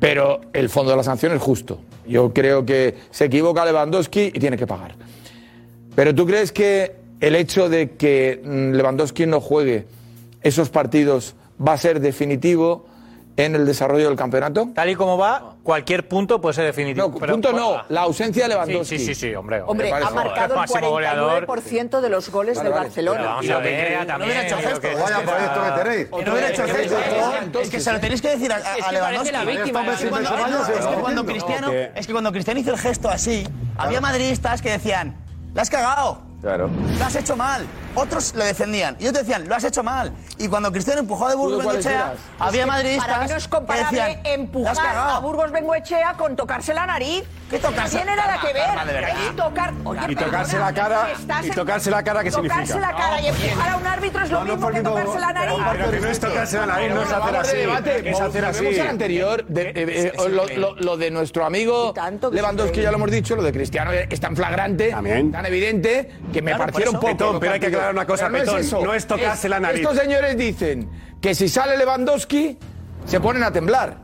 [0.00, 1.80] pero el fondo de la sanción es justo.
[2.06, 4.94] Yo creo que se equivoca Lewandowski y tiene que pagar.
[5.94, 9.86] Pero ¿tú crees que el hecho de que mm, Lewandowski no juegue
[10.42, 11.34] esos partidos
[11.66, 12.86] va a ser definitivo
[13.36, 14.68] en el desarrollo del campeonato?
[14.74, 17.08] Tal y como va, cualquier punto puede ser definitivo.
[17.08, 18.98] No, punto no, la ausencia de Lewandowski.
[18.98, 19.62] Sí, sí, sí, hombre.
[19.62, 21.46] Hombre, ha marcado el máximo goleador.
[21.46, 23.18] 49% de los goles del Barcelona.
[23.18, 24.80] Pero vamos a ver, también, hubiera hecho creo gesto.
[24.80, 26.06] que es Vaya que proyecto está- que tenéis.
[26.08, 27.60] Que no hubiera hecho gesto.
[27.60, 29.32] Es que se lo tenéis que decir a, a- que Lewandowski.
[29.32, 30.10] la víctima, Es que ¿eh?
[30.10, 32.70] cuando- Cuando- no, es que no, cuando no, Cristiano, que- es que cuando Cristiano hizo
[32.72, 35.16] el gesto así, había madridistas que decían,
[35.54, 36.22] la has cagado.
[36.40, 36.70] Claro.
[36.98, 37.66] Lo has hecho mal.
[37.96, 40.12] Otros le defendían y otros decían, lo has hecho mal.
[40.38, 43.48] Y cuando Cristiano empujó de Burgos Bengoechea, había Es que madridistas Para mí no es
[43.48, 45.10] comparable decían, "La has empujar cagado".
[45.10, 47.24] a Burgos Bengoechea con tocarse la nariz.
[47.50, 47.98] ¿Qué tocarse?
[47.98, 49.36] No tiene nada que ver.
[49.36, 51.08] Tocar, oye, Y tocarse perdona, la cara-
[51.44, 52.80] y tocarse la cara, ¿qué Tocarse significa?
[52.80, 55.54] la cara y empujar a un árbitro es lo mismo que tocarse la nariz.
[55.72, 57.56] Pero que no es tocarse la nariz, no es hacer así.
[58.04, 58.80] Es hacer así.
[58.80, 61.94] Al anterior, de- eh, eh, lo, lo- lo de nuestro amigo
[62.32, 66.56] Lewandowski, ya lo hemos dicho, lo de Cristiano es tan flagrante, tan evidente, que me
[66.56, 67.38] partieron poco.
[67.38, 67.70] Pero hay que.
[67.88, 68.80] Aclarar una cosa, Pero no Petón, es eso.
[68.84, 69.80] no es tocarse la nariz.
[69.82, 72.58] Estos señores dicen que si sale Lewandowski,
[73.06, 73.96] se ponen a temblar.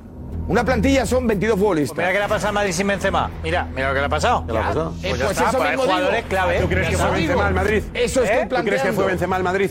[0.49, 1.97] Una plantilla son 22 futbolistas.
[1.97, 3.31] Mira qué le ha pasado al Madrid sin Benzema.
[3.43, 4.45] Mira, mira lo que le ha pasado.
[4.47, 4.91] ¿Qué le ha pasado?
[5.01, 6.29] Pues, Eh, ya pues está, eso pues hay mismo jugadores digo.
[6.29, 6.61] clave.
[6.61, 7.11] ¿Tú crees que fue.
[7.13, 7.83] Benzema al Madrid?
[7.95, 8.43] Eso estoy ¿Eh?
[8.43, 8.93] ¿Tú crees que planteando.
[8.95, 9.71] fue Benzema al Madrid?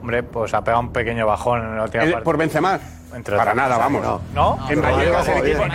[0.00, 2.24] Hombre, pues ha pegado un pequeño bajón en la última ¿El- parte.
[2.24, 2.78] ¿Por Benzema?
[3.14, 4.02] Entre Para nada, vamos.
[4.02, 4.20] no.
[4.34, 4.70] ¿No?
[4.70, 5.62] En Vallecas el equipo.
[5.62, 5.68] En,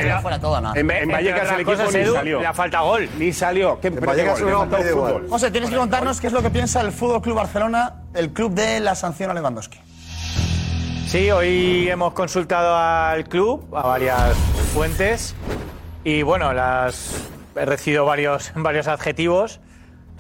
[1.08, 2.42] Vallecas el equipo ni salió.
[2.42, 3.10] le falta gol.
[3.18, 3.80] Ni salió.
[3.80, 5.28] ¿Qué Vallecas fútbol.
[5.30, 8.54] José, tienes que contarnos qué es lo que piensa el Fútbol Club Barcelona, el club
[8.54, 9.80] de la sanción a Lewandowski.
[11.08, 14.36] Sí, hoy hemos consultado al club, a varias
[14.74, 15.36] fuentes,
[16.04, 19.60] y bueno, las, he recibido varios, varios adjetivos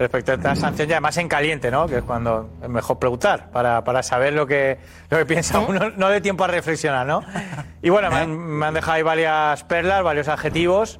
[0.03, 1.87] respecto a esta sanción, y además en caliente, ¿no?
[1.87, 4.77] Que es cuando es mejor preguntar, para, para saber lo que,
[5.09, 7.23] lo que piensa uno, no de tiempo a reflexionar, ¿no?
[7.81, 10.99] Y bueno, me han, me han dejado ahí varias perlas, varios adjetivos.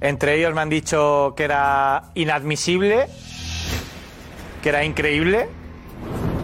[0.00, 3.06] Entre ellos me han dicho que era inadmisible,
[4.62, 5.48] que era increíble,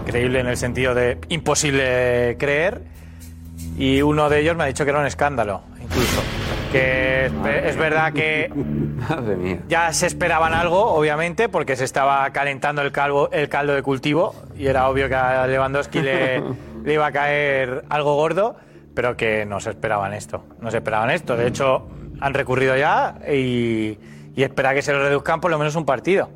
[0.01, 2.83] increíble en el sentido de imposible creer,
[3.77, 6.40] y uno de ellos me ha dicho que era un escándalo, incluso.
[6.71, 9.59] Que es, verdad que Madre mía.
[9.69, 14.35] ya se esperaban algo, obviamente, porque se estaba calentando el, calvo, el caldo de cultivo
[14.57, 16.43] y era obvio que a Lewandowski le,
[16.85, 18.57] le iba a caer algo gordo,
[18.95, 20.45] pero que no se esperaban esto.
[20.61, 21.37] No se esperaban esto.
[21.37, 21.89] De hecho,
[22.21, 23.99] han recurrido ya y,
[24.37, 26.31] y espera que se lo reduzcan por lo menos un partido.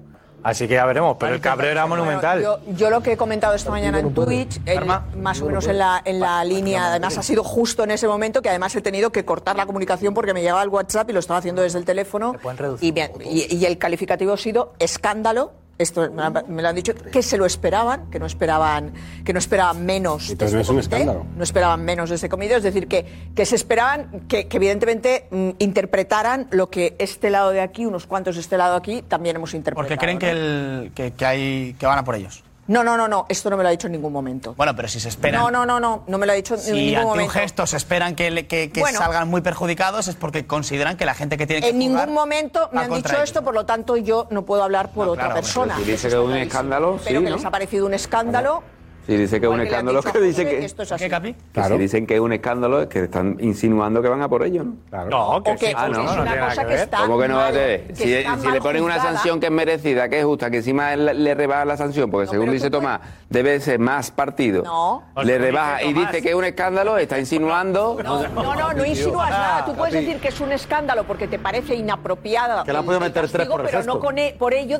[0.44, 2.42] Así que ya veremos, pero el cabreo era monumental.
[2.42, 4.78] Yo, yo lo que he comentado esta mañana en Twitch, en-
[5.22, 8.42] más o menos en la, en la línea, además ha sido justo en ese momento
[8.42, 11.20] que además he tenido que cortar la comunicación porque me llegaba el WhatsApp y lo
[11.20, 12.34] estaba haciendo desde el teléfono.
[12.82, 15.52] Y, me- y- y el calificativo ha sido escándalo.
[15.76, 16.08] Esto
[16.48, 18.92] me, lo han dicho que se lo esperaban, que no esperaban,
[19.24, 20.28] que no esperaban menos.
[20.28, 21.26] no este es un comité, escándalo.
[21.36, 23.04] No esperaban menos de este comité, es decir, que,
[23.34, 28.06] que se esperaban que, que evidentemente mm, interpretaran lo que este lado de aquí, unos
[28.06, 29.88] cuantos de este lado de aquí, también hemos interpretado.
[29.88, 30.20] Porque creen ¿no?
[30.20, 32.43] que, el, que, que hay, que van a por ellos.
[32.66, 34.54] No, no, no, no, esto no me lo ha dicho en ningún momento.
[34.56, 35.40] Bueno, pero si se esperan.
[35.42, 37.32] No, no, no, no, no me lo ha dicho en Si ningún ante un momento.
[37.32, 38.98] gesto se esperan que, le- que- que Bueno.
[38.98, 42.14] salgan muy perjudicados es porque consideran que la gente que tiene que En jugar ningún
[42.14, 43.24] momento me han dicho ellos.
[43.24, 45.74] esto, por lo tanto yo no puedo hablar por otra claro, persona.
[45.74, 47.36] pero si dice Eso que es está un escándalo, Pero sí, que ¿no?
[47.36, 48.62] les ha parecido un escándalo.
[49.06, 50.64] Si dice que es un escándalo, que dice que.
[50.64, 51.08] esto es así.
[51.08, 51.34] que
[51.64, 54.64] Si dicen que es un escándalo, es que están insinuando que van a por ello,
[54.64, 55.04] ¿no?
[55.06, 56.78] No, que que- sí, que no, es no una tiene cosa nada que ver.
[56.78, 57.86] está ¿Cómo que no va a tener?
[57.88, 60.58] que Si, está si le ponen una sanción que es merecida, que es justa, que
[60.58, 64.10] encima él le rebaja la sanción, porque según pero dice tú Tomás, debe ser más
[64.10, 64.62] partido.
[64.62, 65.02] No.
[65.22, 67.98] Le rebaja y dice que es un escándalo, está insinuando.
[68.02, 69.64] No, no, no, no insinúas nada.
[69.66, 72.64] Tú puedes decir que es un escándalo porque te parece inapropiada.
[72.64, 74.78] Que le han podido meter tres por pero no con e- por ello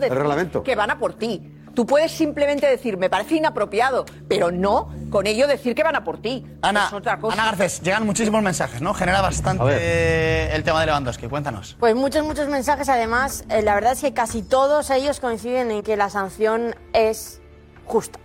[0.65, 1.43] que van a por ti.
[1.75, 6.05] Tú puedes simplemente decir, me parece inapropiado, pero no con ello decir que van a
[6.05, 6.47] por ti.
[6.63, 7.35] Ana, Es otra cosa.
[7.35, 8.95] Ana Garcés, llegan muchísimos mensajes, ¿no?
[8.95, 11.27] Genera bastante el tema de Lewandowski.
[11.29, 11.77] Cuéntanos.
[11.81, 12.89] Pues muchos, muchos mensajes.
[12.89, 17.41] Además, eh, la verdad es que casi todos ellos coinciden en que la sanción es
[17.87, 18.19] justa.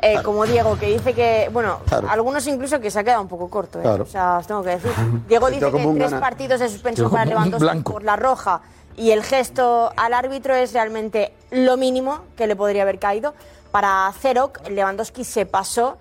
[0.00, 0.22] Eh, Claro.
[0.22, 2.08] Como Diego, que dice que, bueno, Claro.
[2.08, 3.80] algunos incluso que se ha quedado un poco corto.
[3.80, 3.82] ¿eh?
[3.82, 4.04] Claro.
[4.04, 4.92] O sea, os tengo que decir.
[5.28, 8.60] Diego dice que tres gana- partidos de suspensión Yo para Lewandowski por la roja
[8.98, 13.32] y el gesto al árbitro es realmente lo mínimo que le podría haber caído.
[13.70, 15.98] Para Zerok, Lewandowski se pasó,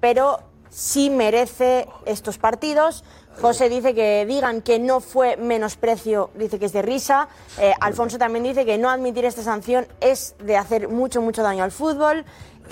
[0.00, 3.04] pero sí merece estos partidos.
[3.40, 7.28] José dice que digan que no fue menosprecio, dice que es de risa.
[7.60, 11.62] Eh, Alfonso también dice que no admitir esta sanción es de hacer mucho, mucho daño
[11.62, 12.24] al fútbol.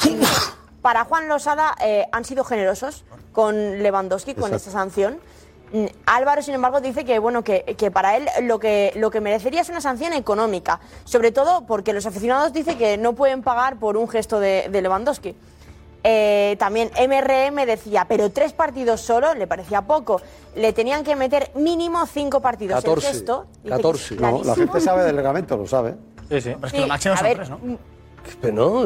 [0.05, 0.17] Y
[0.83, 4.57] para Juan Losada eh, han sido generosos con Lewandowski, con Exacto.
[4.57, 5.21] esta sanción.
[5.73, 9.21] Mm, Álvaro, sin embargo, dice que bueno que, que para él lo que, lo que
[9.21, 13.79] merecería es una sanción económica, sobre todo porque los aficionados dicen que no pueden pagar
[13.79, 15.35] por un gesto de, de Lewandowski.
[16.09, 20.21] Eh, también MRM decía, pero tres partidos solo le parecía poco.
[20.55, 22.77] Le tenían que meter mínimo cinco partidos.
[22.77, 23.09] El 14.
[23.09, 24.15] gesto dice que es 14.
[24.17, 25.97] No, la gente sabe del reglamento, lo sabe.
[26.29, 26.55] Sí, sí.
[26.71, 27.79] Sí, a ver, Pero no,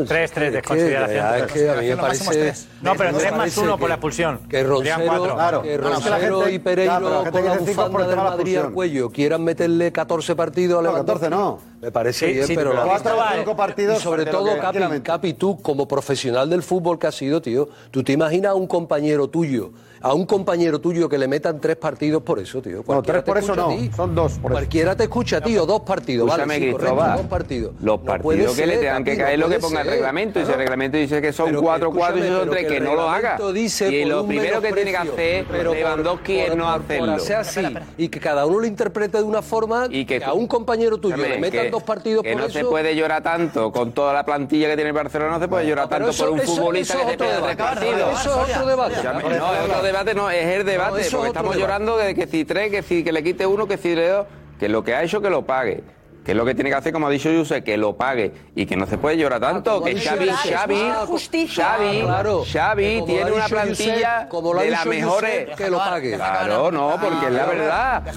[0.07, 1.35] Tres, tres de es que- consideración.
[1.37, 2.53] Es que a mí me parece.
[2.83, 4.39] No, pero me tres más parece uno por que- la expulsión.
[4.49, 5.35] Que Rosero.
[5.35, 5.63] Claro.
[5.63, 6.95] que y Pereiro
[7.31, 11.07] con la bufanda el del Madrid al cuello quieran meterle 14 partidos a Lewandowski.
[11.25, 11.59] 14 no.
[11.81, 14.61] Me parece Sí, bien, sí, pero pero la cuatro partidos Y sobre todo, que- Capi,
[14.61, 15.07] tranquilamente.
[15.07, 18.67] Capi, tú como profesional del fútbol que has sido, tío, tú te imaginas a un
[18.67, 19.71] compañero tuyo,
[20.03, 22.83] a un compañero tuyo que le metan tres partidos por eso, tío.
[22.83, 23.91] Cualquiera tres por te eso no, ti.
[23.95, 24.59] son dos por eso.
[24.59, 27.73] Cualquiera te escucha a ti, o dos partidos, vale, Escúchame, sí, correcto, dos partidos.
[27.81, 30.41] Los No partidos que le tengan que Capi, no caer lo que ponga el reglamento.
[30.41, 32.75] Y si el reglamento dice que son Pero que, cuatro, cuatro y son tres, que
[32.75, 33.39] que, no lo haga.
[33.53, 37.13] dice Y lo primero que tiene que hacer pero Lewandowski por- es no hacerlo.
[37.13, 40.47] Hacer así, y que cada uno lo interprete de una forma y que, a un
[40.47, 42.59] compañero tuyo le metan que- dos partidos que por no eso.
[42.59, 45.67] se puede llorar tanto con toda la plantilla que tiene el Barcelona, no se puede
[45.67, 48.21] llorar tanto por un futbolista que pierde tres partidos.
[48.21, 48.95] Eso es otro debate.
[49.03, 51.61] No, es otro debate, no, es el debate, No, eso es porque estamos debate.
[51.61, 54.27] llorando de que si tres, que si que le quite uno, que si le dos,
[54.59, 55.83] que lo que ha hecho que lo pague.
[56.25, 58.67] Que es lo que tiene que hacer, como ha dicho Yuse, que lo pague y
[58.67, 59.79] que no se puede llorar tanto.
[59.83, 61.07] ha que Xavi, Yuse, Xavi, ah.
[61.49, 64.29] Xavi, Claro, Xavi que como tiene una plantilla
[64.61, 65.57] de las mejores.
[65.57, 66.17] que lo pague.
[66.17, 67.53] Claro, no, porque es la Deja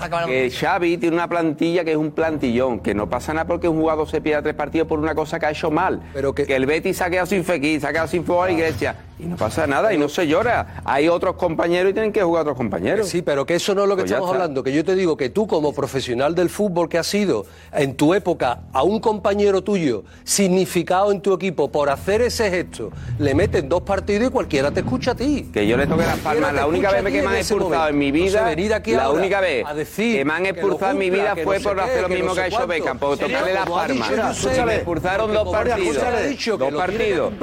[0.10, 0.26] verdad.
[0.26, 3.80] Que Xavi tiene una plantilla que es un plantillón, que no pasa nada porque un
[3.80, 6.02] jugador se pierda tres partidos por una cosa que ha hecho mal.
[6.36, 6.44] que...
[6.54, 8.98] el Betis se ha quedado sin Fekir, se ha quedado sin Fogar y Grecia.
[9.24, 10.82] Y no pasa nada y no se llora.
[10.84, 13.08] Hay otros compañeros y tienen que jugar otros compañeros.
[13.08, 14.64] Sí, pero que eso no es lo que Pues estamos hablando.
[14.64, 18.14] Que yo te digo que tú, como profesional del fútbol que has sido en tu
[18.14, 23.70] época, a un compañero tuyo significado en tu equipo por hacer ese gesto, le meten
[23.70, 25.50] dos partidos y cualquiera te escucha a ti.
[25.54, 26.54] Que yo le toque las palmas.
[26.54, 29.40] La única vez que me han expulsado en mi vida, Entonces, venir aquí la única
[29.40, 32.10] vez a decir que me han expulsado en mi vida fue por qué, hacer lo
[32.10, 32.68] mismo que ha hecho.
[32.68, 34.45] Beckham, por Sería tocarle las palmas.
[34.66, 36.04] Me expulsaron dos partidos.
[36.04, 37.34] ha dicho que Dos partidos.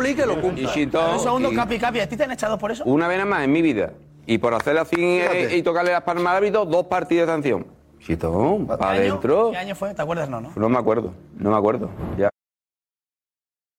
[0.57, 0.67] Y
[1.71, 2.83] Capi, Capi, ¿a ti te han echado por eso?
[2.85, 3.93] Una vez nada más en mi vida.
[4.27, 7.67] Y por hacerle así eh, y tocarle las palmas al árbitro, dos partidos de sanción.
[8.01, 9.51] Chitón, ¿Qué para adentro.
[9.53, 9.95] ¿Qué año fue?
[9.95, 10.29] ¿Te acuerdas?
[10.29, 10.53] No, ¿no?
[10.57, 11.89] No me acuerdo, no me acuerdo.
[12.19, 12.29] Ya.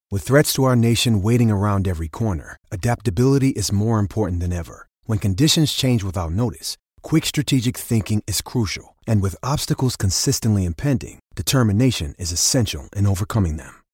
[0.10, 4.88] With threats to our nation waiting around every corner, adaptability is more important than ever.
[5.06, 8.96] When conditions change without notice, quick strategic thinking is crucial.
[9.06, 13.81] And with obstacles consistently impending, determination is essential in overcoming them.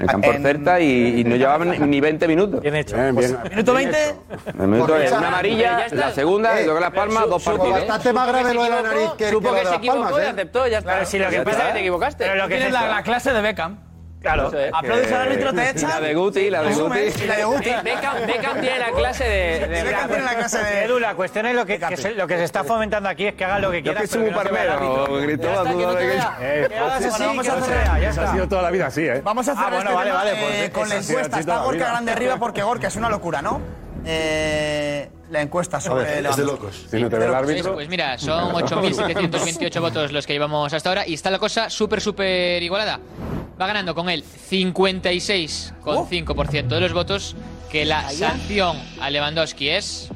[0.00, 2.60] En el campo del Celta y, y no llevaban ni- ni 20 minutos.
[2.62, 2.96] Bien hecho.
[2.96, 3.98] Minuto 20.
[4.58, 7.70] El minuto es una amarilla, la segunda, Eh, y toca las palmas, dos partidos.
[7.72, 10.24] bastante más grave lo de la nariz que- Supo que se las equivocó palmas, y
[10.24, 10.28] ¿eh?
[10.30, 10.90] aceptó, ya está.
[10.90, 12.24] Claro, sí, lo que Ya pasa es que te equivocaste.
[12.24, 12.94] Pero lo que Tienes es la, eso.
[12.94, 13.78] la clase de Beckham.
[14.20, 14.52] Claro.
[14.52, 14.70] Es.
[14.72, 15.88] Aplaudes al árbitro, te echan.
[15.88, 17.26] La de Guti, la de Guti.
[17.26, 17.70] la de Guti.
[17.82, 19.66] Beckham, Beckham tiene la clase de.
[19.66, 20.84] de- Beckham tiene la clase de...
[20.84, 23.34] Edu, la cuestión es lo que, que se, lo que se está fomentando aquí es
[23.34, 24.02] que hagan lo que Yo quieran.
[24.02, 24.34] que soy un
[26.40, 28.86] Eh, que hagas así, Bueno, vamos a no hacer- ya ha sido toda la vida
[28.86, 29.20] así, ¿eh?
[29.24, 31.40] Vamos a hacer Ah, bueno, este vale, vale, eh, pues con la encuesta.
[31.40, 33.60] Está Gorka grande arriba porque Gorka es una locura, ¿no?
[34.04, 36.66] Eh, la encuesta sobre Lewandowski.
[36.90, 37.74] Si no te ve el Pues, árbitro.
[37.74, 42.00] pues mira, son 8.728 votos los que llevamos hasta ahora y está la cosa súper,
[42.00, 42.98] súper igualada.
[43.60, 47.36] Va ganando con el 56,5% de los votos
[47.70, 50.08] que la sanción a Lewandowski es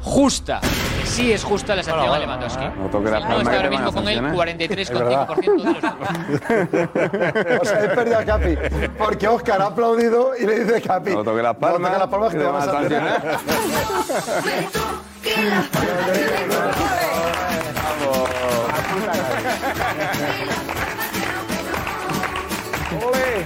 [0.00, 0.60] justa.
[0.60, 2.64] Que sí es justa la sanción a Lewandowski.
[2.76, 4.34] No está ahora mismo con el sancionar.
[4.36, 7.60] 43,5% de los.
[7.60, 8.56] O sea, he perdido a Capi.
[8.98, 11.10] Porque Oscar ha aplaudido y le dice Capi.
[11.14, 13.38] No toque las palmas, No toque las palmas que te vamos a sancionar.
[23.02, 23.44] Ole,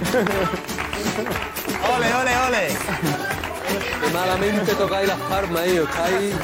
[4.15, 5.83] malamente tocáis las palmas, eh.
[5.83, 6.35] Estáis,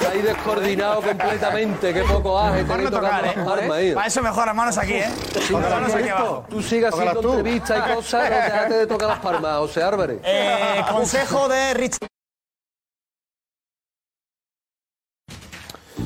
[0.00, 1.92] estáis descoordinados completamente.
[1.92, 2.62] Qué poco haces.
[2.62, 3.34] Mejor no tocar, tocando ¿eh?
[3.36, 3.92] las palmas, eh.
[3.94, 5.10] Para eso mejor las manos aquí, ¿eh?
[5.50, 6.46] Con las manos aquí abajo.
[6.48, 7.32] Tú sigas haciendo tú.
[7.32, 10.20] entrevistas y cosas, no déjate de tocar las palmas, José Álvarez.
[10.24, 11.96] Eh, consejo de Rich.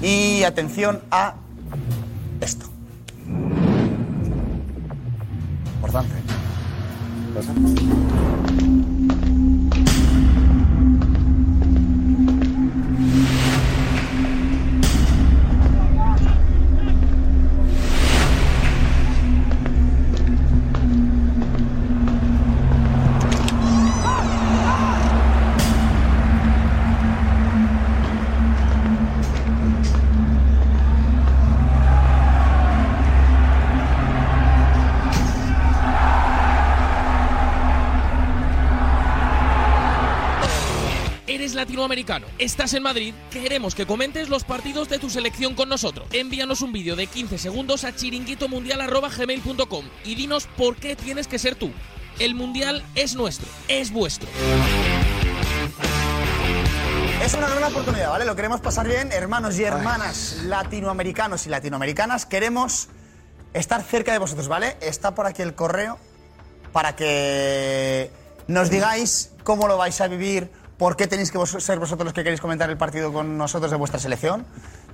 [0.03, 1.35] Y atención a
[2.41, 2.67] esto.
[5.77, 6.15] Importante.
[42.39, 46.07] Estás en Madrid, queremos que comentes los partidos de tu selección con nosotros.
[46.13, 51.55] Envíanos un vídeo de 15 segundos a chiringuitomundial.gmail.com y dinos por qué tienes que ser
[51.55, 51.71] tú.
[52.19, 54.29] El mundial es nuestro, es vuestro.
[57.23, 58.27] Es una gran oportunidad, ¿vale?
[58.27, 62.27] Lo queremos pasar bien, hermanos y hermanas latinoamericanos y latinoamericanas.
[62.27, 62.89] Queremos
[63.55, 64.77] estar cerca de vosotros, ¿vale?
[64.83, 65.99] Está por aquí el correo
[66.71, 68.11] para que
[68.47, 72.13] nos digáis cómo lo vais a vivir, por qué tenéis que vos- ser vosotros los
[72.15, 74.45] que queréis comentar el partido con nosotros de vuestra selección,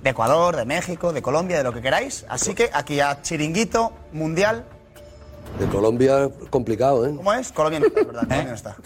[0.03, 2.25] de Ecuador, de México, de Colombia, de lo que queráis.
[2.29, 4.65] Así que aquí a Chiringuito Mundial.
[5.59, 7.13] De Colombia, complicado, ¿eh?
[7.15, 7.51] ¿Cómo es?
[7.51, 8.21] Colombia no está, ¿verdad?
[8.21, 8.75] Colombia no está.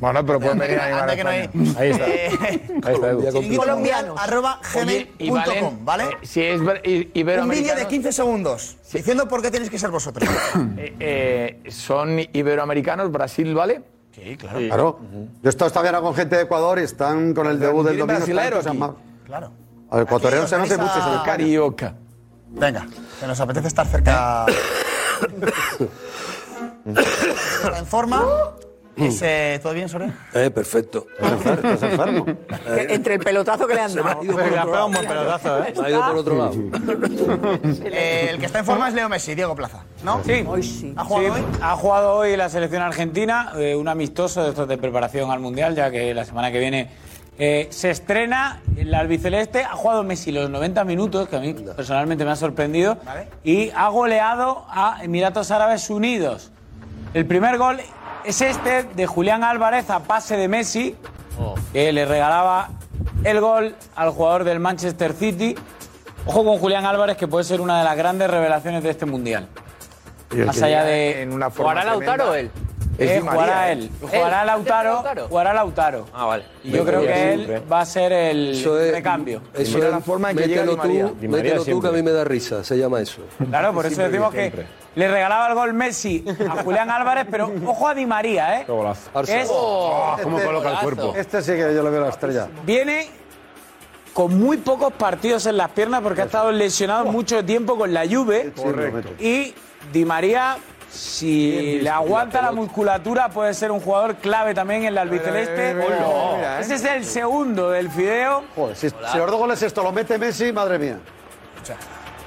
[0.00, 1.50] Bueno, pero pueden venir a animar a España.
[1.76, 2.06] Ahí está.
[2.08, 2.30] Eh,
[2.84, 3.12] Ahí está,
[4.72, 6.04] gmail.com, ¿vale?
[6.04, 10.28] eh, si es Un vídeo de 15 segundos diciendo por qué tenéis que ser vosotros.
[10.78, 13.10] Eh, eh, ¿Son iberoamericanos?
[13.10, 13.82] ¿Brasil vale?
[14.12, 14.58] Sí, claro.
[14.58, 14.98] Claro.
[15.12, 17.96] Yo he estado esta mañana con gente de Ecuador y están con el debut del
[17.96, 18.58] ¿Tienen domingo.
[18.58, 18.96] están.
[19.24, 19.50] Claro.
[19.90, 21.00] A ver, ecuatoriano se conoce mucho.
[21.00, 21.94] sobre Carioca.
[22.48, 22.86] Venga,
[23.20, 24.46] que nos apetece estar cerca.
[26.86, 28.24] Está en forma.
[29.00, 30.12] Es, eh, ¿Todo bien, Soria?
[30.34, 31.06] Eh, perfecto.
[31.20, 32.26] ¿Estás enfermo?
[32.88, 34.22] Entre el pelotazo que le han dado.
[34.22, 35.74] Le ha pegado un buen pelotazo, ¿eh?
[35.82, 36.54] Ha ido por otro lado.
[37.84, 40.20] Eh, el que está en forma es Leo Messi, Diego Plaza, ¿no?
[40.24, 40.44] Sí.
[40.96, 41.46] ¿Ha jugado Sí, hoy?
[41.62, 45.74] ha jugado hoy la selección argentina, eh, un amistoso de estos de preparación al Mundial,
[45.74, 46.90] ya que la semana que viene
[47.38, 49.62] eh, se estrena el albiceleste.
[49.64, 52.98] Ha jugado Messi los 90 minutos, que a mí personalmente me ha sorprendido,
[53.44, 56.50] y ha goleado a Emiratos Árabes Unidos.
[57.14, 57.78] El primer gol
[58.24, 60.96] es este de Julián Álvarez a pase de Messi,
[61.72, 62.70] que le regalaba
[63.24, 65.54] el gol al jugador del Manchester City.
[66.26, 69.48] Ojo con Julián Álvarez, que puede ser una de las grandes revelaciones de este Mundial.
[70.44, 71.22] Más allá de.
[71.22, 72.50] En una forma ¿Jugará Lautaro o él?
[72.98, 73.72] Es Eh, Di María, jugará ¿eh?
[73.72, 73.90] él.
[74.00, 74.46] Jugará ¿Él?
[74.48, 75.04] Lautaro.
[75.28, 76.06] Jugará Lautaro.
[76.12, 76.44] Ah, vale.
[76.64, 79.40] Y yo creo que él va a ser el Eso es- recambio.
[79.54, 80.76] Eso es, la forma en que llega tú,
[81.20, 83.22] mételo tú que a mí me da risa, se llama eso.
[83.48, 84.66] Claro, por eso decimos que
[84.96, 88.66] le regalaba el gol Messi a Julián Álvarez, pero ojo a Di María, ¿eh?
[89.24, 91.14] Que es- ¿Cómo coloca el cuerpo?
[91.16, 92.48] Este sí que yo le veo la estrella.
[92.66, 93.08] viene
[94.12, 98.04] con muy pocos partidos en las piernas porque ha estado lesionado mucho tiempo con la
[98.08, 98.52] Juve.
[98.56, 99.10] Correcto.
[99.20, 99.54] Y
[99.92, 100.56] Di María,
[100.90, 105.74] si le aguanta la musculatura, puede ser un jugador clave también en el albiceleste.
[105.74, 106.60] Hola.
[106.60, 108.44] Ese es el segundo del Fideo.
[108.54, 110.98] Joder, si, si los dos goles esto lo mete Messi, madre mía.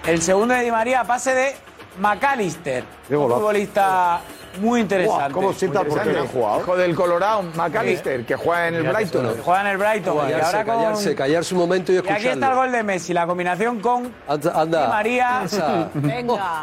[0.05, 1.55] El segundo de Di María, pase de
[1.99, 2.83] McAllister.
[3.09, 4.21] Un futbolista
[4.60, 5.34] muy interesante.
[5.34, 6.26] ¿Cómo sienta el portero?
[6.26, 9.36] Hijo del Colorado, McAllister, que juega en el Brighton.
[9.44, 10.15] Juega en el Brighton.
[10.15, 12.84] y Callarse, ahora con- callarse, callarse un momento y Y aquí está el gol de
[12.84, 14.88] Messi, la combinación con Anda, anda.
[14.90, 15.90] María Esa.
[15.94, 16.61] Venga.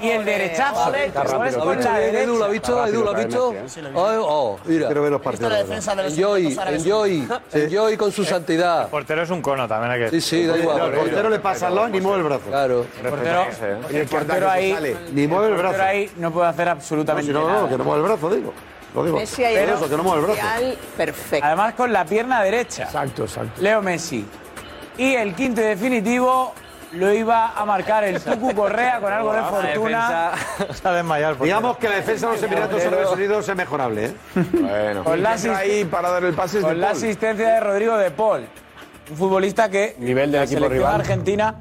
[0.00, 0.94] y el derechazo.
[0.94, 2.36] El gol es ¿Lo has con visto la bien, Edu?
[2.38, 2.50] ¿Lo has derecha.
[2.50, 2.86] visto?
[2.86, 3.54] Edu, ¿lo has visto?
[3.94, 4.86] Oh, mira.
[4.86, 5.44] Quiero ver los partidos.
[5.44, 5.68] es la de verdad.
[5.68, 8.88] defensa de los Enjoy, enjoy, enjoy con su santidad.
[8.88, 10.80] portero es un cono también hay que Sí, sí, da igual.
[10.92, 12.42] El portero le pasa al lado y ni mueve el brazo.
[12.48, 12.86] Claro.
[13.02, 13.46] El portero,
[13.90, 15.82] el portero ahí, Ni mueve el el portero brazo.
[15.90, 17.62] ahí no puede hacer No, absolutamente si no, nada.
[17.62, 18.52] no, que no mueve el brazo, digo.
[18.94, 19.18] Lo digo.
[19.18, 20.78] Messi ahí Pero eso, que no mueve el brazo.
[20.96, 21.46] Perfecto.
[21.46, 22.84] Además con la pierna derecha.
[22.84, 23.60] Exacto, exacto.
[23.60, 24.24] Leo Messi.
[24.96, 26.54] Y el quinto y definitivo
[26.92, 30.32] lo iba a marcar el Tucu Correa con algo de fortuna.
[30.70, 31.36] Está desmayado.
[31.42, 34.14] Digamos que la defensa de los Emiratos Árabes Unidos es mejorable, ¿eh?
[34.52, 35.02] Bueno.
[35.04, 38.10] Con la, ahí para dar el pase es de con la asistencia de Rodrigo de
[38.12, 38.46] Paul.
[39.10, 40.94] Un futbolista que Nivel del la equipo rival.
[40.94, 41.54] argentina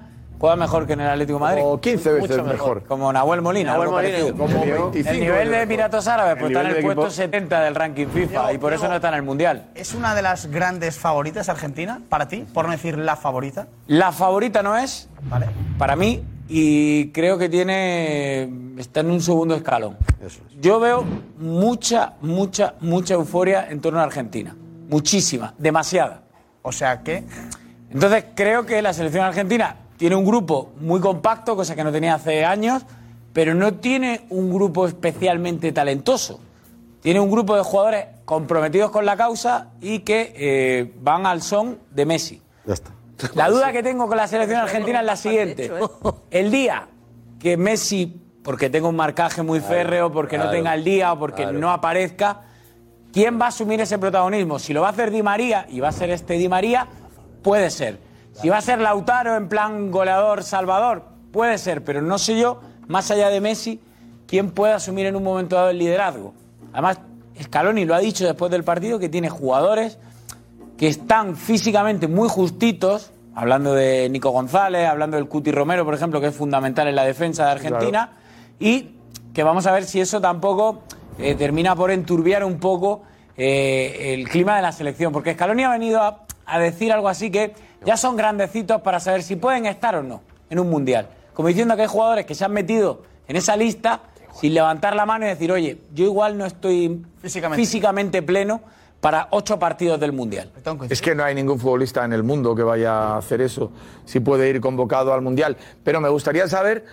[0.43, 1.61] juega mejor que en el Atlético de Madrid.
[1.63, 2.83] O 15 veces mejor.
[2.83, 3.71] Como Nahuel Molina.
[3.71, 4.37] Nahuel algo Molina, parecido.
[4.37, 7.75] Como El 25 nivel de Emiratos Árabes pues está en el puesto equipo- 70 del
[7.75, 9.69] ranking FIFA y por eso no está en el Mundial.
[9.73, 12.45] ¿Es una de las grandes favoritas Argentina para ti?
[12.53, 13.67] Por no decir la favorita.
[13.87, 15.45] La favorita no es, Vale.
[15.77, 19.95] para mí, y creo que tiene está en un segundo escalón.
[20.59, 21.05] Yo veo
[21.37, 24.53] mucha, mucha, mucha euforia en torno a Argentina.
[24.89, 26.23] Muchísima, demasiada.
[26.63, 27.23] O sea que.
[27.89, 32.15] Entonces creo que la selección argentina tiene un grupo muy compacto, cosa que no tenía
[32.15, 32.83] hace años,
[33.33, 36.39] pero no tiene un grupo especialmente talentoso.
[37.01, 41.79] Tiene un grupo de jugadores comprometidos con la causa y que eh, van al son
[41.91, 42.41] de Messi.
[42.65, 42.91] Ya está.
[43.35, 45.71] La duda que tengo con la selección argentina es la siguiente.
[46.31, 46.87] El día
[47.39, 51.43] que Messi, porque tenga un marcaje muy férreo, porque no tenga el día o porque
[51.43, 51.59] claro.
[51.59, 52.41] no aparezca,
[53.11, 54.59] ¿quién va a asumir ese protagonismo?
[54.59, 56.87] Si lo va a hacer Di María y va a ser este Di María,
[57.41, 57.99] puede ser.
[58.33, 62.59] Si va a ser Lautaro en plan goleador, salvador, puede ser, pero no sé yo,
[62.87, 63.79] más allá de Messi,
[64.27, 66.33] quién puede asumir en un momento dado el liderazgo.
[66.71, 66.99] Además,
[67.41, 69.99] Scaloni lo ha dicho después del partido, que tiene jugadores
[70.77, 76.19] que están físicamente muy justitos, hablando de Nico González, hablando del Cuti Romero, por ejemplo,
[76.19, 78.17] que es fundamental en la defensa de Argentina,
[78.59, 78.95] y
[79.33, 80.81] que vamos a ver si eso tampoco
[81.19, 83.03] eh, termina por enturbiar un poco
[83.37, 87.31] eh, el clima de la selección, porque Scaloni ha venido a, a decir algo así
[87.31, 87.53] que
[87.85, 91.09] ya son grandecitos para saber si pueden estar o no en un mundial.
[91.33, 94.01] Como diciendo que hay jugadores que se han metido en esa lista
[94.39, 97.03] sin levantar la mano y decir, oye, yo igual no estoy
[97.55, 98.61] físicamente, pleno
[98.99, 100.51] para ocho partidos del mundial.
[100.89, 103.71] Es que no hay ningún futbolista en el mundo que vaya a hacer eso,
[104.05, 105.57] si puede ir convocado al Mundial.
[105.83, 106.85] Pero me gustaría saber,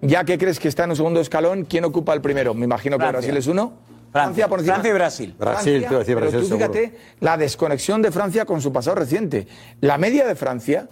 [0.00, 2.54] ya que crees que está en un segundo escalón, ¿quién ocupa el primero?
[2.54, 3.06] Me imagino que.
[3.06, 3.74] Brasil es uno.
[4.12, 4.74] Francia, por encima.
[4.76, 5.34] Francia y Brasil.
[5.38, 9.46] Brasil, te decir pero Brasil, tú fíjate la desconexión de Francia con su pasado reciente.
[9.80, 10.88] La media de Francia,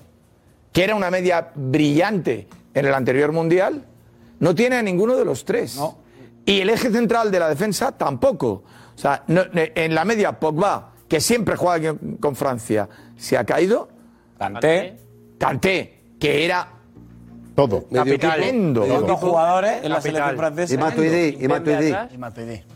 [0.73, 3.85] que era una media brillante en el anterior Mundial,
[4.39, 5.79] no tiene a ninguno de los tres.
[6.47, 8.63] Y el eje central de la defensa tampoco.
[8.95, 13.89] O sea, no- en la media Pogba, que siempre juega con Francia, se ha caído.
[14.39, 14.97] Kanté.
[15.39, 16.69] Kanté, que era
[17.59, 17.87] todo.
[17.91, 18.87] Tremendo.
[18.87, 20.75] Dos jugadores en la selección francesa.
[20.75, 21.95] Y Matuidi, y Matuidi.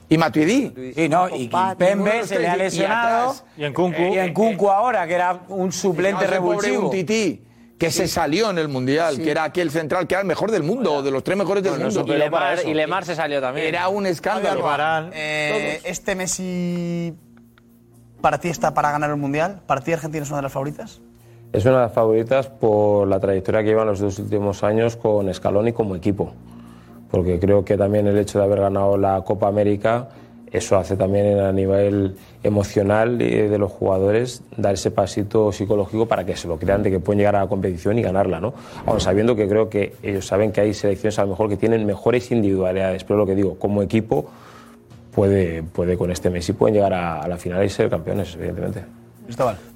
[0.09, 0.93] Y Matuidi.
[0.97, 1.49] Sí, no, y
[1.79, 3.37] Pembe se le ha lesionado.
[3.57, 4.03] Y en Kunku.
[4.03, 6.87] Y en Kunku ahora, que era un suplente revulsivo.
[6.87, 7.45] Umtiti,
[7.79, 10.65] que se salió en el Mundial, que era aquel central que era el mejor del
[10.65, 12.05] mundo, de los tres mejores del mundo.
[12.05, 13.69] y, Lemar, y Lemar se salió también.
[13.69, 14.65] Era un escándalo.
[15.13, 17.15] Eh, ¿Este Messi
[18.21, 19.63] para ti está para ganar el Mundial?
[19.65, 21.01] ¿Para ti Argentina es una de las favoritas?
[21.53, 25.33] Es una de las favoritas por la trayectoria que llevan los dos últimos años con
[25.33, 26.33] Scaloni como equipo.
[27.11, 30.09] Porque creo que también el hecho de haber ganado la Copa América,
[30.51, 36.37] eso hace también a nivel emocional de los jugadores dar ese pasito psicológico para que
[36.37, 38.55] se lo crean de que pueden llegar a la competición y ganarla, ¿no?
[38.87, 41.85] Aun sabiendo que creo que ellos saben que hay selecciones a lo mejor que tienen
[41.85, 44.24] mejores individualidades, pero lo que digo, como equipo
[45.15, 49.02] puede, puede con este Messi pueden llegar a, a la final y ser campeones, evidentemente.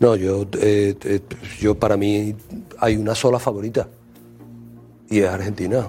[0.01, 1.21] No, yo, eh, eh,
[1.61, 2.35] yo para mí
[2.79, 3.89] hay una sola favorita
[5.09, 5.87] y es Argentina.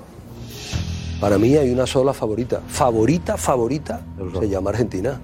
[1.20, 2.62] Para mí hay una sola favorita.
[2.68, 4.02] Favorita, favorita,
[4.40, 5.20] se llama Argentina.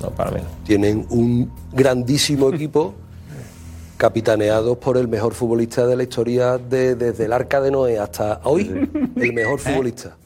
[0.00, 0.40] No, para mí.
[0.64, 2.94] Tienen un grandísimo equipo
[3.96, 8.40] capitaneados por el mejor futbolista de la historia de- desde el Arca de Noé hasta
[8.44, 10.16] hoy, el mejor futbolista.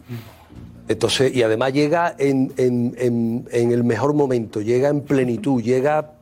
[0.88, 6.12] Entonces, y además llega en, en- en- en el mejor momento, llega en plenitud, llega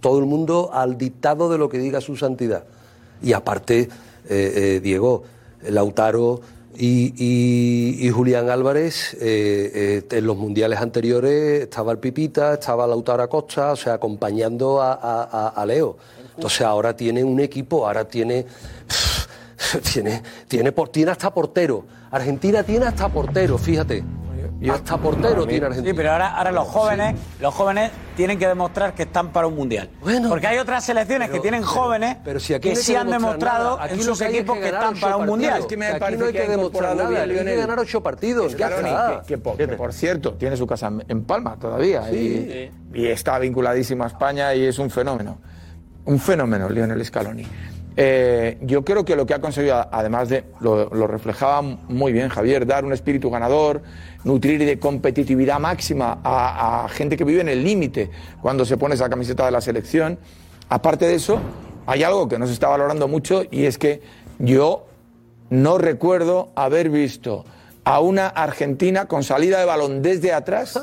[0.00, 2.64] todo el mundo al dictado de lo que diga su santidad.
[3.22, 3.88] Y aparte, eh,
[4.28, 5.24] eh, Diego,
[5.68, 6.40] Lautaro
[6.76, 13.76] y, Julián Álvarez, eh, en los mundiales anteriores estaba el Pipita, estaba Lautaro Acosta, o
[13.76, 15.96] sea, acompañando a, Leo.
[16.34, 18.46] Entonces ahora tiene un equipo, ahora tiene,
[19.92, 21.84] tiene, tiene, tiene hasta portero.
[22.10, 24.02] Argentina tiene hasta portero, fíjate.
[24.68, 25.90] Hasta portero tiene Argentina.
[25.92, 29.54] Sí, pero ahora, ahora los jóvenes, los jóvenes tienen que demostrar que están para un
[29.56, 29.88] mundial.
[30.28, 33.76] Porque hay otras selecciones que tienen jóvenes pero si aquí que no sí han demostrado
[33.76, 33.84] nada.
[33.84, 35.60] Aquí en sus equipos que están para un mundial.
[35.60, 37.56] Es que me Aquí parece no hay que que demostrar nada, hay que Lionel.
[37.58, 39.22] ganar ocho partidos, está.
[39.22, 42.70] que, que por, que por cierto, tiene su casa en- Palma todavía Sí.
[42.92, 45.38] y, y está vinculadísimo a España y es un fenómeno.
[46.04, 47.46] Un fenómeno, Lionel Scaloni.
[47.96, 52.28] Eh, yo creo que lo que ha conseguido, además de, lo, lo reflejaba muy bien
[52.28, 53.82] Javier, dar un espíritu ganador,
[54.24, 58.10] nutrir de competitividad máxima a, a gente que vive en el límite
[58.40, 60.18] cuando se pone esa camiseta de la selección.
[60.68, 61.40] Aparte de eso,
[61.86, 64.00] hay algo que no se está valorando mucho y es que
[64.38, 64.86] yo
[65.50, 67.44] no recuerdo haber visto
[67.84, 70.78] a una Argentina con salida de balón desde atrás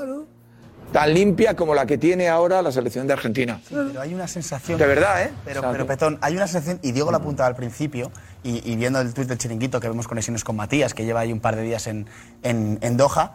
[0.92, 3.60] tan limpia como la que tiene ahora la selección de Argentina.
[3.70, 4.78] Pero hay una sensación.
[4.80, 5.32] De verdad, ¿eh?
[5.46, 8.12] Pero, pero Petón, hay una sensación, y Diego lo apuntaba al principio,
[8.44, 11.32] y, y viendo el tuit del chiringuito que vemos conexiones con Matías, que lleva ahí
[11.34, 12.08] un par de días en,
[12.44, 13.34] en, en Doha,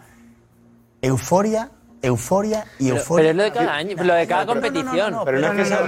[1.01, 1.71] euforia
[2.05, 3.23] euforia y Pero- euforia.
[3.23, 5.19] pero es lo de cada año, lo de cada competición.
[5.25, 5.83] Pero no es que sea-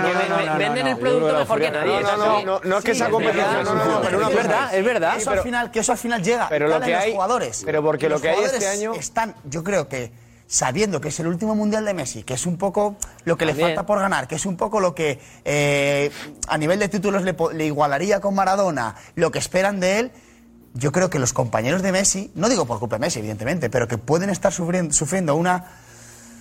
[0.57, 2.01] Venden- el producto mejor que nadie.
[2.03, 2.45] No, no, sí.
[2.45, 5.16] no, no es que Sí, sea es competición, no, es verdad, es verdad.
[5.16, 6.49] Eso al final, que eso al final llega.
[6.49, 7.62] Pero lo que los hay- jugadores.
[7.65, 10.12] pero porque lo que hay este año- están, yo creo que
[10.47, 13.55] sabiendo que es el último mundial de Messi, que es un poco lo que le
[13.55, 16.11] falta por ganar, que es un poco lo que eh,
[16.49, 20.12] a nivel de títulos le, igualaría con Maradona, lo que esperan de él.
[20.75, 23.87] Yo creo que los compañeros de Messi, no digo por culpa de Messi, evidentemente, pero
[23.87, 25.84] que pueden estar sufriendo, sufriendo una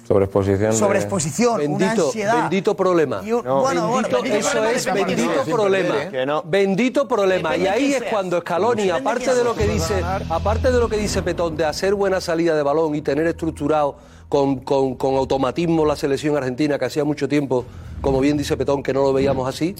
[0.07, 0.71] Sobreexposición.
[0.71, 2.41] de- sobreexposición, una Bendito, ansiedad.
[2.41, 3.21] bendito problema.
[3.23, 6.09] Y un- bueno, bueno, Bendito- bendito eso problema es bendito problema.
[6.09, 6.43] Que no.
[6.43, 7.55] Bendito problema.
[7.55, 11.21] Y ahí es cuando Scaloni, aparte de lo que dice, aparte de lo que dice
[11.21, 13.95] Petón, de hacer buena salida de balón y tener estructurado
[14.29, 17.65] con, con- con automatismo la selección argentina, que hacía mucho tiempo,
[18.01, 19.75] como bien dice Petón, que no lo veíamos así.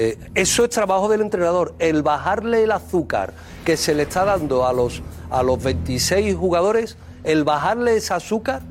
[0.00, 3.32] eh, eso es trabajo del entrenador, el bajarle el azúcar
[3.64, 8.62] que se le está dando a los, a los 26 jugadores, el bajarle ese azúcar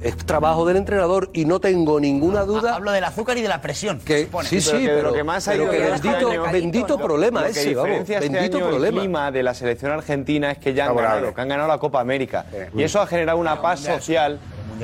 [0.00, 2.74] es trabajo del entrenador y no tengo ninguna duda.
[2.74, 3.98] Hablo del azúcar y de la presión.
[4.00, 6.52] Que, sí, sí, que pero, lo que más ha pero que bien este bendito, año-
[6.52, 8.96] bendito problema lo que ese, vamos, diferencia este bendito año problema.
[8.96, 11.78] el clima de la selección argentina es que ya han ganado, que han ganado la
[11.78, 12.44] Copa América.
[12.74, 14.38] Y eso ha generado una paz social.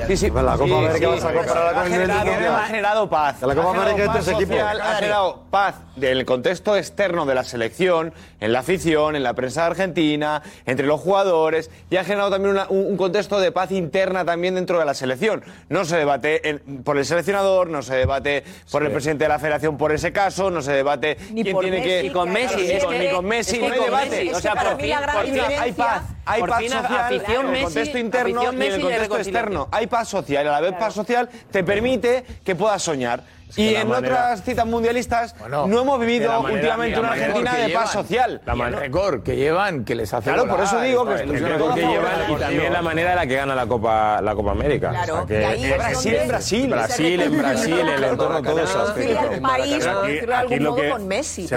[0.07, 2.55] Sí, sí, La Copa sí, América sí, vas a compararla ha con el generado, Mundial.
[2.55, 3.41] ha generado paz.
[3.41, 8.13] La Copa Ha generado América social, Ha generado paz del contexto externo de la selección,
[8.39, 12.65] en la afición, en la prensa argentina, entre los jugadores, y ha generado también una-
[12.69, 15.43] un, un contexto de paz interna también dentro de la selección.
[15.69, 19.37] No se debate en- por el seleccionador, no se debate por el presidente de la
[19.39, 22.03] federación por ese caso, no se debate Ni quién por tiene Messi, que...
[22.03, 24.09] ni con Messi, Ni es con- que- ni con Messi, no hay con debate.
[24.09, 27.47] Messi, O sea, por mí fin, hay paz, hay por paz fin social afición en
[27.47, 29.67] el Messi- contexto interno y en el contexto externo.
[29.71, 33.21] Hay paz social y a la vez paz social te permite que puedas soñar.
[33.55, 37.51] y la en manera- otras citas mundialistas Bueno, no hemos vivido manera- últimamente una Argentina
[37.53, 37.87] de paz llevan.
[37.87, 38.41] social.
[38.47, 41.19] La manera récord que llevan, que les hace Claro, por eso volar, digo que el
[41.19, 43.67] récord el que récord que llevan y también la manera en la que gana la
[43.67, 44.89] Copa, la Copa América.
[44.89, 46.67] Claro, O sea, que y ahí es Brasil donde- en Brasil.
[46.71, 48.79] Brasil, en Brasil, el entorno todo eso.
[48.81, 48.93] Al
[49.41, 51.47] país, por decirlo de algún modo, con Messi.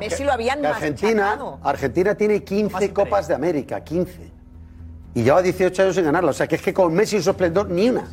[0.00, 1.38] Messi lo habían Argentina.
[1.62, 4.31] Argentina tiene 15 Copas de América, 15.
[5.14, 6.30] Y lleva 18 años sin ganarla.
[6.30, 8.04] O sea, que es que con Messi en su esplendor ni una.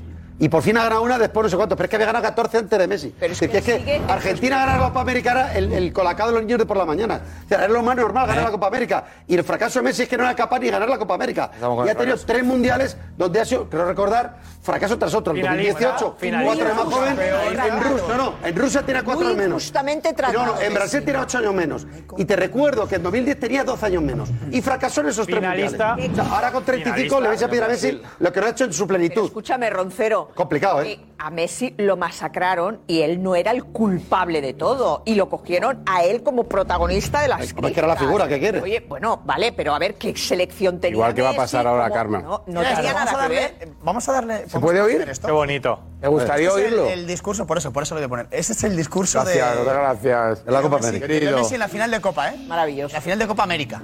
[0.41, 1.75] Y por fin ha ganado una después no sé cuánto.
[1.75, 3.13] Pero es que había ganado 14 antes de Messi.
[3.19, 6.33] Pero es que, es que Argentina ganar la Copa América era el, el colacao de
[6.33, 7.19] los niños de por la mañana.
[7.45, 9.03] O sea, era lo más normal ganar la Copa América.
[9.27, 11.51] Y el fracaso de Messi es que no era capaz ni ganar la Copa América.
[11.85, 14.37] Y ha tenido tres mundiales donde ha sido, creo recordar,
[14.69, 15.33] fracaso tras otro.
[15.33, 16.45] En Finalista, 2018, finalista.
[16.55, 17.19] cuatro años más joven.
[17.19, 19.63] En, Rusia, no, no, en Rusia tiene cuatro Muy años menos.
[19.63, 21.87] injustamente No, no, en Brasil tiene 8 años menos.
[22.17, 24.29] Y te recuerdo que en 2010 tenía 12 años menos.
[24.51, 25.89] Y fracasó en esos tres Finalista.
[25.95, 26.19] mundiales.
[26.19, 28.45] O sea, ahora con 35 Finalista le vais a pedir a Messi lo que no
[28.45, 29.25] ha hecho en su Pero plenitud.
[29.25, 30.29] escúchame, Roncero.
[30.35, 30.99] Complicado, ¿eh?
[31.21, 35.03] A Messi lo masacraron y él no era el culpable de todo.
[35.05, 38.25] Y lo cogieron a él como protagonista de las Ay, es que era la figura,
[38.27, 38.61] ¿qué quiere?
[38.61, 40.95] Oye, bueno, vale, pero a ver qué selección tenía.
[40.95, 42.21] Igual que va a Messi, pasar ahora a Karma.
[42.21, 43.69] No, no Mira, tenía vamos nada a que darle, ver.
[43.83, 44.49] Vamos a darle.
[44.49, 45.05] ¿Se puede oír?
[45.25, 45.79] Qué bonito.
[46.01, 46.89] Me gustaría Este es el- oírlo.
[46.89, 48.27] El, discurso, por eso, por eso lo voy a poner.
[48.31, 49.59] Ese es el discurso Gracias, de.
[49.59, 50.43] muchas gracias.
[50.47, 51.07] En la Copa Messi, América.
[51.07, 51.37] Querido.
[51.37, 52.37] Messi en la final de Copa, ¿eh?
[52.47, 52.93] Maravilloso.
[52.95, 53.81] La final de Copa América.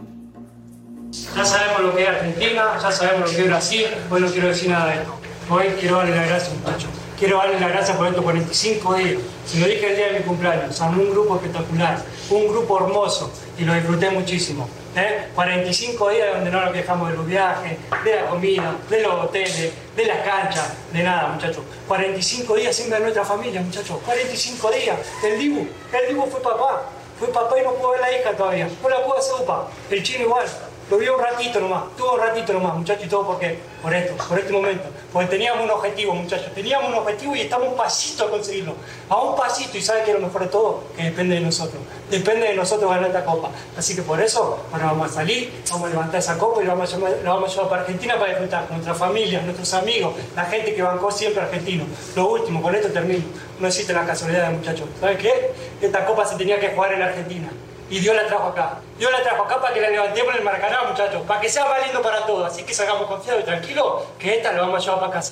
[1.36, 4.48] Ya sabemos lo que es Argentina, ya sabemos lo que es Brasil, hoy no quiero
[4.48, 5.16] decir nada de esto.
[5.50, 6.90] Hoy quiero darle las gracias, muchachos.
[7.18, 9.22] Quiero darle las gracias por estos 45 días.
[9.46, 10.82] Se lo dije el día de mi cumpleaños.
[10.82, 14.68] Armé un grupo espectacular, un grupo hermoso y lo disfruté muchísimo.
[14.98, 15.30] ¿eh?
[15.34, 19.72] 45 días donde no nos quejamos de los viajes, de la comida, de los hoteles,
[19.96, 21.64] de las canchas, de nada, muchachos.
[21.88, 23.98] 45 días sin ver nuestra familia, muchachos.
[24.04, 24.98] 45 días.
[25.24, 26.84] El Dibu, el Dibu fue papá.
[27.18, 28.68] Fue papá y no pudo ver la hija todavía.
[28.84, 29.70] No la pudo hacer upa.
[29.90, 30.46] El chino igual.
[30.90, 34.14] Lo vio un ratito nomás, tuvo un ratito nomás, muchachos, y todo porque, por esto,
[34.28, 34.84] por este momento.
[35.12, 38.76] Porque teníamos un objetivo, muchachos, teníamos un objetivo y estamos un pasito a conseguirlo.
[39.10, 41.82] A un pasito, y sabe que lo mejor de todo, que depende de nosotros.
[42.12, 43.50] Depende de nosotros ganar esta copa.
[43.76, 46.76] Así que por eso, ahora vamos a salir, vamos a levantar esa copa y la
[46.76, 50.14] vamos a llevar, vamos a llevar para Argentina para disfrutar con nuestra familia, nuestros amigos,
[50.36, 51.86] la gente que bancó siempre argentino.
[52.16, 53.24] Lo último, con esto termino.
[53.60, 54.88] No existe la casualidad, muchachos.
[55.00, 55.52] ¿Sabe qué?
[55.82, 57.50] Esta copa se tenía que jugar en Argentina.
[57.90, 58.80] Y Dios la trajo acá.
[58.98, 61.22] Dios la trajo acá para que la levantemos en el Maracaná, muchachos.
[61.28, 62.48] Para que sea más lindo para todos.
[62.52, 65.32] Así que salgamos confiados y tranquilos que esta la vamos a llevar para casa.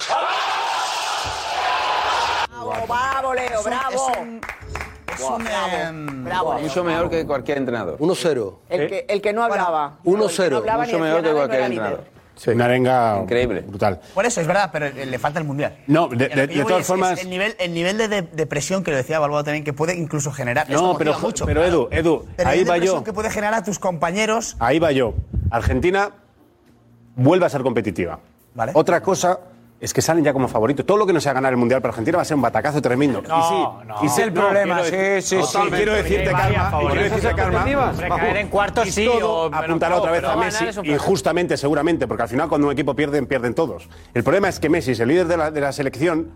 [2.50, 4.12] Bravo, bravo, Leo, bravo.
[5.14, 5.48] Es un.
[5.48, 6.64] em, Bravo, Leo.
[6.64, 7.98] Mucho mejor que cualquier entrenador.
[8.00, 8.54] 1-0.
[8.70, 9.98] El que, el que no hablaba.
[10.04, 10.50] 1-0.
[10.52, 11.86] No hablaba ni Mucho decía mejor que nada, no cualquier era líder.
[11.86, 12.23] entrenador.
[12.48, 13.62] Una arenga Increíble.
[13.62, 14.00] brutal.
[14.14, 15.78] Por eso, es verdad, pero eh, le falta el mundial.
[15.88, 17.20] No, de, de- de todas formas.
[17.22, 20.32] el nivel, el nivel de, de- presión que lo decía Balboa también, que puede incluso
[20.32, 20.70] generar.
[20.70, 21.46] No, pero, mucho.
[21.46, 23.04] pero Edu, Edu, Pero ahí va presión yo.
[23.04, 24.56] que puede generar a tus compañeros.
[24.60, 25.14] Ahí va yo.
[25.52, 26.12] Argentina
[27.16, 28.20] vuelve a ser competitiva.
[28.74, 29.40] Otra cosa
[29.84, 30.86] es que salen ya como favoritos.
[30.86, 32.82] Todo lo que no sea ganar el Mundial para Argentina va a ser un batacazo
[32.82, 33.22] tremendo.
[33.22, 33.96] No, y sí, no.
[33.98, 35.58] y sí, Es el problema, quiero sí, sí, sí.
[35.72, 36.94] Quiero decirte, Karma, favoritas.
[36.94, 41.58] quiero decirte, Karma, caer en cuartos y sí, o apuntará otra vez a Messi, injustamente
[41.58, 43.90] seguramente, porque al final cuando un equipo pierde, pierden todos.
[44.14, 46.30] El problema es que Messi es el líder de la, de la selección,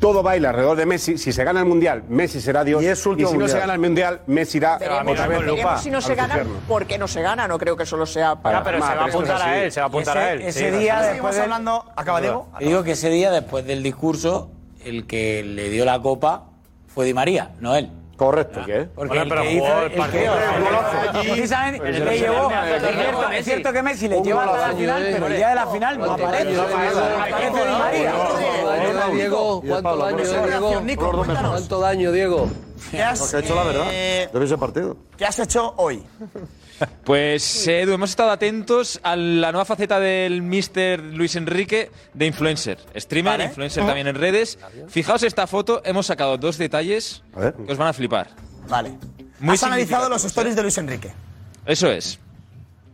[0.00, 1.18] todo baila alrededor de Messi.
[1.18, 2.82] Si se gana el Mundial, Messi será Dios.
[2.82, 6.00] Y, si no se gana el Mundial, Messi irá Veremos, otra vez veremos si no
[6.00, 6.62] se gana, infiernos.
[6.66, 7.46] ¿por qué no se gana?
[7.46, 8.64] No creo que solo sea para...
[8.64, 10.40] pero se va a apuntar a él, se va a apuntar a él.
[10.42, 12.48] Ese Sí, día después del- hablando- acaba Diego.
[12.58, 14.50] Digo que ese día, después del discurso,
[14.84, 16.46] el que le dio la copa
[16.88, 17.90] fue Di María, no él.
[18.20, 18.60] Correcto.
[18.60, 22.74] Porque Bueno, el pero que hizo el el partido, el- precisamente el que llevó es
[22.92, 23.38] cierto, sabe.
[23.38, 25.98] es cierto que Messi le lleva hasta la final pero el día de la final
[25.98, 28.12] no ¿Cuántos aparece de Di María
[29.14, 30.80] Diego, ¿cuánto daño, Diego?
[30.82, 31.50] Nico, cuéntanos.
[31.50, 32.50] ¿Cuánto daño, Diego?
[32.90, 33.86] ¿Qué has, hecho la verdad.
[33.90, 34.28] eh,
[34.58, 34.98] partido.
[35.16, 36.04] ¿Qué has hecho hoy?
[37.04, 41.00] Pues Edu, hemos estado atentos a la nueva faceta del Mr.
[41.14, 42.78] Luis Enrique de influencer.
[42.96, 43.44] Streamer, Vale.
[43.46, 44.58] influencer también en redes.
[44.88, 47.22] Fijaos esta foto, hemos sacado dos detalles
[47.66, 48.30] que os van a flipar.
[48.68, 48.92] Vale.
[49.40, 51.12] Muy has analizado los stories de Luis Enrique.
[51.66, 52.18] Eso es.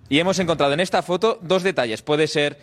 [0.08, 2.02] Y hemos encontrado en esta foto dos detalles.
[2.02, 2.58] Puede ser,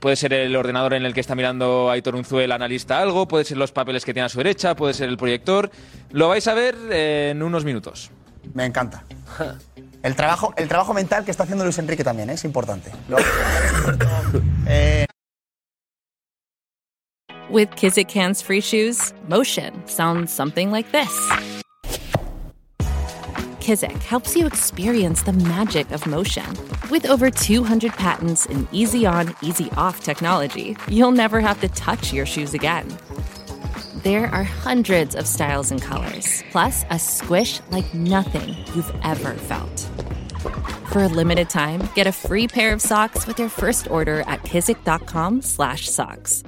[0.00, 3.56] puede ser el ordenador en el que está mirando Aitor Unzuel, analista algo, puede ser
[3.56, 5.70] los papeles que tiene a su derecha, puede ser el proyector.
[6.10, 8.10] Lo vais a ver en unos minutos.
[8.54, 9.04] Me encanta.
[10.02, 12.34] El trabajo, el trabajo mental que está haciendo Luis Enrique también ¿eh?
[12.34, 12.90] es importante.
[14.70, 15.06] Eh,
[17.48, 21.08] With Kizik hands free shoes, motion sounds something like this.
[23.60, 26.44] Kizik helps you experience the magic of motion.
[26.90, 32.12] With over 200 patents and easy on, easy off technology, you'll never have to touch
[32.12, 32.86] your shoes again.
[34.02, 39.88] There are hundreds of styles and colors, plus a squish like nothing you've ever felt.
[40.92, 44.42] For a limited time, get a free pair of socks with your first order at
[44.44, 46.44] kizik.com/socks.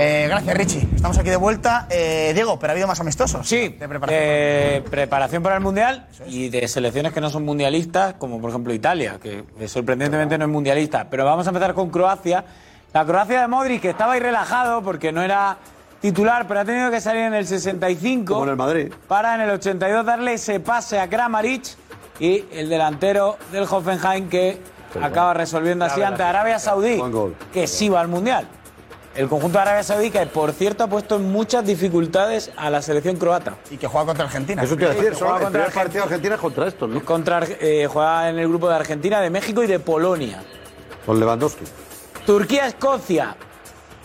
[0.00, 0.88] eh, gracias, Richie.
[0.94, 1.86] Estamos aquí de vuelta.
[1.90, 3.46] Eh, Diego, pero ha habido más amistosos.
[3.48, 4.20] Sí, de preparación.
[4.22, 8.72] eh, preparación para el Mundial y de selecciones que no son mundialistas, como por ejemplo
[8.74, 11.08] Italia, que sorprendentemente no es mundialista.
[11.08, 12.44] Pero vamos a empezar con Croacia.
[12.92, 15.56] La Croacia de Modric, que estaba ahí relajado porque no era
[16.00, 18.92] titular, pero ha tenido que salir en el 65 Como en el Madrid.
[19.08, 21.62] para en el 82 darle ese pase a Kramaric
[22.18, 24.60] y el delantero del Hoffenheim que
[25.00, 27.00] acaba resolviendo así ante Arabia Saudí,
[27.52, 28.46] que sí va al Mundial.
[29.14, 32.80] El conjunto de Arabia Saudí, que por cierto ha puesto en muchas dificultades a la
[32.82, 33.56] selección croata.
[33.70, 34.62] Y que juega contra Argentina.
[34.62, 36.86] Eso te iba a decir, juega el contra primer partido de Argentina es contra esto,
[36.86, 37.04] ¿no?
[37.04, 40.42] Contra, eh, juega en el grupo de Argentina, de México y de Polonia.
[41.04, 41.64] Con Lewandowski.
[42.26, 43.36] Turquía-Escocia.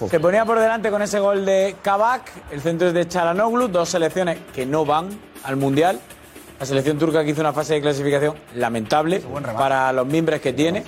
[0.10, 2.32] Se ponía por delante con ese gol de Kabak.
[2.52, 3.68] El centro es de Chalanoglu.
[3.68, 5.10] Dos selecciones que no van
[5.44, 6.00] al Mundial.
[6.60, 9.22] La selección turca que hizo una fase de clasificación lamentable
[9.56, 10.84] para los mimbres que tiene.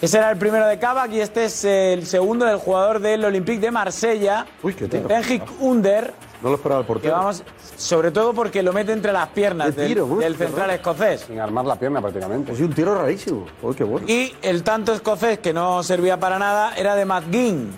[0.00, 3.58] Ese era el primero de Kabak y este es el segundo del jugador del Olympique
[3.58, 4.46] de Marsella.
[4.62, 5.08] Uy, qué tiro.
[5.08, 6.14] Benjik Under.
[6.42, 7.14] No lo esperaba el Que portero.
[7.14, 7.42] vamos,
[7.76, 11.22] sobre todo porque lo mete entre las piernas del, tiro, del central escocés.
[11.22, 12.52] Sin armar la pierna prácticamente.
[12.52, 13.46] Es un tiro rarísimo.
[13.76, 14.06] Qué bueno.
[14.08, 17.70] Y el tanto escocés que no servía para nada era de McGinn,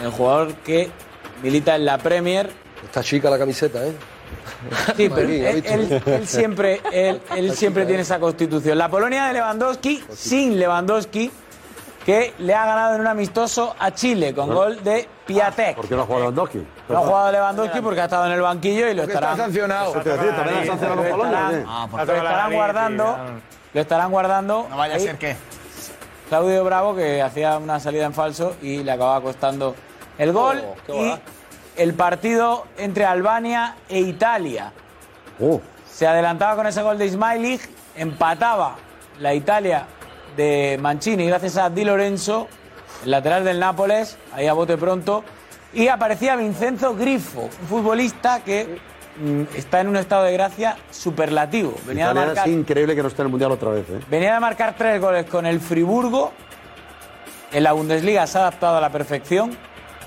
[0.00, 0.90] el jugador que
[1.42, 2.50] milita en la Premier.
[2.84, 3.92] Está chica la camiseta, ¿eh?
[4.96, 5.74] Sí, pero McGinn, ¿ha él, visto?
[5.74, 8.78] él- él siempre, él, él siempre tiene esa constitución.
[8.78, 11.30] La Polonia de Lewandowski, sin Lewandowski,
[12.06, 15.74] que le ha ganado en un amistoso a Chile con gol de Piatek.
[15.74, 16.66] ¿Por qué no ha jugado Lewandowski?
[16.88, 19.32] No ha jugado Lewandowski porque ha estado en el banquillo y lo Porque estarán.
[19.32, 19.90] está sancionado.
[19.90, 21.64] Eso te iba a decir, también han sancionado Lo a Polonia, estarán- ¿o qué?
[21.68, 23.16] Ah, por lo estarán guardando.
[23.74, 24.66] Lo estarán guardando.
[24.70, 25.36] No vaya a ser que.
[26.28, 29.74] Claudio Bravo que hacía una salida en falso y le acababa costando
[30.18, 31.14] el gol Oh, y
[31.76, 34.72] el partido entre Albania e Italia.
[35.40, 35.60] Oh,
[35.92, 37.62] Se adelantaba con ese gol de Ismailich,
[37.96, 38.74] empataba
[39.20, 39.86] la Italia
[40.36, 42.48] de Mancini gracias a Di Lorenzo,
[43.04, 45.24] el lateral del Nápoles, ahí a bote pronto,
[45.72, 48.78] y aparecía Vincenzo Grifo, un futbolista que
[49.18, 51.74] mm, está en un estado de gracia superlativo.
[51.86, 54.00] Venía de Italia marcar es increíble que no esté en el Mundial otra vez, ¿eh?
[54.10, 56.32] Venía de marcar tres goles con el Friburgo.
[57.52, 59.56] En la Bundesliga se ha adaptado a la perfección.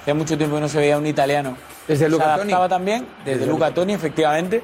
[0.01, 1.57] Hace mucho tiempo que no se veía un italiano.
[1.87, 2.41] Desde se Luca Toni.
[2.41, 4.63] adaptaba también, desde, Luca Toni, efectivamente.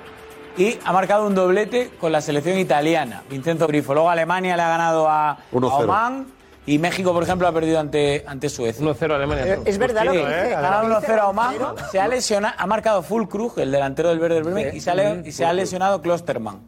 [0.57, 3.93] Y ha marcado un doblete con la selección italiana, Vincenzo Grifo.
[3.93, 5.83] Luego Alemania le ha ganado a, a 1-0.
[5.83, 6.27] Oman.
[6.67, 8.83] Y México, por ejemplo, ha perdido ante, ante Suecia.
[8.83, 9.45] 1-0 Alemania.
[9.53, 10.33] Eh, Es verdad lo que dice.
[10.55, 11.55] ha lo ganado que dice 1-0 a Oman,
[11.91, 15.21] se ha lesionado, ha marcado Fulkrug, el delantero del Werder Bremen, y se ha, le-
[15.25, 16.61] y se ha lesionado Klosterman,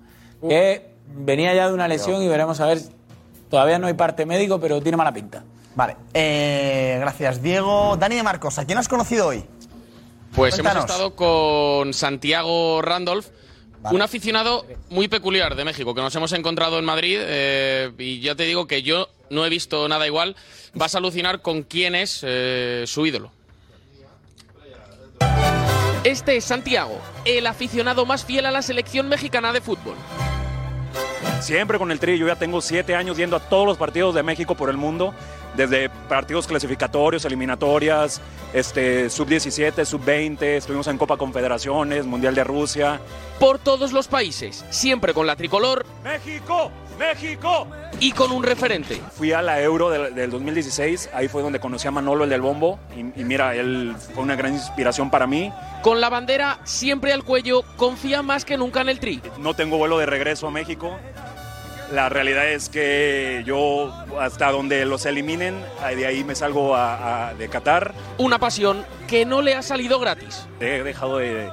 [0.48, 2.80] que venía ya de una lesión y veremos a ver,
[3.50, 5.44] todavía no hay parte médico, pero tiene mala pinta.
[5.76, 5.96] Vale.
[6.14, 7.96] Eh, gracias, Diego.
[7.98, 9.46] Dani de Marcos, ¿a quién has conocido hoy?
[10.36, 10.84] Pues Cuéntanos.
[10.84, 13.26] hemos estado con Santiago Randolph,
[13.84, 17.20] un aficionado muy peculiar de México que nos hemos encontrado en Madrid.
[17.22, 20.36] eh, y ya te digo que yo no he visto nada igual,
[20.74, 23.32] vas a alucinar con quién es eh, su ídolo.
[26.04, 29.96] Este es Santiago, el aficionado más fiel a la selección mexicana de fútbol.
[31.42, 34.24] Siempre con el Tri, yo ya tengo siete años yendo a todos los partidos de
[34.24, 35.14] México por el mundo,
[35.56, 38.22] desde partidos clasificatorios, eliminatorias,
[38.54, 43.00] este, sub-17, sub-20, estuvimos en Copa Confederaciones, Mundial de Rusia.
[43.40, 46.72] Por todos los países, siempre con la tricolor ¡México!
[47.00, 47.68] ¡México!
[48.00, 49.00] y con un referente.
[49.16, 52.42] Fui a la Euro del, del 2016, ahí fue donde conocí a Manolo, el del
[52.42, 55.52] bombo, y, y mira, él fue una gran inspiración para mí.
[55.82, 59.22] Con la bandera siempre al cuello, confía más que nunca en el Tri.
[59.40, 60.98] No tengo vuelo de regreso a México.
[61.92, 65.64] La realidad es que yo, hasta donde los eliminen,
[65.96, 67.94] de ahí me salgo a- a- de Qatar.
[68.18, 70.46] Una pasión que no le ha salido gratis.
[70.60, 71.50] He dejado de,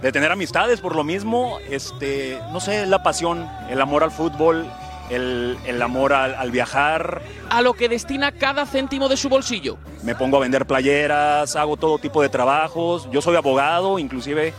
[0.00, 1.58] de tener amistades por lo mismo.
[1.68, 4.64] Este, no sé, la pasión, el amor al fútbol,
[5.10, 7.20] el, el amor al, al viajar.
[7.50, 9.76] A lo que destina cada céntimo de su bolsillo.
[10.02, 13.08] Me pongo a vender playeras, hago todo tipo de trabajos.
[13.10, 14.54] Yo soy abogado, inclusive,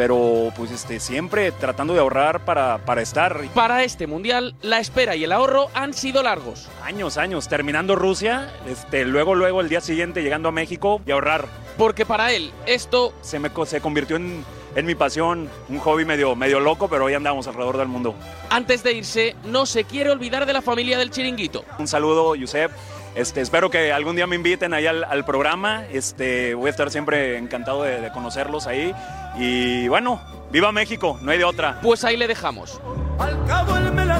[0.00, 3.38] pero pues este, siempre tratando de ahorrar para, para estar.
[3.52, 6.70] Para este mundial, la espera y el ahorro han sido largos.
[6.82, 11.48] Años, años, terminando Rusia, este, luego, luego el día siguiente llegando a México y ahorrar.
[11.76, 14.42] Porque para él esto se, me, se convirtió en,
[14.74, 18.14] en mi pasión, un hobby medio, medio loco, pero hoy andamos alrededor del mundo.
[18.48, 21.62] Antes de irse, no se quiere olvidar de la familia del chiringuito.
[21.78, 22.72] Un saludo, Yusef.
[23.14, 25.84] Este, espero que algún día me inviten ahí al, al programa.
[25.92, 28.94] Este, voy a estar siempre encantado de, de conocerlos ahí.
[29.38, 30.20] Y bueno,
[30.50, 31.78] viva México, no hay de otra.
[31.82, 32.80] Pues ahí le dejamos.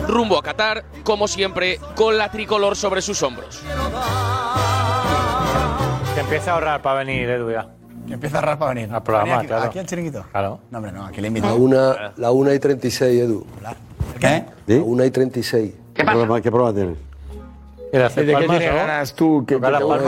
[0.07, 3.63] Rumbo a Qatar, como siempre, con la tricolor sobre sus hombros.
[6.15, 7.69] Que empieza a ahorrar para venir, Edu, ya.
[8.07, 8.93] Que empieza a ahorrar para venir.
[8.93, 9.65] Al programa, aquí, claro.
[9.65, 10.25] Aquí al chiringuito.
[10.33, 10.61] Claro.
[10.71, 11.55] No, hombre, no, aquí le La invito.
[11.55, 13.47] una, la una y 36, Edu.
[14.19, 14.45] ¿Qué?
[14.67, 15.75] La una y 36.
[15.95, 16.99] ¿Qué prueba, ¿Qué prueba tienes?
[17.93, 19.45] ¿De hacer ¿De qué palmas, tienes ganas tú?
[19.47, 19.59] Que,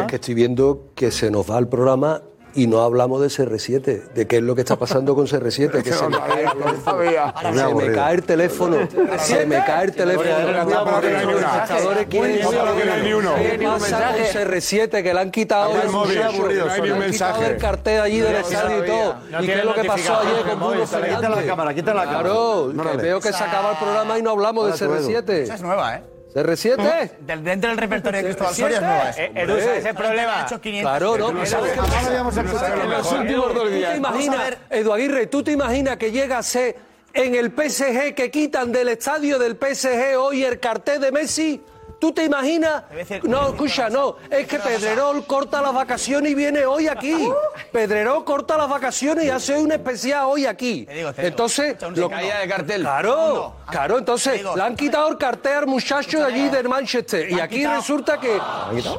[0.08, 2.22] que estoy viendo que se nos va el programa
[2.54, 5.92] y no hablamos de CR7, de qué es lo que está pasando con CR7, que
[5.92, 7.28] se me cae el teléfono.
[7.52, 8.76] Se me cae el teléfono,
[9.18, 10.30] se me cae el teléfono.
[10.30, 13.34] Los espectadores quieren Muy aburrido, que no hay ni uno.
[13.36, 15.02] ¿Qué pasa con CR7?
[15.02, 17.46] Que le han quitado el mensaje.
[17.46, 19.16] el cartel allí del estadio y todo.
[19.40, 20.86] ¿Y qué es lo que pasó ayer con Bruno.
[20.86, 21.16] Fernández?
[21.16, 22.22] Quita la cámara, quita la cámara.
[22.22, 25.32] Claro, veo que se acaba el programa y no hablamos de Ahora tú, Edu.
[25.32, 25.54] Esa CR7.
[25.54, 26.11] es nueva, ¿eh?
[26.34, 27.10] ¿CR7?
[27.20, 29.10] Del- dentro del repertorio de Cristóbal Soria es nueva.
[29.10, 30.40] Eh, ¿sabes ese problema?
[30.42, 30.90] Ha hecho 500.
[30.90, 33.80] Claro, no, ¿sabes habíamos escuchado lo En los últimos dos días.
[33.80, 34.58] ¿Tú te a imaginas, ver.
[34.70, 36.76] Edu Aguirre, tú te imaginas que llega a ser
[37.14, 41.60] en el PSG que quitan del estadio del PSG hoy el cartel de Messi?
[42.02, 42.82] ¿Tú te imaginas?
[43.22, 44.16] No, escucha, no.
[44.28, 47.30] Es que Pedrerol corta las vacaciones y viene hoy aquí.
[47.70, 50.84] Pedrerol corta las vacaciones y hace un especial hoy aquí.
[51.18, 52.80] Entonces, lo caía de cartel.
[52.80, 57.30] Claro, claro, entonces le han quitado el cartel al muchacho de allí del Manchester.
[57.30, 58.36] Y aquí resulta que,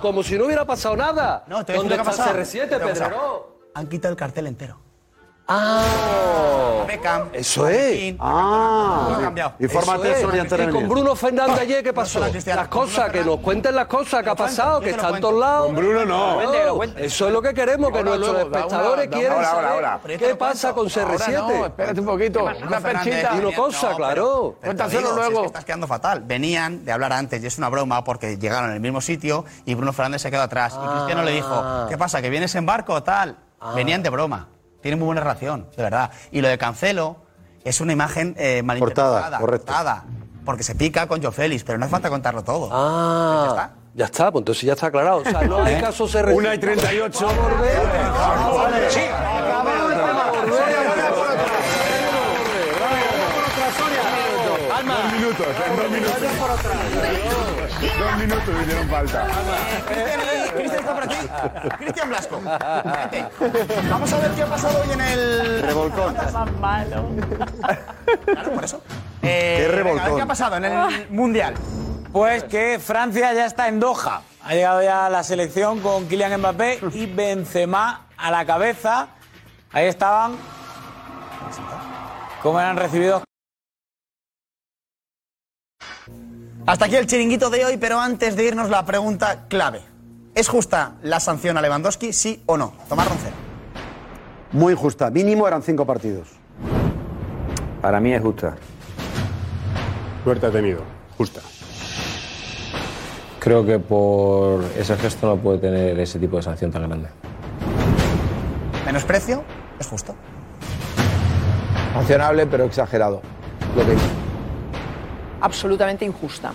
[0.01, 1.43] como si no hubiera pasado nada.
[1.47, 2.39] No, a ¿Dónde está pasado.
[2.39, 3.09] CR7, Lo que ha pasado.
[3.09, 3.41] Pedrerol?
[3.73, 4.82] Han quitado el cartel entero.
[5.47, 7.29] Ah, Beckham.
[7.33, 8.15] eso es.
[8.19, 9.07] Ah.
[9.09, 9.53] Lo han cambiado.
[9.59, 10.39] Infórmate Eso es.
[10.39, 10.89] Antes de Y con.
[10.89, 12.19] Bruno Fernández ayer, ¿qué pasó?
[12.21, 15.65] Las cosas, que nos cuenten las cosas que ha pasado, que están en todos lados.
[15.67, 16.75] Con Bruno no.
[16.75, 17.05] Cuente.
[17.05, 20.19] Eso es lo que queremos, que nuestros luego, da espectadores una- da quieren una- saber
[20.19, 20.99] qué pasa con cuento.
[21.13, 21.35] CR7.
[21.37, 22.43] Ahora no, espérate un poquito.
[22.43, 23.29] Una perchita.
[23.33, 24.55] Dilo venía- cosa, no, claro.
[24.63, 25.41] Cuéntaselo es luego.
[25.41, 26.23] que estás quedando fatal.
[26.25, 29.73] Venían de hablar antes y es una broma porque llegaron en el mismo sitio y
[29.75, 30.73] Bruno Fernández se quedó atrás.
[30.81, 32.21] Y Cristiano le dijo, ¿qué pasa?
[32.21, 33.37] ¿Que vienes en barco o tal?
[33.75, 34.47] Venían de broma.
[34.83, 36.11] Tienen muy buena relación, de verdad.
[36.31, 37.15] Y lo de Cancelo
[37.63, 39.13] es una imagen eh, malinterpretada.
[39.21, 39.65] Cortada, correcto.
[39.67, 40.03] cortada,
[40.43, 42.67] porque se pica con Joe Félix, pero no hace falta contarlo todo.
[42.69, 45.19] Ah, ya está, pues entonces ya está aclarado.
[45.19, 46.35] O sea, no hay caso CR7.
[46.35, 47.27] Una y 38.
[54.83, 57.32] Dos minutos, en dos minutos.
[57.99, 59.27] Dos minutos me hicieron falta.
[60.55, 61.15] Cristian está por aquí.
[61.77, 62.41] Cristian Blasco.
[63.89, 65.61] Vamos a ver qué ha pasado hoy en el.
[65.63, 66.15] Revolcón.
[68.25, 68.81] Claro, por eso.
[69.21, 70.15] Eh, Qué venga, a ver revolcón.
[70.15, 71.53] ¿Qué ha pasado en el Mundial?
[72.11, 74.21] Pues que Francia ya está en Doha.
[74.43, 79.07] Ha llegado ya la selección con Kylian Mbappé y Benzema a la cabeza.
[79.71, 80.35] Ahí estaban.
[82.41, 83.23] ¿Cómo eran recibidos?
[86.65, 89.81] Hasta aquí el chiringuito de hoy, pero antes de irnos la pregunta clave.
[90.33, 92.73] ¿Es justa la sanción a Lewandowski, sí o no?
[92.87, 93.35] Tomás Roncero.
[94.53, 95.09] Muy injusta.
[95.09, 96.29] Mínimo eran cinco partidos.
[97.81, 98.55] Para mí es justa.
[100.23, 100.83] Suerte ha tenido,
[101.17, 101.41] justa.
[103.39, 107.09] Creo que por ese gesto no puede tener ese tipo de sanción tan grande.
[108.85, 109.43] Menosprecio,
[109.79, 110.15] es justo.
[111.91, 113.21] Sancionable, pero exagerado.
[113.75, 113.97] Lo que.
[115.43, 116.53] Absolutamente injusta.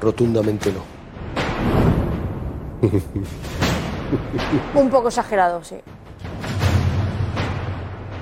[0.00, 0.84] Rotundamente no.
[4.80, 5.74] Un poco exagerado, sí.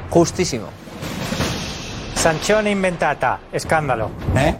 [0.09, 0.69] Justísimo.
[2.15, 3.41] Sanchón inventata.
[3.53, 4.09] Escándalo.
[4.35, 4.57] ¿Eh?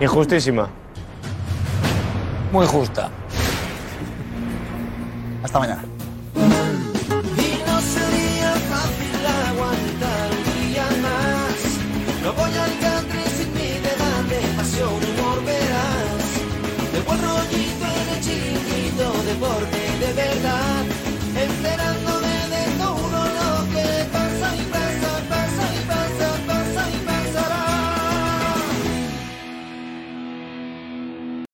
[0.00, 0.68] Injustísima.
[2.52, 3.08] Muy justa.
[5.42, 5.82] Hasta mañana.